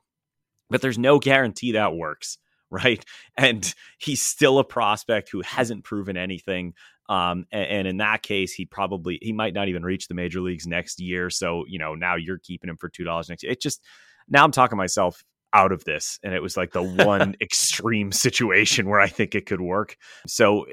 But 0.69 0.81
there's 0.81 0.99
no 0.99 1.19
guarantee 1.19 1.73
that 1.73 1.95
works, 1.95 2.37
right? 2.69 3.03
And 3.37 3.73
he's 3.97 4.21
still 4.21 4.59
a 4.59 4.63
prospect 4.63 5.29
who 5.29 5.41
hasn't 5.41 5.83
proven 5.83 6.17
anything. 6.17 6.73
Um, 7.09 7.45
and, 7.51 7.65
and, 7.65 7.87
in 7.87 7.97
that 7.97 8.21
case, 8.21 8.53
he 8.53 8.65
probably 8.65 9.17
he 9.21 9.33
might 9.33 9.55
not 9.55 9.67
even 9.67 9.83
reach 9.83 10.07
the 10.07 10.13
major 10.13 10.41
leagues 10.41 10.67
next 10.67 10.99
year. 10.99 11.29
So 11.31 11.65
you 11.67 11.79
know 11.79 11.95
now 11.95 12.15
you're 12.15 12.37
keeping 12.37 12.69
him 12.69 12.77
for 12.77 12.87
two 12.87 13.03
dollars 13.03 13.29
next 13.29 13.43
year. 13.43 13.51
It 13.51 13.61
just 13.61 13.83
now 14.27 14.43
I'm 14.43 14.51
talking 14.51 14.77
myself 14.77 15.23
out 15.51 15.71
of 15.71 15.83
this, 15.85 16.19
and 16.23 16.33
it 16.33 16.41
was 16.41 16.55
like 16.55 16.71
the 16.71 16.83
one 16.83 17.35
extreme 17.41 18.11
situation 18.11 18.87
where 18.87 18.99
I 18.99 19.07
think 19.07 19.33
it 19.33 19.47
could 19.47 19.61
work. 19.61 19.97
So 20.27 20.67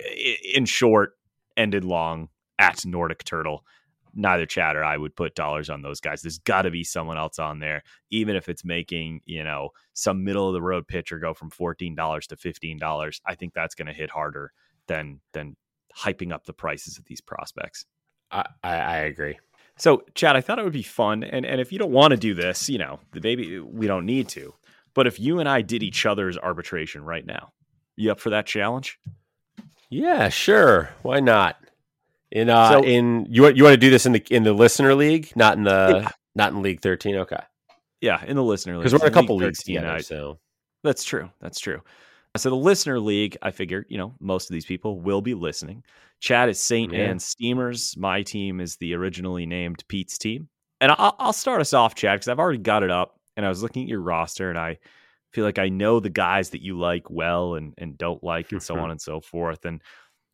in 0.55 0.67
short, 0.67 1.13
ended 1.57 1.85
long 1.85 2.29
at 2.59 2.85
Nordic 2.85 3.25
Turtle 3.25 3.65
neither 4.17 4.47
Chad 4.47 4.77
or 4.77 4.83
I 4.83 4.97
would 4.97 5.15
put 5.15 5.35
dollars 5.35 5.69
on 5.69 5.83
those 5.83 6.01
guys. 6.01 6.23
There's 6.23 6.39
got 6.39 6.63
to 6.63 6.71
be 6.71 6.83
someone 6.83 7.19
else 7.19 7.39
on 7.39 7.61
there, 7.61 7.83
even 8.11 8.35
if 8.35 8.49
it's 8.49 8.65
making 8.65 9.21
you 9.27 9.45
know 9.45 9.71
some 9.93 10.25
middle 10.25 10.49
of 10.49 10.55
the 10.55 10.63
road 10.63 10.89
pitcher 10.89 11.19
go 11.19 11.35
from 11.35 11.51
fourteen 11.51 11.95
dollars 11.95 12.27
to 12.29 12.37
fifteen 12.37 12.79
dollars. 12.79 13.21
I 13.27 13.35
think 13.35 13.53
that's 13.55 13.75
going 13.75 13.87
to 13.87 13.93
hit 13.93 14.11
harder 14.11 14.53
than 14.89 15.21
than 15.33 15.57
hyping 15.97 16.33
up 16.33 16.45
the 16.45 16.53
prices 16.53 16.99
of 16.99 17.05
these 17.07 17.21
prospects. 17.21 17.87
I, 18.31 18.45
I 18.63 18.97
agree. 18.99 19.39
So, 19.79 20.05
Chad, 20.15 20.37
I 20.37 20.41
thought 20.41 20.59
it 20.59 20.65
would 20.65 20.73
be 20.73 20.83
fun, 20.83 21.23
and 21.23 21.45
and 21.45 21.61
if 21.61 21.71
you 21.71 21.79
don't 21.79 21.93
want 21.93 22.13
to 22.13 22.17
do 22.17 22.35
this, 22.35 22.69
you 22.69 22.79
know, 22.79 22.99
maybe 23.15 23.61
we 23.61 23.87
don't 23.87 24.07
need 24.07 24.29
to. 24.31 24.55
But 24.95 25.07
if 25.07 25.21
you 25.21 25.39
and 25.39 25.49
I 25.49 25.61
did 25.61 25.83
each 25.83 26.07
other's 26.07 26.39
arbitration 26.39 27.05
right 27.05 27.25
now, 27.25 27.53
you 27.97 28.11
up 28.11 28.19
for 28.19 28.31
that 28.31 28.47
challenge? 28.47 28.99
Yeah, 29.91 30.31
sure. 30.31 30.91
Why 31.03 31.21
not? 31.21 31.57
In 32.33 32.49
uh, 32.51 32.71
so, 32.71 32.85
in 32.85 33.27
you 33.29 33.43
want 33.43 33.57
you 33.57 33.65
want 33.65 33.75
to 33.75 33.79
do 33.79 33.91
this 33.91 34.07
in 34.07 34.13
the 34.13 34.25
in 34.31 34.43
the 34.43 34.53
listener 34.53 34.95
league, 34.95 35.31
not 35.37 35.57
in 35.57 35.65
the 35.65 36.01
yeah. 36.03 36.11
not 36.35 36.53
in 36.53 36.63
League 36.63 36.81
Thirteen. 36.81 37.17
Okay. 37.17 37.43
Yeah, 38.01 38.23
in 38.25 38.37
the 38.37 38.43
listener 38.43 38.75
league 38.75 38.85
because 38.85 38.93
we're 38.95 39.07
in 39.07 39.13
a 39.13 39.15
couple 39.15 39.37
leagues 39.37 39.63
together. 39.63 39.89
I, 39.89 40.01
so 40.01 40.39
that's 40.83 41.05
true. 41.05 41.31
That's 41.41 41.61
true. 41.61 41.83
So 42.37 42.51
the 42.51 42.57
listener 42.57 42.99
league, 43.01 43.37
I 43.43 43.51
figure, 43.51 43.85
you 43.89 43.99
know, 43.99 44.15
most 44.21 44.49
of 44.49 44.55
these 44.55 44.67
people 44.67 45.01
will 45.01 45.21
be 45.21 45.35
listening. 45.35 45.85
Chad 46.21 46.49
is 46.49 46.63
Saint 46.63 46.93
yeah. 46.93 47.01
Ann 47.01 47.19
Steamers. 47.19 47.97
My 47.97 48.23
team 48.23 48.61
is 48.61 48.77
the 48.77 48.95
originally 48.95 49.47
named 49.47 49.85
Pete's 49.89 50.19
team. 50.19 50.49
And 50.81 50.93
I'll, 50.93 51.17
I'll 51.19 51.33
start 51.33 51.61
us 51.61 51.73
off, 51.73 51.95
Chad, 51.95 52.17
because 52.17 52.29
I've 52.29 52.39
already 52.39 52.59
got 52.59 52.83
it 52.83 52.91
up 52.91 53.19
and 53.37 53.45
I 53.45 53.49
was 53.49 53.63
looking 53.63 53.85
at 53.85 53.89
your 53.89 54.01
roster 54.01 54.51
and 54.51 54.59
I 54.59 54.79
feel 55.33 55.45
like 55.45 55.59
I 55.59 55.69
know 55.69 56.01
the 56.01 56.11
guys 56.11 56.51
that 56.51 56.63
you 56.63 56.79
like 56.79 57.11
well 57.11 57.55
and, 57.55 57.75
and 57.79 57.99
don't 57.99 58.23
like 58.23 58.53
and 58.53 58.63
so 58.63 58.79
on 58.79 58.91
and 58.93 59.01
so 59.01 59.21
forth. 59.21 59.65
And 59.65 59.83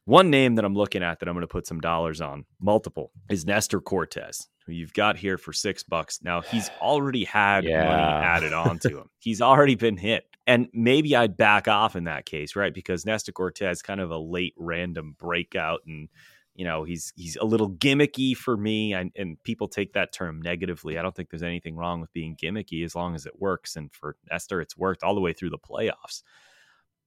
one 0.05 0.31
name 0.31 0.57
that 0.57 0.65
I'm 0.65 0.75
looking 0.75 1.03
at 1.03 1.21
that 1.21 1.29
I'm 1.29 1.35
going 1.35 1.43
to 1.43 1.49
put 1.49 1.67
some 1.67 1.81
dollars 1.81 2.21
on, 2.21 2.45
multiple, 2.61 3.13
is 3.31 3.47
Nestor 3.47 3.81
Cortes, 3.81 4.49
who 4.67 4.73
you've 4.73 4.93
got 4.93 5.17
here 5.17 5.39
for 5.39 5.53
six 5.53 5.83
bucks. 5.83 6.21
Now 6.23 6.41
he's 6.41 6.71
already 6.81 7.25
had 7.25 7.65
yeah. 7.65 7.85
money 7.85 8.27
added 8.27 8.53
on 8.53 8.79
to 8.81 8.99
him. 8.99 9.11
He's 9.19 9.41
already 9.41 9.75
been 9.75 9.97
hit. 9.97 10.25
And 10.47 10.69
maybe 10.73 11.15
I'd 11.15 11.37
back 11.37 11.69
off 11.69 11.95
in 11.95 12.05
that 12.05 12.27
case, 12.27 12.57
right? 12.57 12.75
Because 12.75 13.07
Nestor 13.07 13.33
Cortes 13.33 13.83
kind 13.83 14.01
of 14.01 14.11
a 14.11 14.19
late 14.19 14.55
random 14.59 15.15
breakout 15.19 15.81
and 15.87 16.09
you 16.55 16.67
know 16.67 16.85
he's 16.85 17.15
he's 17.17 17.37
a 17.37 17.45
little 17.45 17.71
gimmicky 17.71 18.37
for 18.37 18.59
me 18.59 18.93
and, 18.93 19.11
and 19.17 19.43
people 19.43 19.69
take 19.69 19.95
that 19.95 20.13
term 20.13 20.43
negatively 20.43 20.99
i 20.99 21.03
don't 21.03 21.17
think 21.17 21.31
there's 21.31 21.43
anything 21.43 21.77
wrong 21.77 21.99
with 21.99 22.13
being 22.13 22.37
gimmicky 22.37 22.85
as 22.85 22.95
long 22.95 23.15
as 23.15 23.25
it 23.25 23.41
works 23.41 23.75
and 23.75 23.91
for 23.91 24.17
nestor 24.31 24.61
it's 24.61 24.77
worked 24.77 25.03
all 25.03 25.15
the 25.15 25.21
way 25.23 25.33
through 25.33 25.49
the 25.49 25.57
playoffs 25.57 26.23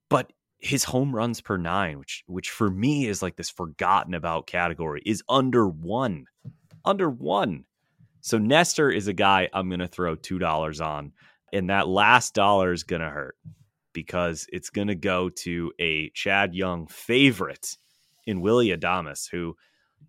but 0.09 0.33
his 0.59 0.83
home 0.83 1.15
runs 1.15 1.41
per 1.41 1.57
nine, 1.57 1.99
which 1.99 2.23
which 2.27 2.49
for 2.49 2.69
me 2.69 3.07
is 3.07 3.21
like 3.21 3.35
this 3.35 3.49
forgotten 3.49 4.13
about 4.13 4.47
category, 4.47 5.01
is 5.05 5.23
under 5.29 5.67
one. 5.67 6.25
Under 6.85 7.09
one. 7.09 7.65
So 8.21 8.37
Nestor 8.37 8.89
is 8.89 9.07
a 9.07 9.13
guy 9.13 9.49
I'm 9.53 9.69
gonna 9.69 9.87
throw 9.87 10.15
two 10.15 10.39
dollars 10.39 10.81
on. 10.81 11.11
And 11.53 11.69
that 11.69 11.87
last 11.87 12.33
dollar 12.33 12.73
is 12.73 12.83
gonna 12.83 13.09
hurt 13.09 13.37
because 13.93 14.47
it's 14.51 14.69
gonna 14.69 14.95
go 14.95 15.29
to 15.29 15.71
a 15.79 16.09
Chad 16.11 16.53
Young 16.53 16.87
favorite 16.87 17.77
in 18.25 18.41
Willy 18.41 18.69
Adames, 18.69 19.29
who 19.29 19.55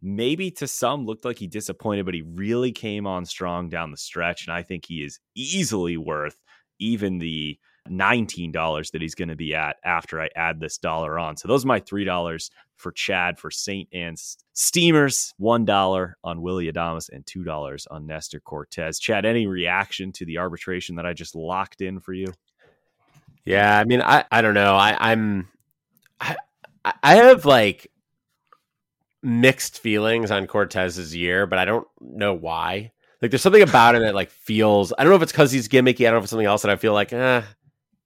maybe 0.02 0.50
to 0.52 0.66
some 0.66 1.06
looked 1.06 1.24
like 1.24 1.38
he 1.38 1.46
disappointed, 1.46 2.04
but 2.04 2.14
he 2.14 2.22
really 2.22 2.72
came 2.72 3.06
on 3.06 3.24
strong 3.24 3.68
down 3.68 3.90
the 3.90 3.96
stretch. 3.96 4.46
And 4.46 4.54
I 4.54 4.62
think 4.62 4.86
he 4.86 5.04
is 5.04 5.18
easily 5.34 5.96
worth 5.96 6.42
even 6.78 7.18
the 7.18 7.58
$19 7.90 8.90
that 8.92 9.02
he's 9.02 9.14
going 9.14 9.28
to 9.28 9.36
be 9.36 9.54
at 9.54 9.76
after 9.84 10.20
I 10.20 10.28
add 10.36 10.60
this 10.60 10.78
dollar 10.78 11.18
on. 11.18 11.36
So 11.36 11.48
those 11.48 11.64
are 11.64 11.68
my 11.68 11.80
$3 11.80 12.50
for 12.76 12.92
Chad 12.92 13.38
for 13.38 13.50
St. 13.50 13.88
Ann's 13.92 14.36
Steamers, 14.52 15.34
$1 15.40 16.12
on 16.24 16.42
Willy 16.42 16.70
Adames, 16.70 17.08
and 17.10 17.24
$2 17.24 17.86
on 17.90 18.06
Nestor 18.06 18.40
Cortes. 18.40 18.98
Chad, 18.98 19.24
any 19.24 19.46
reaction 19.46 20.12
to 20.12 20.24
the 20.24 20.38
arbitration 20.38 20.96
that 20.96 21.06
I 21.06 21.12
just 21.12 21.34
locked 21.34 21.80
in 21.80 22.00
for 22.00 22.12
you? 22.12 22.32
Yeah, 23.44 23.78
I 23.78 23.84
mean, 23.84 24.02
I, 24.02 24.24
I 24.30 24.42
don't 24.42 24.54
know. 24.54 24.74
I, 24.74 24.96
I'm 24.98 25.48
I, 26.20 26.36
I 27.02 27.16
have 27.16 27.44
like 27.44 27.90
mixed 29.22 29.78
feelings 29.78 30.30
on 30.30 30.46
Cortes's 30.46 31.14
year, 31.14 31.46
but 31.46 31.58
I 31.58 31.64
don't 31.64 31.86
know 32.00 32.34
why. 32.34 32.92
Like, 33.22 33.30
there's 33.30 33.42
something 33.42 33.62
about 33.62 33.94
him 33.94 34.02
that 34.02 34.14
like 34.14 34.30
feels. 34.30 34.92
I 34.96 35.02
don't 35.02 35.10
know 35.10 35.16
if 35.16 35.22
it's 35.22 35.32
because 35.32 35.52
he's 35.52 35.68
gimmicky. 35.68 36.02
I 36.02 36.10
don't 36.10 36.14
know 36.14 36.18
if 36.18 36.24
it's 36.24 36.30
something 36.30 36.46
else 36.46 36.62
that 36.62 36.70
I 36.70 36.76
feel 36.76 36.92
like, 36.92 37.12
eh, 37.12 37.42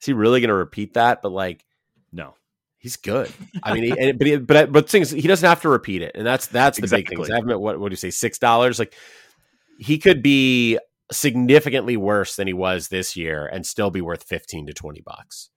is 0.01 0.07
he 0.07 0.13
really 0.13 0.41
going 0.41 0.49
to 0.49 0.55
repeat 0.55 0.95
that? 0.95 1.23
But 1.23 1.33
like, 1.33 1.65
no, 2.13 2.35
he's 2.79 2.97
good. 2.97 3.31
I 3.63 3.75
mean, 3.75 3.85
he, 3.85 4.13
but 4.13 4.27
he, 4.27 4.37
but 4.37 4.73
but 4.73 4.89
things 4.89 5.11
he 5.11 5.23
doesn't 5.23 5.49
have 5.49 5.63
to 5.63 5.69
repeat 5.69 6.03
it, 6.03 6.13
and 6.15 6.27
that's 6.27 6.47
that's 6.47 6.79
the 6.79 6.85
exactly. 6.85 7.17
big 7.17 7.27
thing. 7.27 7.33
I 7.33 7.37
haven't 7.37 7.61
what 7.61 7.79
what 7.79 7.89
do 7.89 7.93
you 7.93 7.97
say 7.97 8.11
six 8.11 8.39
dollars? 8.39 8.79
Like, 8.79 8.95
he 9.79 9.99
could 9.99 10.23
be 10.23 10.79
significantly 11.13 11.97
worse 11.97 12.37
than 12.37 12.47
he 12.47 12.53
was 12.53 12.89
this 12.89 13.17
year 13.17 13.47
and 13.47 13.67
still 13.67 13.91
be 13.91 14.01
worth 14.01 14.25
fifteen 14.25 14.67
to 14.67 14.73
twenty 14.73 15.01
bucks. 15.01 15.51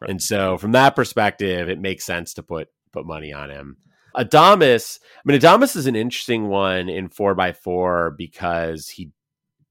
Right. 0.00 0.10
And 0.10 0.22
so, 0.22 0.56
from 0.58 0.72
that 0.72 0.94
perspective, 0.94 1.68
it 1.68 1.80
makes 1.80 2.04
sense 2.04 2.34
to 2.34 2.42
put 2.42 2.68
put 2.92 3.06
money 3.06 3.32
on 3.32 3.50
him. 3.50 3.76
Adames, 4.16 4.98
I 5.02 5.20
mean, 5.24 5.38
Adames 5.38 5.76
is 5.76 5.86
an 5.86 5.96
interesting 5.96 6.48
one 6.48 6.88
in 6.88 7.08
four 7.08 7.34
by 7.34 7.52
four 7.52 8.14
because 8.16 8.88
he 8.88 9.10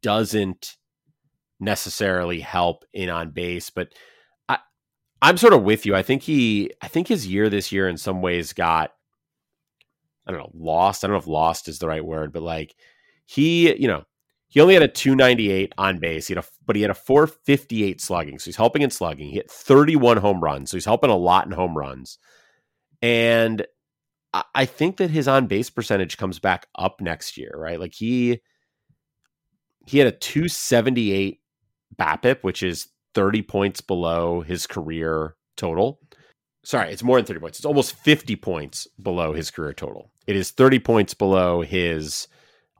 doesn't 0.01 0.77
necessarily 1.59 2.39
help 2.39 2.85
in 2.93 3.09
on 3.09 3.31
base, 3.31 3.69
but 3.69 3.93
I'm 5.21 5.37
sort 5.37 5.53
of 5.53 5.63
with 5.63 5.85
you. 5.85 5.95
I 5.95 6.03
think 6.03 6.21
he, 6.23 6.71
I 6.81 6.87
think 6.87 7.07
his 7.07 7.27
year 7.27 7.49
this 7.49 7.71
year 7.71 7.87
in 7.87 7.97
some 7.97 8.21
ways 8.21 8.53
got, 8.53 8.91
I 10.25 10.31
don't 10.31 10.39
know, 10.39 10.51
lost. 10.53 11.03
I 11.03 11.07
don't 11.07 11.13
know 11.13 11.19
if 11.19 11.27
lost 11.27 11.67
is 11.67 11.79
the 11.79 11.87
right 11.87 12.05
word, 12.05 12.33
but 12.33 12.43
like 12.43 12.75
he, 13.25 13.75
you 13.77 13.87
know, 13.87 14.03
he 14.49 14.61
only 14.61 14.73
had 14.73 14.83
a 14.83 14.87
298 14.87 15.73
on 15.77 15.99
base. 15.99 16.27
He 16.27 16.35
had 16.35 16.43
a, 16.43 16.47
but 16.65 16.75
he 16.75 16.81
had 16.81 16.91
a 16.91 16.95
458 16.95 17.99
slugging. 17.99 18.39
So 18.39 18.45
he's 18.45 18.55
helping 18.55 18.81
in 18.81 18.89
slugging. 18.89 19.27
He 19.27 19.35
hit 19.35 19.51
31 19.51 20.17
home 20.17 20.41
runs. 20.41 20.71
So 20.71 20.77
he's 20.77 20.85
helping 20.85 21.09
a 21.09 21.15
lot 21.15 21.45
in 21.45 21.51
home 21.51 21.77
runs. 21.77 22.17
And 23.01 23.65
I 24.53 24.65
think 24.65 24.97
that 24.97 25.09
his 25.09 25.27
on 25.27 25.47
base 25.47 25.69
percentage 25.69 26.17
comes 26.17 26.39
back 26.39 26.67
up 26.75 27.01
next 27.01 27.37
year, 27.37 27.53
right? 27.55 27.79
Like 27.79 27.93
he 27.93 28.41
he 29.87 29.97
had 29.97 30.07
a 30.07 30.11
278 30.11 31.39
BABIP, 31.97 32.43
which 32.43 32.61
is 32.61 32.89
30 33.17 33.41
points 33.41 33.81
below 33.81 34.41
his 34.41 34.67
career 34.67 35.35
total. 35.55 35.99
Sorry, 36.63 36.91
it's 36.91 37.01
more 37.01 37.17
than 37.17 37.25
30 37.25 37.39
points. 37.39 37.57
It's 37.57 37.65
almost 37.65 37.95
50 37.95 38.35
points 38.35 38.87
below 39.01 39.33
his 39.33 39.49
career 39.49 39.73
total. 39.73 40.11
It 40.27 40.35
is 40.35 40.51
30 40.51 40.77
points 40.77 41.15
below 41.15 41.63
his 41.63 42.27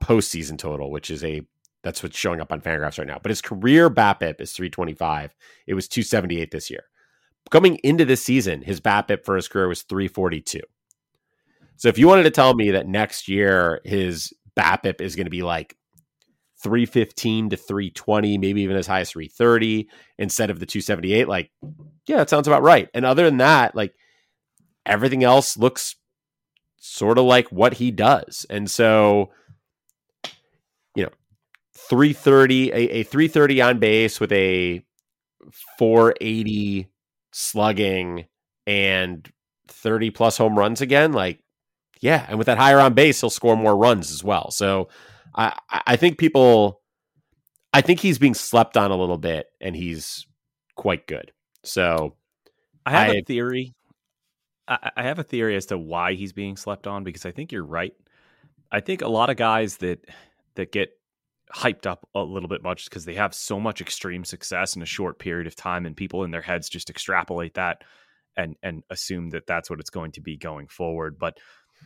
postseason 0.04 0.60
total, 0.60 0.92
which 0.92 1.10
is 1.10 1.24
a 1.24 1.42
that's 1.84 2.04
what's 2.04 2.16
showing 2.16 2.40
up 2.40 2.52
on 2.52 2.62
Fangraphs 2.62 3.00
right 3.00 3.08
now. 3.08 3.18
But 3.20 3.32
his 3.32 3.42
career 3.42 3.90
BABIP 3.90 4.40
is 4.40 4.52
325. 4.52 5.34
It 5.66 5.74
was 5.74 5.88
278 5.88 6.52
this 6.52 6.70
year. 6.70 6.84
Coming 7.50 7.78
into 7.78 8.06
this 8.06 8.22
season, 8.22 8.62
his 8.62 8.80
BABIP 8.80 9.26
for 9.26 9.38
his 9.38 9.48
career 9.48 9.68
was 9.68 9.82
342. 9.84 10.60
So 11.78 11.88
if 11.88 11.98
you 11.98 12.08
wanted 12.08 12.24
to 12.24 12.32
tell 12.32 12.54
me 12.54 12.70
that 12.72 12.88
next 12.88 13.28
year 13.28 13.82
his 13.84 14.32
BABIP 14.56 15.02
is 15.02 15.16
going 15.16 15.26
to 15.26 15.32
be 15.32 15.42
like 15.42 15.78
315 16.62 17.52
to 17.52 17.58
320, 17.58 18.38
maybe 18.38 18.62
even 18.62 18.76
as 18.76 18.88
high 18.88 19.02
as 19.02 19.12
330 19.12 19.90
instead 20.18 20.50
of 20.50 20.60
the 20.60 20.66
278, 20.66 21.28
like, 21.28 21.52
yeah, 22.08 22.18
that 22.18 22.30
sounds 22.30 22.48
about 22.48 22.64
right. 22.64 22.90
And 22.94 23.06
other 23.06 23.26
than 23.26 23.38
that, 23.38 23.76
like 23.76 23.94
everything 24.86 25.24
else 25.24 25.58
looks 25.58 25.96
sort 26.78 27.18
of 27.18 27.26
like 27.26 27.48
what 27.52 27.76
he 27.76 27.92
does. 27.92 28.46
And 28.50 28.70
so, 28.70 29.32
you 30.96 31.04
know, 31.04 31.12
330, 31.76 32.72
a, 32.72 32.76
a 32.76 33.04
330 33.04 33.62
on 33.62 33.80
base 33.80 34.20
with 34.20 34.32
a 34.32 34.84
480 35.78 36.90
slugging 37.32 38.26
and 38.66 39.32
30 39.68 40.10
plus 40.12 40.38
home 40.38 40.58
runs 40.58 40.82
again, 40.82 41.14
like 41.14 41.40
yeah, 42.02 42.26
and 42.30 42.38
with 42.38 42.48
that 42.48 42.58
higher 42.58 42.80
on 42.80 42.94
base, 42.94 43.22
he'll 43.22 43.30
score 43.30 43.56
more 43.56 43.76
runs 43.76 44.12
as 44.12 44.24
well. 44.24 44.52
So 44.52 44.90
I 45.38 45.60
I 45.70 45.96
think 45.96 46.18
people 46.18 46.82
I 47.74 47.82
think 47.82 48.00
he's 48.00 48.18
being 48.18 48.34
slept 48.34 48.76
on 48.76 48.92
a 48.92 48.98
little 48.98 49.18
bit 49.18 49.48
and 49.62 49.76
he's 49.76 50.26
quite 50.76 51.08
good. 51.08 51.32
So 51.64 52.16
I 52.86 52.92
have 52.92 53.10
I, 53.10 53.16
a 53.16 53.22
theory. 53.22 53.76
I, 54.68 54.92
I 54.98 55.04
have 55.04 55.20
a 55.20 55.24
theory 55.24 55.56
as 55.56 55.68
to 55.68 55.78
why 55.78 56.14
he's 56.14 56.34
being 56.34 56.58
slept 56.58 56.88
on 56.88 57.04
because 57.04 57.26
I 57.26 57.32
think 57.32 57.52
you're 57.52 57.66
right. 57.66 57.94
I 58.72 58.80
think 58.80 59.02
a 59.02 59.08
lot 59.08 59.30
of 59.30 59.38
guys 59.38 59.78
that 59.78 60.06
that 60.56 60.72
get 60.72 60.90
hyped 61.56 61.86
up 61.86 62.08
a 62.14 62.22
little 62.22 62.50
bit 62.50 62.64
much 62.64 62.86
because 62.86 63.06
they 63.06 63.14
have 63.14 63.34
so 63.34 63.60
much 63.60 63.80
extreme 63.80 64.26
success 64.26 64.76
in 64.76 64.82
a 64.82 64.86
short 64.86 65.18
period 65.20 65.48
of 65.48 65.56
time 65.56 65.86
and 65.86 65.96
people 65.96 66.24
in 66.24 66.32
their 66.32 66.42
heads 66.42 66.68
just 66.68 66.90
extrapolate 66.90 67.54
that 67.54 67.84
and 68.36 68.56
and 68.62 68.84
assume 68.90 69.30
that 69.30 69.48
that's 69.48 69.70
what 69.70 69.80
it's 69.80 69.90
going 69.90 70.12
to 70.12 70.22
be 70.22 70.36
going 70.36 70.68
forward 70.68 71.18
but 71.18 71.38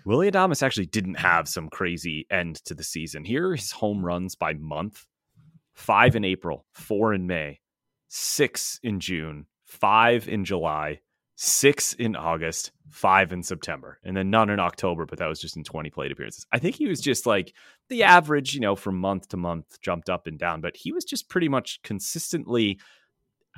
Willy 0.05 0.31
Adames 0.31 0.63
actually 0.63 0.87
didn't 0.87 1.15
have 1.15 1.47
some 1.47 1.69
crazy 1.69 2.25
end 2.31 2.63
to 2.65 2.73
the 2.73 2.83
season. 2.83 3.23
Here 3.23 3.49
are 3.49 3.55
his 3.55 3.71
home 3.71 4.03
runs 4.03 4.35
by 4.35 4.53
month 4.53 5.05
five 5.73 6.15
in 6.15 6.25
April, 6.25 6.65
four 6.73 7.13
in 7.13 7.27
May, 7.27 7.59
six 8.07 8.79
in 8.83 8.99
June, 8.99 9.45
five 9.65 10.27
in 10.27 10.45
July, 10.45 10.99
six 11.35 11.93
in 11.93 12.15
August, 12.15 12.71
five 12.89 13.31
in 13.31 13.41
September, 13.41 13.99
and 14.03 14.15
then 14.15 14.29
none 14.29 14.49
in 14.49 14.59
October, 14.59 15.05
but 15.05 15.17
that 15.19 15.27
was 15.27 15.39
just 15.39 15.57
in 15.57 15.63
20 15.63 15.89
plate 15.89 16.11
appearances. 16.11 16.45
I 16.51 16.59
think 16.59 16.75
he 16.75 16.87
was 16.87 17.01
just 17.01 17.25
like 17.25 17.53
the 17.89 18.03
average, 18.03 18.53
you 18.53 18.59
know, 18.59 18.75
from 18.75 18.99
month 18.99 19.29
to 19.29 19.37
month 19.37 19.81
jumped 19.81 20.09
up 20.09 20.27
and 20.27 20.37
down, 20.37 20.61
but 20.61 20.75
he 20.75 20.91
was 20.91 21.03
just 21.03 21.29
pretty 21.29 21.49
much 21.49 21.81
consistently 21.83 22.79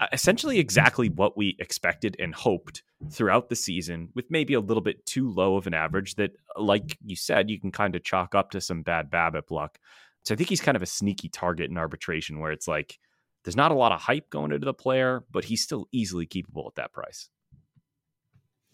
Uh, 0.01 0.07
essentially 0.11 0.57
exactly 0.57 1.07
what 1.09 1.37
we 1.37 1.55
expected 1.59 2.15
and 2.17 2.33
hoped 2.33 2.81
throughout 3.11 3.49
the 3.49 3.55
season, 3.55 4.09
with 4.15 4.25
maybe 4.29 4.55
a 4.55 4.59
little 4.59 4.81
bit 4.81 5.05
too 5.05 5.29
low 5.29 5.55
of 5.55 5.67
an 5.67 5.73
average 5.75 6.15
that, 6.15 6.31
like 6.57 6.97
you 7.05 7.15
said, 7.15 7.49
you 7.49 7.59
can 7.59 7.71
kind 7.71 7.95
of 7.95 8.03
chalk 8.03 8.33
up 8.33 8.49
to 8.51 8.59
some 8.59 8.81
bad 8.81 9.11
BABIP 9.11 9.51
luck. 9.51 9.77
So 10.23 10.33
I 10.33 10.37
think 10.37 10.49
he's 10.49 10.61
kind 10.61 10.75
of 10.75 10.81
a 10.81 10.87
sneaky 10.87 11.29
target 11.29 11.69
in 11.69 11.77
arbitration 11.77 12.39
where 12.39 12.51
it's 12.51 12.67
like 12.67 12.97
there's 13.43 13.55
not 13.55 13.71
a 13.71 13.75
lot 13.75 13.91
of 13.91 14.01
hype 14.01 14.29
going 14.29 14.51
into 14.51 14.65
the 14.65 14.73
player, 14.73 15.23
but 15.31 15.45
he's 15.45 15.61
still 15.61 15.87
easily 15.91 16.25
keepable 16.25 16.67
at 16.67 16.75
that 16.75 16.93
price. 16.93 17.29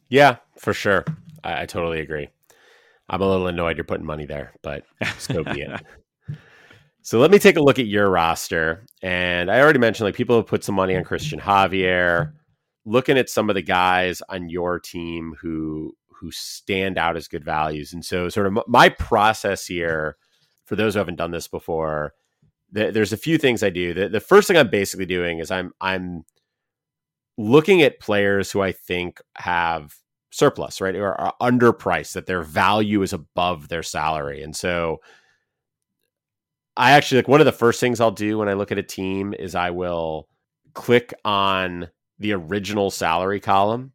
Yeah, 0.10 0.38
for 0.58 0.74
sure. 0.74 1.06
I, 1.44 1.64
I 1.64 1.66
totally 1.66 2.00
agree. 2.00 2.30
I'm 3.10 3.22
a 3.22 3.28
little 3.28 3.48
annoyed 3.48 3.78
you're 3.78 3.84
putting 3.84 4.06
money 4.06 4.26
there, 4.26 4.54
but 4.62 4.84
so 5.18 5.44
be 5.44 5.62
it. 5.62 5.82
So 7.02 7.20
let 7.20 7.32
me 7.32 7.40
take 7.40 7.58
a 7.58 7.62
look 7.62 7.80
at 7.80 7.88
your 7.88 8.10
roster. 8.10 8.86
And 9.02 9.50
I 9.50 9.62
already 9.62 9.80
mentioned 9.80 10.06
like 10.06 10.16
people 10.16 10.36
have 10.36 10.48
put 10.48 10.64
some 10.64 10.76
money 10.76 10.96
on 10.96 11.04
Christian 11.04 11.40
Javier. 11.40 12.34
Looking 12.86 13.18
at 13.18 13.30
some 13.30 13.50
of 13.50 13.56
the 13.56 13.62
guys 13.62 14.22
on 14.30 14.50
your 14.50 14.80
team 14.80 15.36
who 15.42 15.94
who 16.20 16.32
stand 16.32 16.98
out 16.98 17.16
as 17.16 17.28
good 17.28 17.46
values. 17.46 17.94
And 17.94 18.04
so 18.04 18.30
sort 18.30 18.48
of 18.48 18.60
my 18.68 18.90
process 18.90 19.66
here 19.66 20.18
for 20.66 20.76
those 20.76 20.94
who 20.94 21.00
haven't 21.00 21.16
done 21.16 21.32
this 21.32 21.48
before, 21.48 22.14
th- 22.74 22.94
there's 22.94 23.14
a 23.14 23.18
few 23.18 23.38
things 23.38 23.64
I 23.64 23.70
do. 23.70 23.94
The, 23.94 24.10
the 24.10 24.20
first 24.20 24.48
thing 24.48 24.58
I'm 24.58 24.70
basically 24.70 25.06
doing 25.06 25.40
is 25.40 25.50
I'm 25.50 25.72
I'm 25.80 26.26
looking 27.38 27.82
at 27.82 28.00
players 28.00 28.52
who 28.52 28.62
I 28.62 28.72
think 28.72 29.22
have 29.38 29.96
surplus, 30.32 30.82
right? 30.82 30.96
Or 30.96 31.20
are 31.20 31.34
underpriced, 31.42 32.14
that 32.14 32.26
their 32.26 32.44
value 32.44 33.02
is 33.02 33.14
above 33.14 33.70
their 33.70 33.84
salary. 33.84 34.44
And 34.44 34.56
so 34.56 35.00
I 36.80 36.92
actually 36.92 37.18
like 37.18 37.28
one 37.28 37.42
of 37.42 37.46
the 37.46 37.52
first 37.52 37.82
things 37.82 38.00
I'll 38.00 38.10
do 38.10 38.38
when 38.38 38.48
I 38.48 38.54
look 38.54 38.72
at 38.72 38.78
a 38.78 38.84
team 38.84 39.34
is 39.38 39.54
I 39.54 39.70
will 39.70 40.30
click 40.74 41.14
on 41.26 41.90
the 42.20 42.32
original 42.32 42.90
salary 42.90 43.42
column 43.42 43.92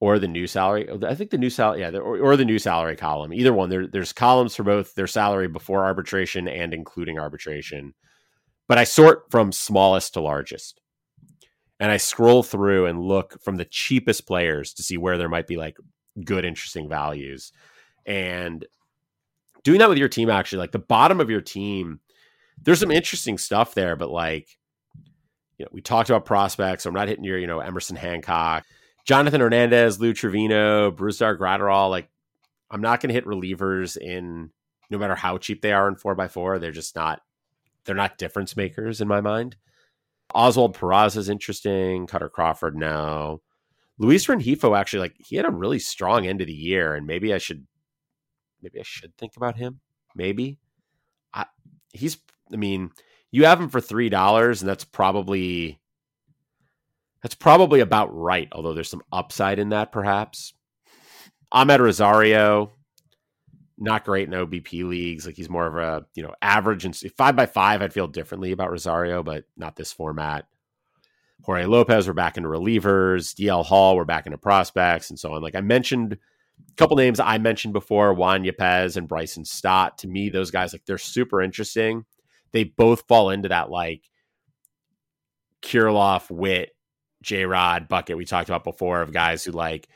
or 0.00 0.18
the 0.18 0.26
new 0.26 0.46
salary. 0.46 0.88
Oh, 0.88 0.98
I 1.06 1.14
think 1.14 1.28
the 1.28 1.36
new 1.36 1.50
salary, 1.50 1.80
yeah, 1.80 1.90
or, 1.90 2.18
or, 2.18 2.36
the 2.38 2.44
new 2.46 2.58
salary 2.58 2.96
column. 2.96 3.34
Either 3.34 3.52
one. 3.52 3.68
There, 3.68 3.86
there's 3.86 4.14
columns 4.14 4.56
for 4.56 4.62
both 4.62 4.94
their 4.94 5.06
salary 5.06 5.46
before 5.46 5.84
arbitration 5.84 6.48
and 6.48 6.72
including 6.72 7.18
arbitration. 7.18 7.92
But 8.66 8.78
I 8.78 8.84
sort 8.84 9.30
from 9.30 9.52
smallest 9.52 10.14
to 10.14 10.22
largest, 10.22 10.80
and 11.80 11.90
I 11.90 11.98
scroll 11.98 12.42
through 12.42 12.86
and 12.86 13.02
look 13.02 13.38
from 13.42 13.56
the 13.56 13.66
cheapest 13.66 14.26
players 14.26 14.72
to 14.74 14.82
see 14.82 14.96
where 14.96 15.18
there 15.18 15.28
might 15.28 15.46
be 15.46 15.58
like 15.58 15.76
good, 16.24 16.46
interesting 16.46 16.88
values. 16.88 17.52
And 18.06 18.64
doing 19.64 19.78
that 19.78 19.88
with 19.88 19.98
your 19.98 20.08
team 20.08 20.30
actually 20.30 20.58
like 20.58 20.72
the 20.72 20.78
bottom 20.78 21.20
of 21.20 21.30
your 21.30 21.40
team 21.40 22.00
there's 22.62 22.80
some 22.80 22.90
interesting 22.90 23.38
stuff 23.38 23.74
there 23.74 23.96
but 23.96 24.10
like 24.10 24.48
you 25.58 25.64
know 25.64 25.70
we 25.72 25.80
talked 25.80 26.08
about 26.08 26.24
prospects 26.24 26.86
i'm 26.86 26.94
not 26.94 27.08
hitting 27.08 27.24
your 27.24 27.38
you 27.38 27.46
know 27.46 27.60
emerson 27.60 27.96
hancock 27.96 28.64
jonathan 29.04 29.40
hernandez 29.40 29.98
lou 30.00 30.12
trivino 30.12 30.94
brusdar 30.94 31.36
graterol 31.36 31.90
like 31.90 32.08
I'm 32.74 32.80
not 32.80 33.00
going 33.00 33.08
to 33.08 33.14
hit 33.14 33.24
relievers 33.24 33.96
in 33.96 34.50
no 34.90 34.98
matter 34.98 35.14
how 35.14 35.38
cheap 35.38 35.62
they 35.62 35.72
are 35.72 35.88
in 35.88 35.94
four 35.94 36.16
by 36.16 36.26
four. 36.26 36.58
They're 36.58 36.72
just 36.72 36.96
not 36.96 37.20
they're 37.84 37.94
not 37.94 38.18
difference 38.18 38.56
makers 38.56 39.00
in 39.00 39.06
my 39.06 39.20
mind. 39.20 39.56
Oswald 40.34 40.76
Peraza 40.76 41.18
is 41.18 41.28
interesting. 41.28 42.08
Kutter 42.08 42.30
Crawford, 42.30 42.76
no. 42.76 43.42
Luis 43.98 44.26
Rengifo 44.26 44.76
actually 44.76 45.00
like 45.00 45.14
he 45.18 45.36
had 45.36 45.46
a 45.46 45.52
really 45.52 45.78
strong 45.78 46.26
end 46.26 46.40
of 46.40 46.48
the 46.48 46.52
year, 46.52 46.94
and 46.94 47.06
maybe 47.06 47.32
I 47.32 47.38
should 47.38 47.64
maybe 48.64 48.80
I 48.80 48.84
should 48.84 49.16
think 49.16 49.36
about 49.36 49.56
him. 49.56 49.80
Maybe 50.16 50.58
I 51.32 51.46
he's 51.92 52.18
I 52.52 52.56
mean 52.56 52.90
you 53.30 53.44
have 53.44 53.60
him 53.60 53.68
for 53.68 53.80
three 53.80 54.08
dollars, 54.08 54.62
and 54.62 54.68
that's 54.68 54.84
probably 54.84 55.80
that's 57.22 57.34
probably 57.34 57.80
about 57.80 58.14
right. 58.14 58.48
Although 58.52 58.74
there's 58.74 58.90
some 58.90 59.02
upside 59.12 59.58
in 59.58 59.70
that, 59.70 59.92
perhaps. 59.92 60.54
Amed 61.52 61.78
Rosario, 61.78 62.72
not 63.78 64.04
great 64.04 64.28
in 64.28 64.34
OBP 64.34 64.88
leagues. 64.88 65.26
Like 65.26 65.36
he's 65.36 65.50
more 65.50 65.66
of 65.66 65.76
a 65.76 66.06
you 66.14 66.22
know 66.22 66.34
average 66.42 66.84
and 66.84 66.96
five 67.16 67.36
by 67.36 67.46
five. 67.46 67.82
I'd 67.82 67.92
feel 67.92 68.08
differently 68.08 68.52
about 68.52 68.70
Rosario, 68.70 69.22
but 69.22 69.44
not 69.56 69.76
this 69.76 69.92
format. 69.92 70.46
Jorge 71.42 71.66
Lopez, 71.66 72.06
we're 72.06 72.14
back 72.14 72.36
into 72.36 72.48
relievers. 72.48 73.34
DL 73.34 73.64
Hall, 73.64 73.96
we're 73.96 74.04
back 74.04 74.26
into 74.26 74.38
prospects, 74.38 75.10
and 75.10 75.18
so 75.18 75.34
on. 75.34 75.42
Like 75.42 75.54
I 75.54 75.60
mentioned, 75.60 76.18
a 76.60 76.74
couple 76.76 76.96
names 76.96 77.20
I 77.20 77.38
mentioned 77.38 77.72
before: 77.72 78.14
Juan 78.14 78.44
Yepez 78.44 78.96
and 78.96 79.08
Bryson 79.08 79.44
Stott. 79.44 79.98
To 79.98 80.08
me, 80.08 80.28
those 80.28 80.50
guys 80.50 80.72
like 80.72 80.84
they're 80.86 80.98
super 80.98 81.42
interesting. 81.42 82.04
They 82.52 82.64
both 82.64 83.04
fall 83.08 83.30
into 83.30 83.48
that 83.48 83.70
like 83.70 84.02
Kirilloff, 85.62 86.30
Witt, 86.30 86.70
J 87.22 87.44
Rod 87.46 87.88
bucket 87.88 88.16
we 88.16 88.24
talked 88.24 88.48
about 88.48 88.64
before 88.64 89.02
of 89.02 89.12
guys 89.12 89.44
who 89.44 89.52
like 89.52 89.88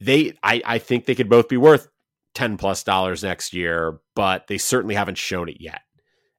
they. 0.00 0.32
I 0.42 0.62
I 0.64 0.78
think 0.78 1.04
they 1.04 1.14
could 1.14 1.28
both 1.28 1.48
be 1.48 1.56
worth 1.56 1.88
10 2.36 2.58
plus 2.58 2.84
dollars 2.84 3.24
next 3.24 3.54
year, 3.54 3.98
but 4.14 4.46
they 4.46 4.58
certainly 4.58 4.94
haven't 4.94 5.18
shown 5.18 5.48
it 5.48 5.56
yet. 5.58 5.80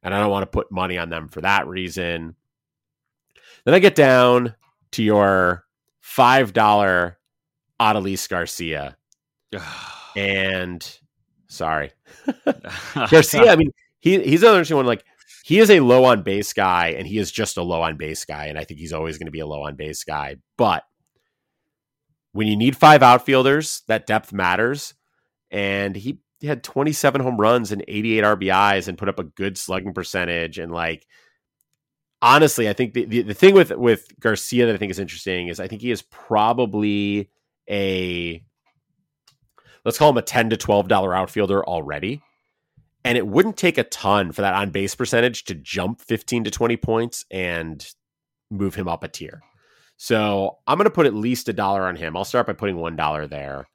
And 0.03 0.14
I 0.14 0.20
don't 0.20 0.30
want 0.30 0.43
to 0.43 0.55
put 0.55 0.72
money 0.72 0.97
on 0.97 1.10
them 1.10 1.28
for 1.28 1.41
that 1.41 1.68
reason. 1.68 2.36
Then 3.66 3.74
I 3.74 3.80
get 3.80 3.95
down 3.95 4.55
to 4.91 5.03
your 5.03 5.66
$5 6.05 7.16
Adolis 7.80 8.28
Garcia. 8.28 8.98
and 10.16 11.00
sorry. 11.48 11.92
Garcia, 13.10 13.52
I 13.52 13.56
mean, 13.56 13.72
he 14.00 14.22
he's 14.22 14.44
another 14.44 14.58
interesting 14.58 14.78
one. 14.78 14.86
Like 14.86 15.04
he 15.44 15.60
is 15.60 15.70
a 15.70 15.80
low 15.80 16.06
on 16.06 16.24
base 16.24 16.54
guy, 16.54 16.90
and 16.90 17.08
he 17.08 17.18
is 17.18 17.32
just 17.32 17.58
a 17.58 17.64
low 17.64 17.82
on 17.82 17.98
base 17.98 18.26
guy. 18.26 18.46
And 18.48 18.58
I 18.58 18.64
think 18.64 18.80
he's 18.80 18.94
always 18.94 19.18
going 19.18 19.28
to 19.28 19.32
be 19.32 19.40
a 19.40 19.48
low 19.48 19.64
on 19.64 19.76
base 19.76 20.04
guy. 20.04 20.38
But 20.58 20.84
when 22.34 22.48
you 22.48 22.56
need 22.56 22.78
five 22.78 23.02
outfielders, 23.02 23.82
that 23.88 24.06
depth 24.06 24.32
matters 24.32 24.94
and 25.52 25.96
he 25.96 26.20
had 26.44 26.64
27 26.64 27.22
home 27.22 27.38
runs 27.38 27.72
and 27.72 27.84
88 27.88 28.24
RBIs 28.24 28.88
and 28.88 28.98
put 28.98 29.10
up 29.10 29.20
a 29.20 29.24
good 29.24 29.58
slugging 29.58 29.94
percentage. 29.94 30.60
And 30.60 30.72
like, 30.72 31.08
honestly, 32.22 32.70
I 32.70 32.74
think 32.74 32.94
the, 32.94 33.06
the, 33.06 33.22
the, 33.24 33.34
thing 33.34 33.56
with, 33.56 33.72
with 33.72 34.08
Garcia 34.20 34.66
that 34.66 34.76
I 34.76 34.78
think 34.78 34.92
is 34.92 35.00
interesting 35.00 35.48
is 35.48 35.60
I 35.60 35.68
think 35.68 35.82
he 35.82 35.92
is 35.92 36.02
probably 36.04 37.30
a, 37.70 38.43
let's 39.86 39.97
call 39.97 40.09
him 40.09 40.18
a 40.18 40.22
10 40.22 40.51
to 40.51 40.57
$12 40.57 41.15
outfielder 41.15 41.65
already. 41.65 42.22
And 43.05 43.18
it 43.18 43.28
wouldn't 43.28 43.57
take 43.57 43.78
a 43.78 43.84
ton 43.84 44.32
for 44.32 44.41
that 44.41 44.53
on 44.53 44.72
base 44.72 44.95
percentage 44.95 45.45
to 45.45 45.55
jump 45.55 46.01
15 46.01 46.45
to 46.45 46.51
20 46.51 46.78
points 46.78 47.26
and 47.32 47.86
move 48.51 48.76
him 48.76 48.88
up 48.88 49.03
a 49.03 49.07
tier. 49.07 49.41
So 49.97 50.57
I'm 50.68 50.78
going 50.78 50.86
to 50.86 50.91
put 50.91 51.05
at 51.05 51.13
least 51.13 51.49
a 51.49 51.53
dollar 51.53 51.84
on 51.84 51.95
him. 51.95 52.15
I'll 52.15 52.26
start 52.26 52.47
by 52.47 52.53
putting 52.53 52.76
$1 52.76 53.30
there. 53.30 53.68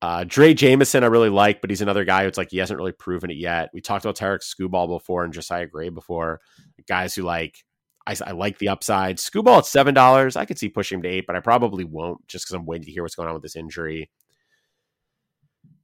Uh, 0.00 0.20
Drey 0.20 0.54
Jameson, 0.54 1.02
I 1.02 1.08
really 1.08 1.28
like, 1.28 1.60
but 1.60 1.70
he's 1.70 1.80
another 1.80 2.04
guy 2.04 2.24
who's 2.24 2.36
like 2.36 2.50
he 2.50 2.58
hasn't 2.58 2.78
really 2.78 2.92
proven 2.92 3.30
it 3.30 3.36
yet. 3.36 3.70
We 3.74 3.80
talked 3.80 4.04
about 4.04 4.16
Tarek 4.16 4.40
Skubal 4.42 4.86
before 4.86 5.24
and 5.24 5.32
Josiah 5.32 5.66
Gray 5.66 5.88
before, 5.88 6.40
guys 6.86 7.16
who 7.16 7.22
like 7.22 7.64
I, 8.08 8.16
I 8.26 8.30
like 8.32 8.58
the 8.58 8.70
upside. 8.70 9.18
Skubal 9.18 9.58
at 9.58 9.66
seven 9.66 9.94
dollars, 9.94 10.34
I 10.34 10.46
could 10.46 10.58
see 10.58 10.68
pushing 10.70 10.96
him 10.96 11.02
to 11.02 11.08
eight, 11.08 11.26
but 11.26 11.36
I 11.36 11.40
probably 11.40 11.84
won't 11.84 12.26
just 12.26 12.46
because 12.46 12.54
I'm 12.54 12.64
waiting 12.64 12.86
to 12.86 12.90
hear 12.90 13.02
what's 13.02 13.14
going 13.14 13.28
on 13.28 13.34
with 13.34 13.42
this 13.42 13.56
injury. 13.56 14.10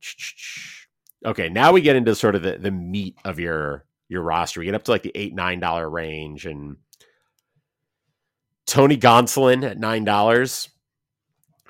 Okay, 1.27 1.49
now 1.49 1.73
we 1.73 1.81
get 1.81 1.97
into 1.97 2.15
sort 2.15 2.35
of 2.35 2.43
the, 2.43 2.59
the 2.59 2.71
meat 2.71 3.17
of 3.25 3.39
your 3.39 3.87
your 4.11 4.21
roster. 4.21 4.61
We 4.61 4.67
get 4.67 4.75
up 4.75 4.83
to 4.85 4.91
like 4.91 5.05
the 5.05 5.13
eight 5.15 5.35
nine 5.35 5.59
dollar 5.59 5.89
range, 5.89 6.45
and 6.45 6.77
Tony 8.67 8.99
Gonsolin 8.99 9.65
at 9.65 9.79
nine 9.79 10.05
dollars. 10.05 10.69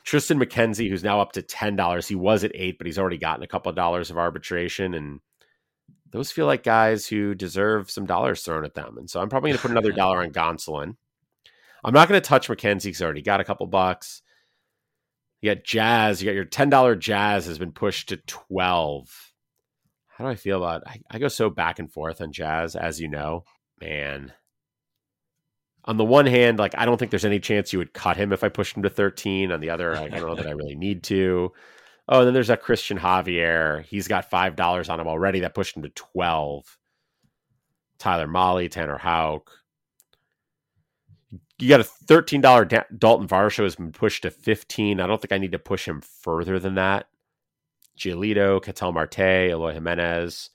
Tristan 0.02 0.40
McKenzie, 0.40 0.90
who's 0.90 1.04
now 1.04 1.20
up 1.20 1.30
to 1.32 1.42
ten 1.42 1.76
dollars. 1.76 2.08
He 2.08 2.16
was 2.16 2.42
at 2.42 2.50
eight, 2.52 2.78
but 2.78 2.88
he's 2.88 2.98
already 2.98 3.16
gotten 3.16 3.44
a 3.44 3.46
couple 3.46 3.70
of 3.70 3.76
dollars 3.76 4.10
of 4.10 4.18
arbitration, 4.18 4.92
and 4.94 5.20
those 6.14 6.30
feel 6.30 6.46
like 6.46 6.62
guys 6.62 7.08
who 7.08 7.34
deserve 7.34 7.90
some 7.90 8.06
dollars 8.06 8.42
thrown 8.42 8.64
at 8.64 8.74
them. 8.74 8.98
And 8.98 9.10
so 9.10 9.20
I'm 9.20 9.28
probably 9.28 9.50
going 9.50 9.58
to 9.58 9.62
put 9.62 9.72
another 9.72 9.90
dollar 9.96 10.22
on 10.22 10.30
Gonsolin. 10.30 10.94
I'm 11.82 11.92
not 11.92 12.08
going 12.08 12.20
to 12.20 12.26
touch 12.26 12.46
McKenzie 12.46 12.84
because 12.84 13.02
I 13.02 13.04
already 13.06 13.20
got 13.20 13.40
a 13.40 13.44
couple 13.44 13.66
bucks. 13.66 14.22
You 15.42 15.52
got 15.52 15.64
Jazz. 15.64 16.22
You 16.22 16.30
got 16.30 16.36
your 16.36 16.44
ten 16.44 16.70
dollar 16.70 16.94
Jazz 16.94 17.46
has 17.46 17.58
been 17.58 17.72
pushed 17.72 18.10
to 18.10 18.16
twelve. 18.16 19.32
How 20.06 20.24
do 20.24 20.30
I 20.30 20.36
feel 20.36 20.58
about? 20.58 20.82
It? 20.82 20.88
I, 21.10 21.16
I 21.16 21.18
go 21.18 21.26
so 21.26 21.50
back 21.50 21.80
and 21.80 21.92
forth 21.92 22.20
on 22.20 22.30
Jazz, 22.30 22.76
as 22.76 23.00
you 23.00 23.08
know, 23.08 23.42
man 23.80 24.32
on 25.86 25.96
the 25.96 26.04
one 26.04 26.26
hand, 26.26 26.58
like 26.58 26.74
I 26.76 26.86
don't 26.86 26.96
think 26.96 27.10
there's 27.10 27.24
any 27.24 27.40
chance 27.40 27.72
you 27.72 27.78
would 27.78 27.92
cut 27.92 28.16
him 28.16 28.32
if 28.32 28.42
I 28.42 28.48
pushed 28.48 28.76
him 28.76 28.82
to 28.84 28.90
13. 28.90 29.52
On 29.52 29.60
the 29.60 29.70
other, 29.70 29.94
I 29.94 30.08
don't 30.08 30.28
know 30.28 30.34
that 30.34 30.46
I 30.46 30.52
really 30.52 30.76
need 30.76 31.02
to. 31.04 31.52
Oh, 32.08 32.18
and 32.20 32.26
then 32.26 32.34
there's 32.34 32.48
that 32.48 32.62
Christian 32.62 32.98
Javier. 32.98 33.84
He's 33.84 34.08
got 34.08 34.30
five 34.30 34.56
dollars 34.56 34.88
on 34.88 35.00
him 35.00 35.08
already. 35.08 35.40
That 35.40 35.54
pushed 35.54 35.76
him 35.76 35.82
to 35.84 35.88
12. 35.90 36.78
Tyler 37.98 38.26
Mahle, 38.28 38.68
Tanner 38.70 38.98
Houck. 38.98 39.50
You 41.58 41.68
got 41.68 41.80
a 41.80 41.84
$13 41.84 42.68
da- 42.68 42.82
Dalton 42.98 43.28
Varsho 43.28 43.62
has 43.62 43.76
been 43.76 43.92
pushed 43.92 44.22
to 44.22 44.30
15. 44.30 45.00
I 45.00 45.06
don't 45.06 45.20
think 45.20 45.32
I 45.32 45.38
need 45.38 45.52
to 45.52 45.58
push 45.58 45.86
him 45.88 46.02
further 46.02 46.58
than 46.58 46.74
that. 46.74 47.06
Giolito, 47.98 48.62
Ketel 48.62 48.92
Marte, 48.92 49.18
Eloy 49.50 49.72
Jimenez. 49.72 50.50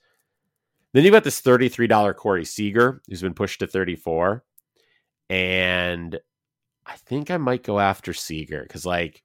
Then 0.92 1.04
you 1.04 1.10
got 1.10 1.24
this 1.24 1.40
$33 1.40 2.14
Corey 2.16 2.44
Seager, 2.44 3.00
who's 3.08 3.22
been 3.22 3.34
pushed 3.34 3.60
to 3.60 3.66
34 3.66 4.44
and 5.30 6.18
I 6.84 6.96
think 6.96 7.30
I 7.30 7.36
might 7.36 7.62
go 7.62 7.78
after 7.78 8.12
Seager 8.12 8.62
because 8.62 8.84
like 8.84 9.22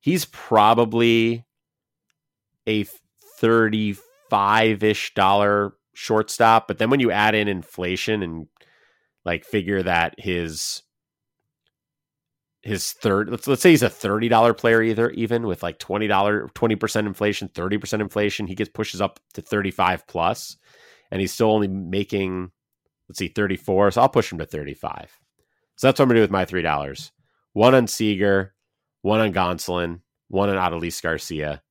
he's 0.00 0.24
probably 0.26 1.44
a 2.66 2.86
thirty-five-ish 3.40 5.14
dollar 5.14 5.74
shortstop, 5.94 6.68
but 6.68 6.78
then 6.78 6.90
when 6.90 7.00
you 7.00 7.10
add 7.10 7.34
in 7.34 7.48
inflation 7.48 8.22
and 8.22 8.46
like 9.24 9.44
figure 9.44 9.82
that 9.82 10.14
his 10.18 10.82
his 12.62 12.92
third 12.92 13.30
let's 13.30 13.46
let's 13.46 13.62
say 13.62 13.70
he's 13.70 13.82
a 13.82 13.88
thirty 13.88 14.28
dollar 14.28 14.52
player 14.52 14.82
either 14.82 15.10
even 15.10 15.46
with 15.46 15.62
like 15.62 15.78
twenty 15.78 16.06
dollar 16.06 16.48
twenty 16.54 16.76
percent 16.76 17.06
inflation, 17.06 17.48
thirty 17.48 17.78
percent 17.78 18.02
inflation, 18.02 18.46
he 18.46 18.54
gets 18.54 18.70
pushes 18.70 19.00
up 19.00 19.20
to 19.34 19.42
thirty 19.42 19.70
five 19.70 20.06
plus, 20.06 20.56
and 21.10 21.20
he's 21.20 21.32
still 21.32 21.50
only 21.50 21.68
making 21.68 22.50
let's 23.08 23.18
see, 23.18 23.28
34. 23.28 23.92
So 23.92 24.02
I'll 24.02 24.08
push 24.08 24.30
him 24.30 24.38
to 24.38 24.46
35. 24.46 25.18
So 25.76 25.86
that's 25.86 25.98
what 25.98 26.04
I'm 26.04 26.08
to 26.10 26.14
do 26.16 26.20
with 26.20 26.30
my 26.30 26.44
$3. 26.44 27.10
One 27.52 27.74
on 27.74 27.86
Seager, 27.86 28.54
one 29.02 29.20
on 29.20 29.32
Gonsolin, 29.32 30.00
one 30.28 30.48
on 30.48 30.56
Adolis 30.56 31.02
Garcia. 31.02 31.62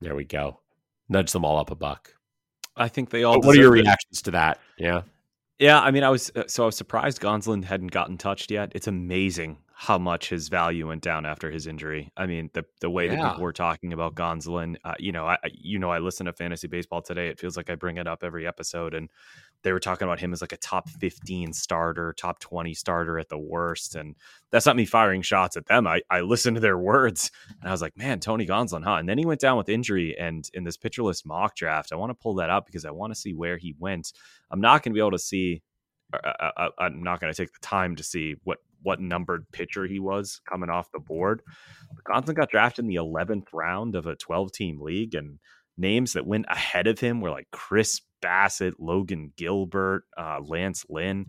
There 0.00 0.14
we 0.14 0.24
go. 0.24 0.60
Nudge 1.08 1.32
them 1.32 1.44
all 1.44 1.58
up 1.58 1.70
a 1.70 1.74
buck. 1.74 2.14
I 2.76 2.88
think 2.88 3.10
they 3.10 3.24
all. 3.24 3.40
what 3.40 3.56
are 3.56 3.60
your 3.60 3.70
reactions 3.70 4.22
to 4.22 4.32
that? 4.32 4.60
Yeah. 4.78 5.02
Yeah, 5.58 5.80
I 5.80 5.90
mean, 5.90 6.04
I 6.04 6.10
was 6.10 6.30
uh, 6.36 6.44
so 6.46 6.64
I 6.64 6.66
was 6.66 6.76
surprised 6.76 7.20
Gonsolin 7.20 7.64
hadn't 7.64 7.92
gotten 7.92 8.18
touched 8.18 8.50
yet. 8.50 8.72
It's 8.74 8.86
amazing 8.86 9.56
how 9.78 9.98
much 9.98 10.30
his 10.30 10.48
value 10.48 10.88
went 10.88 11.02
down 11.02 11.26
after 11.26 11.50
his 11.50 11.66
injury. 11.66 12.10
I 12.16 12.24
mean, 12.24 12.48
the 12.54 12.64
the 12.80 12.88
way 12.88 13.06
yeah. 13.06 13.16
that 13.16 13.30
people 13.30 13.44
were 13.44 13.52
talking 13.52 13.92
about 13.92 14.14
Gonzalez, 14.14 14.76
uh, 14.84 14.94
you 14.98 15.12
know, 15.12 15.26
I 15.26 15.36
you 15.52 15.78
know, 15.78 15.90
I 15.90 15.98
listen 15.98 16.26
to 16.26 16.32
fantasy 16.32 16.66
baseball 16.66 17.02
today. 17.02 17.28
It 17.28 17.38
feels 17.38 17.56
like 17.56 17.68
I 17.68 17.74
bring 17.74 17.98
it 17.98 18.06
up 18.06 18.24
every 18.24 18.46
episode, 18.46 18.94
and 18.94 19.10
they 19.66 19.72
were 19.72 19.80
talking 19.80 20.06
about 20.06 20.20
him 20.20 20.32
as 20.32 20.40
like 20.40 20.52
a 20.52 20.56
top 20.58 20.88
15 20.88 21.52
starter, 21.52 22.14
top 22.16 22.38
20 22.38 22.72
starter 22.72 23.18
at 23.18 23.28
the 23.28 23.38
worst. 23.38 23.96
And 23.96 24.14
that's 24.52 24.64
not 24.64 24.76
me 24.76 24.84
firing 24.84 25.22
shots 25.22 25.56
at 25.56 25.66
them. 25.66 25.88
I, 25.88 26.02
I 26.08 26.20
listened 26.20 26.54
to 26.54 26.60
their 26.60 26.78
words 26.78 27.32
and 27.60 27.68
I 27.68 27.72
was 27.72 27.82
like, 27.82 27.96
man, 27.96 28.20
Tony 28.20 28.44
Gonzalez, 28.44 28.84
huh? 28.84 28.94
And 28.94 29.08
then 29.08 29.18
he 29.18 29.26
went 29.26 29.40
down 29.40 29.56
with 29.56 29.68
injury. 29.68 30.16
And 30.16 30.48
in 30.54 30.62
this 30.62 30.76
Pitcher 30.76 31.02
List 31.02 31.26
mock 31.26 31.56
draft, 31.56 31.92
I 31.92 31.96
want 31.96 32.10
to 32.10 32.14
pull 32.14 32.36
that 32.36 32.48
up 32.48 32.66
because 32.66 32.84
I 32.84 32.92
want 32.92 33.12
to 33.12 33.18
see 33.18 33.34
where 33.34 33.56
he 33.56 33.74
went. 33.78 34.12
I'm 34.52 34.60
not 34.60 34.84
going 34.84 34.92
to 34.92 34.94
be 34.94 35.00
able 35.00 35.10
to 35.10 35.18
see, 35.18 35.62
uh, 36.12 36.18
uh, 36.24 36.50
uh, 36.56 36.68
I'm 36.78 37.02
not 37.02 37.20
going 37.20 37.32
to 37.32 37.36
take 37.36 37.52
the 37.52 37.58
time 37.60 37.96
to 37.96 38.04
see 38.04 38.36
what 38.44 38.58
what 38.82 39.00
numbered 39.00 39.46
pitcher 39.52 39.86
he 39.86 39.98
was 39.98 40.40
coming 40.48 40.70
off 40.70 40.90
the 40.92 40.98
board. 40.98 41.42
Gonsolin 42.08 42.34
got 42.34 42.50
drafted 42.50 42.84
in 42.84 42.88
the 42.88 42.96
11th 42.96 43.48
round 43.52 43.94
of 43.94 44.06
a 44.06 44.16
12 44.16 44.52
team 44.52 44.80
league 44.80 45.14
and 45.14 45.38
names 45.76 46.14
that 46.14 46.26
went 46.26 46.46
ahead 46.48 46.86
of 46.86 46.98
him 46.98 47.20
were 47.20 47.30
like 47.30 47.48
Chris 47.52 48.00
Bassitt, 48.22 48.74
Logan 48.78 49.32
Gilbert, 49.36 50.04
uh, 50.16 50.40
Lance 50.40 50.84
Lynn. 50.88 51.26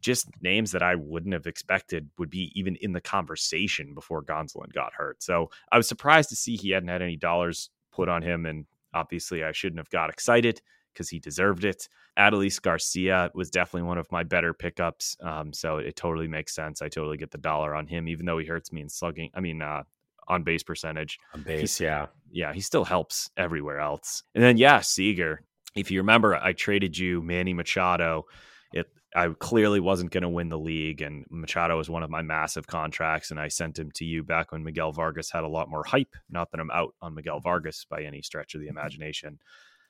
just 0.00 0.28
names 0.42 0.72
that 0.72 0.82
I 0.82 0.96
wouldn't 0.96 1.32
have 1.32 1.46
expected 1.46 2.10
would 2.18 2.28
be 2.28 2.52
even 2.54 2.76
in 2.76 2.92
the 2.92 3.00
conversation 3.00 3.94
before 3.94 4.22
Gonsolin 4.22 4.72
got 4.72 4.92
hurt. 4.94 5.22
So 5.22 5.50
I 5.72 5.78
was 5.78 5.88
surprised 5.88 6.28
to 6.28 6.36
see 6.36 6.56
he 6.56 6.70
hadn't 6.70 6.90
had 6.90 7.00
any 7.00 7.16
dollars 7.16 7.70
put 7.90 8.08
on 8.10 8.22
him. 8.22 8.44
And 8.44 8.66
obviously, 8.92 9.42
I 9.42 9.52
shouldn't 9.52 9.78
have 9.78 9.88
got 9.88 10.10
excited 10.10 10.60
because 10.94 11.10
he 11.10 11.18
deserved 11.18 11.64
it. 11.64 11.88
Adolis 12.18 12.62
Garcia 12.62 13.30
was 13.34 13.50
definitely 13.50 13.86
one 13.86 13.98
of 13.98 14.10
my 14.12 14.22
better 14.22 14.54
pickups. 14.54 15.16
Um, 15.20 15.52
so 15.52 15.78
it 15.78 15.96
totally 15.96 16.28
makes 16.28 16.54
sense. 16.54 16.80
I 16.80 16.88
totally 16.88 17.16
get 17.16 17.32
the 17.32 17.38
dollar 17.38 17.74
on 17.74 17.86
him, 17.86 18.08
even 18.08 18.24
though 18.24 18.38
he 18.38 18.46
hurts 18.46 18.72
me 18.72 18.80
in 18.80 18.88
slugging. 18.88 19.30
I 19.34 19.40
mean, 19.40 19.60
uh, 19.60 19.82
on 20.28 20.42
base 20.42 20.62
percentage. 20.62 21.18
On 21.34 21.42
base, 21.42 21.80
yeah. 21.80 22.06
Yeah, 22.30 22.52
he 22.52 22.60
still 22.60 22.84
helps 22.84 23.30
everywhere 23.36 23.80
else. 23.80 24.22
And 24.34 24.42
then, 24.42 24.56
yeah, 24.56 24.80
Seager. 24.80 25.42
If 25.74 25.90
you 25.90 26.00
remember, 26.00 26.36
I 26.36 26.52
traded 26.52 26.96
you 26.96 27.20
Manny 27.20 27.52
Machado. 27.52 28.26
It 28.72 28.86
I 29.14 29.28
clearly 29.38 29.80
wasn't 29.80 30.12
going 30.12 30.22
to 30.22 30.28
win 30.28 30.48
the 30.48 30.58
league, 30.58 31.02
and 31.02 31.24
Machado 31.30 31.76
was 31.76 31.90
one 31.90 32.02
of 32.02 32.10
my 32.10 32.22
massive 32.22 32.66
contracts, 32.66 33.30
and 33.30 33.38
I 33.38 33.48
sent 33.48 33.78
him 33.78 33.90
to 33.92 34.04
you 34.04 34.22
back 34.22 34.52
when 34.52 34.64
Miguel 34.64 34.92
Vargas 34.92 35.30
had 35.30 35.44
a 35.44 35.48
lot 35.48 35.68
more 35.68 35.84
hype. 35.84 36.14
Not 36.30 36.50
that 36.50 36.60
I'm 36.60 36.70
out 36.70 36.94
on 37.00 37.14
Miguel 37.14 37.40
Vargas 37.40 37.84
by 37.84 38.02
any 38.02 38.22
stretch 38.22 38.54
of 38.54 38.60
the 38.60 38.68
imagination. 38.68 39.38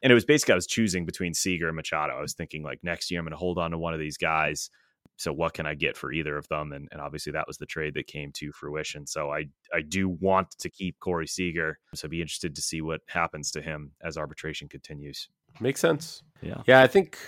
And 0.05 0.11
it 0.11 0.15
was 0.15 0.25
basically 0.25 0.53
I 0.53 0.57
was 0.57 0.67
choosing 0.67 1.05
between 1.05 1.35
Seager 1.35 1.67
and 1.67 1.75
Machado. 1.75 2.15
I 2.15 2.21
was 2.21 2.35
thinking 2.35 2.63
like 2.63 2.79
next 2.85 3.11
year 3.11 3.19
I'm 3.19 3.25
going 3.25 3.33
to 3.33 3.39
hold 3.39 3.59
on 3.59 3.73
to 3.73 3.79
one 3.79 3.95
of 3.95 3.99
these 3.99 4.19
guys 4.19 4.71
so 5.17 5.33
what 5.33 5.55
can 5.55 5.67
I 5.67 5.75
get 5.75 5.97
for 5.97 6.13
either 6.13 6.37
of 6.37 6.49
them? 6.49 6.73
And, 6.73 6.89
and 6.93 7.01
obviously 7.01 7.33
that 7.33 7.47
was 7.47 7.57
the 7.57 7.67
trade 7.67 7.95
that 7.95 8.07
came 8.07 8.33
to 8.33 8.53
fruition. 8.53 9.07
So 9.07 9.33
I 9.33 9.47
I 9.73 9.81
do 9.81 10.09
want 10.09 10.51
to 10.59 10.69
keep 10.69 10.99
Corey 11.01 11.27
Seager. 11.27 11.79
So 11.95 12.07
I'd 12.07 12.11
be 12.11 12.21
interested 12.21 12.55
to 12.57 12.63
see 12.63 12.81
what 12.81 13.01
happens 13.07 13.51
to 13.53 13.63
him 13.63 13.93
as 14.03 14.17
arbitration 14.17 14.69
continues. 14.69 15.29
Makes 15.61 15.81
sense. 15.81 16.23
Yeah. 16.43 16.63
Yeah, 16.67 16.83
I 16.83 16.87
think 16.87 17.19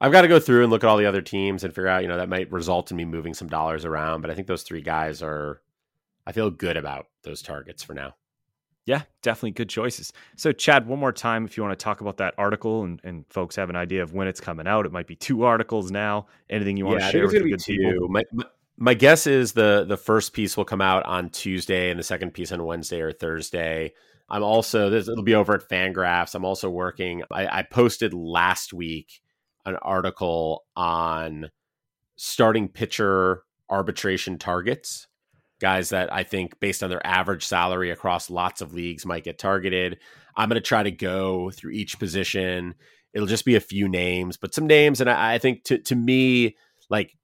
I've 0.00 0.12
got 0.12 0.22
to 0.22 0.28
go 0.28 0.38
through 0.38 0.62
and 0.62 0.70
look 0.70 0.84
at 0.84 0.88
all 0.88 0.98
the 0.98 1.06
other 1.06 1.22
teams 1.22 1.64
and 1.64 1.74
figure 1.74 1.88
out, 1.88 2.02
you 2.02 2.08
know, 2.08 2.18
that 2.18 2.28
might 2.28 2.52
result 2.52 2.90
in 2.90 2.96
me 2.96 3.04
moving 3.04 3.32
some 3.32 3.48
dollars 3.48 3.84
around. 3.84 4.20
But 4.20 4.30
I 4.30 4.34
think 4.34 4.46
those 4.46 4.62
three 4.62 4.82
guys 4.82 5.22
are 5.22 5.62
I 6.26 6.32
feel 6.32 6.50
good 6.50 6.76
about 6.76 7.06
those 7.22 7.42
targets 7.42 7.82
for 7.82 7.94
now. 7.94 8.14
Yeah, 8.86 9.02
definitely 9.22 9.52
good 9.52 9.70
choices. 9.70 10.12
So, 10.36 10.52
Chad, 10.52 10.86
one 10.86 10.98
more 10.98 11.12
time, 11.12 11.46
if 11.46 11.56
you 11.56 11.62
want 11.62 11.78
to 11.78 11.82
talk 11.82 12.02
about 12.02 12.18
that 12.18 12.34
article 12.36 12.84
and, 12.84 13.00
and 13.02 13.24
folks 13.30 13.56
have 13.56 13.70
an 13.70 13.76
idea 13.76 14.02
of 14.02 14.12
when 14.12 14.28
it's 14.28 14.40
coming 14.40 14.66
out, 14.66 14.84
it 14.84 14.92
might 14.92 15.06
be 15.06 15.16
two 15.16 15.44
articles 15.44 15.90
now. 15.90 16.26
Anything 16.50 16.76
you 16.76 16.84
want 16.84 17.00
yeah, 17.00 17.06
to 17.06 17.12
share 17.12 17.22
with 17.22 17.32
the 17.32 17.50
good 17.50 17.60
two. 17.60 17.76
people? 17.78 18.08
My, 18.08 18.22
my, 18.32 18.44
my 18.76 18.94
guess 18.94 19.26
is 19.26 19.52
the 19.52 19.84
the 19.88 19.96
first 19.96 20.34
piece 20.34 20.56
will 20.56 20.66
come 20.66 20.82
out 20.82 21.04
on 21.06 21.30
Tuesday 21.30 21.90
and 21.90 21.98
the 21.98 22.04
second 22.04 22.32
piece 22.32 22.52
on 22.52 22.64
Wednesday 22.64 23.00
or 23.00 23.12
Thursday. 23.12 23.94
I'm 24.28 24.42
also 24.42 24.90
this 24.90 25.08
it'll 25.08 25.24
be 25.24 25.34
over 25.34 25.54
at 25.54 25.68
Fangraphs. 25.68 26.34
I'm 26.34 26.44
also 26.44 26.68
working. 26.68 27.22
I, 27.30 27.60
I 27.60 27.62
posted 27.62 28.12
last 28.12 28.74
week 28.74 29.22
an 29.64 29.76
article 29.76 30.64
on 30.76 31.50
starting 32.16 32.68
pitcher 32.68 33.44
arbitration 33.70 34.38
targets 34.38 35.06
guys 35.60 35.90
that 35.90 36.12
I 36.12 36.22
think, 36.22 36.58
based 36.60 36.82
on 36.82 36.90
their 36.90 37.06
average 37.06 37.44
salary 37.44 37.90
across 37.90 38.30
lots 38.30 38.60
of 38.60 38.74
leagues, 38.74 39.06
might 39.06 39.24
get 39.24 39.38
targeted. 39.38 39.98
I'm 40.36 40.48
going 40.48 40.60
to 40.60 40.66
try 40.66 40.82
to 40.82 40.90
go 40.90 41.50
through 41.50 41.72
each 41.72 41.98
position. 41.98 42.74
It'll 43.12 43.28
just 43.28 43.44
be 43.44 43.56
a 43.56 43.60
few 43.60 43.88
names, 43.88 44.36
but 44.36 44.54
some 44.54 44.66
names. 44.66 45.00
And 45.00 45.08
I, 45.08 45.34
I 45.34 45.38
think 45.38 45.64
to, 45.64 45.78
to 45.78 45.94
me, 45.94 46.56
like 46.90 47.16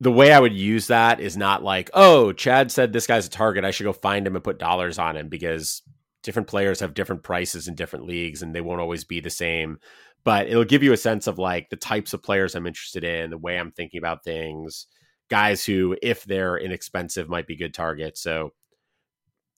the 0.00 0.10
way 0.10 0.32
I 0.32 0.40
would 0.40 0.54
use 0.54 0.86
that 0.86 1.20
is 1.20 1.36
not 1.36 1.62
like, 1.62 1.90
oh, 1.92 2.32
Chad 2.32 2.70
said 2.70 2.92
this 2.92 3.06
guy's 3.06 3.26
a 3.26 3.30
target. 3.30 3.64
I 3.64 3.70
should 3.70 3.84
go 3.84 3.92
find 3.92 4.26
him 4.26 4.34
and 4.34 4.44
put 4.44 4.58
dollars 4.58 4.98
on 4.98 5.16
him 5.16 5.28
because 5.28 5.82
different 6.22 6.48
players 6.48 6.80
have 6.80 6.94
different 6.94 7.22
prices 7.22 7.68
in 7.68 7.74
different 7.74 8.06
leagues 8.06 8.42
and 8.42 8.54
they 8.54 8.60
won't 8.62 8.80
always 8.80 9.04
be 9.04 9.20
the 9.20 9.30
same. 9.30 9.78
But 10.24 10.48
it'll 10.48 10.64
give 10.64 10.82
you 10.82 10.92
a 10.92 10.98
sense 10.98 11.26
of 11.26 11.38
like 11.38 11.68
the 11.68 11.76
types 11.76 12.14
of 12.14 12.22
players 12.22 12.54
I'm 12.54 12.66
interested 12.66 13.04
in, 13.04 13.30
the 13.30 13.38
way 13.38 13.58
I'm 13.58 13.72
thinking 13.72 13.98
about 13.98 14.24
things 14.24 14.86
guys 15.30 15.64
who, 15.64 15.96
if 16.02 16.24
they're 16.24 16.58
inexpensive, 16.58 17.28
might 17.28 17.46
be 17.46 17.56
good 17.56 17.72
targets. 17.72 18.20
So, 18.20 18.52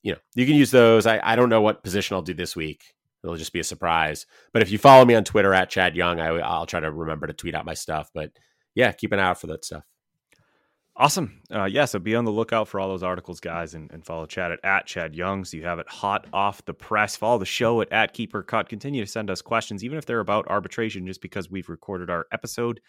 you 0.02 0.12
know, 0.12 0.18
you 0.34 0.46
can 0.46 0.54
use 0.54 0.70
those. 0.70 1.06
I, 1.06 1.20
I 1.22 1.36
don't 1.36 1.48
know 1.48 1.62
what 1.62 1.82
position 1.82 2.14
I'll 2.14 2.22
do 2.22 2.34
this 2.34 2.54
week. 2.54 2.94
It'll 3.24 3.36
just 3.36 3.52
be 3.52 3.60
a 3.60 3.64
surprise. 3.64 4.26
But 4.52 4.62
if 4.62 4.70
you 4.70 4.78
follow 4.78 5.04
me 5.04 5.14
on 5.14 5.24
Twitter 5.24 5.54
at 5.54 5.70
Chad 5.70 5.96
Young, 5.96 6.20
I, 6.20 6.28
I'll 6.38 6.66
try 6.66 6.80
to 6.80 6.90
remember 6.90 7.26
to 7.26 7.32
tweet 7.32 7.54
out 7.54 7.64
my 7.64 7.74
stuff. 7.74 8.10
But 8.12 8.30
yeah, 8.74 8.92
keep 8.92 9.12
an 9.12 9.18
eye 9.18 9.28
out 9.28 9.40
for 9.40 9.46
that 9.48 9.64
stuff. 9.64 9.84
Awesome. 10.94 11.40
Uh, 11.50 11.64
yeah, 11.64 11.86
so 11.86 11.98
be 11.98 12.14
on 12.14 12.26
the 12.26 12.30
lookout 12.30 12.68
for 12.68 12.78
all 12.78 12.88
those 12.88 13.02
articles, 13.02 13.40
guys, 13.40 13.72
and, 13.72 13.90
and 13.92 14.04
follow 14.04 14.26
Chad 14.26 14.52
at, 14.52 14.62
at 14.62 14.86
Chad 14.86 15.14
Young 15.14 15.42
so 15.42 15.56
you 15.56 15.62
have 15.62 15.78
it 15.78 15.88
hot 15.88 16.26
off 16.34 16.62
the 16.66 16.74
press. 16.74 17.16
Follow 17.16 17.38
the 17.38 17.46
show 17.46 17.80
at, 17.80 17.90
at 17.90 18.12
Keep 18.12 18.34
or 18.34 18.42
Kut. 18.42 18.68
Continue 18.68 19.02
to 19.02 19.10
send 19.10 19.30
us 19.30 19.40
questions, 19.40 19.82
even 19.84 19.96
if 19.96 20.04
they're 20.04 20.20
about 20.20 20.48
arbitration, 20.48 21.06
just 21.06 21.22
because 21.22 21.50
we've 21.50 21.70
recorded 21.70 22.10
our 22.10 22.26
episode 22.30 22.80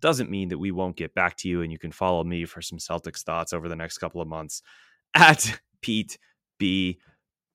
doesn't 0.00 0.30
mean 0.30 0.48
that 0.48 0.58
we 0.58 0.70
won't 0.70 0.96
get 0.96 1.14
back 1.14 1.36
to 1.38 1.48
you 1.48 1.62
and 1.62 1.70
you 1.72 1.78
can 1.78 1.92
follow 1.92 2.24
me 2.24 2.44
for 2.44 2.62
some 2.62 2.78
Celtics 2.78 3.22
thoughts 3.22 3.52
over 3.52 3.68
the 3.68 3.76
next 3.76 3.98
couple 3.98 4.20
of 4.20 4.28
months 4.28 4.62
at 5.14 5.60
Pete 5.82 6.18
B. 6.58 6.98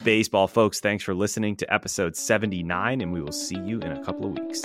Baseball. 0.03 0.47
Folks, 0.47 0.79
thanks 0.79 1.03
for 1.03 1.13
listening 1.13 1.55
to 1.55 1.73
episode 1.73 2.17
79, 2.17 2.99
and 2.99 3.13
we 3.13 3.21
will 3.21 3.31
see 3.31 3.57
you 3.57 3.79
in 3.79 3.93
a 3.93 4.03
couple 4.03 4.25
of 4.25 4.37
weeks. 4.37 4.61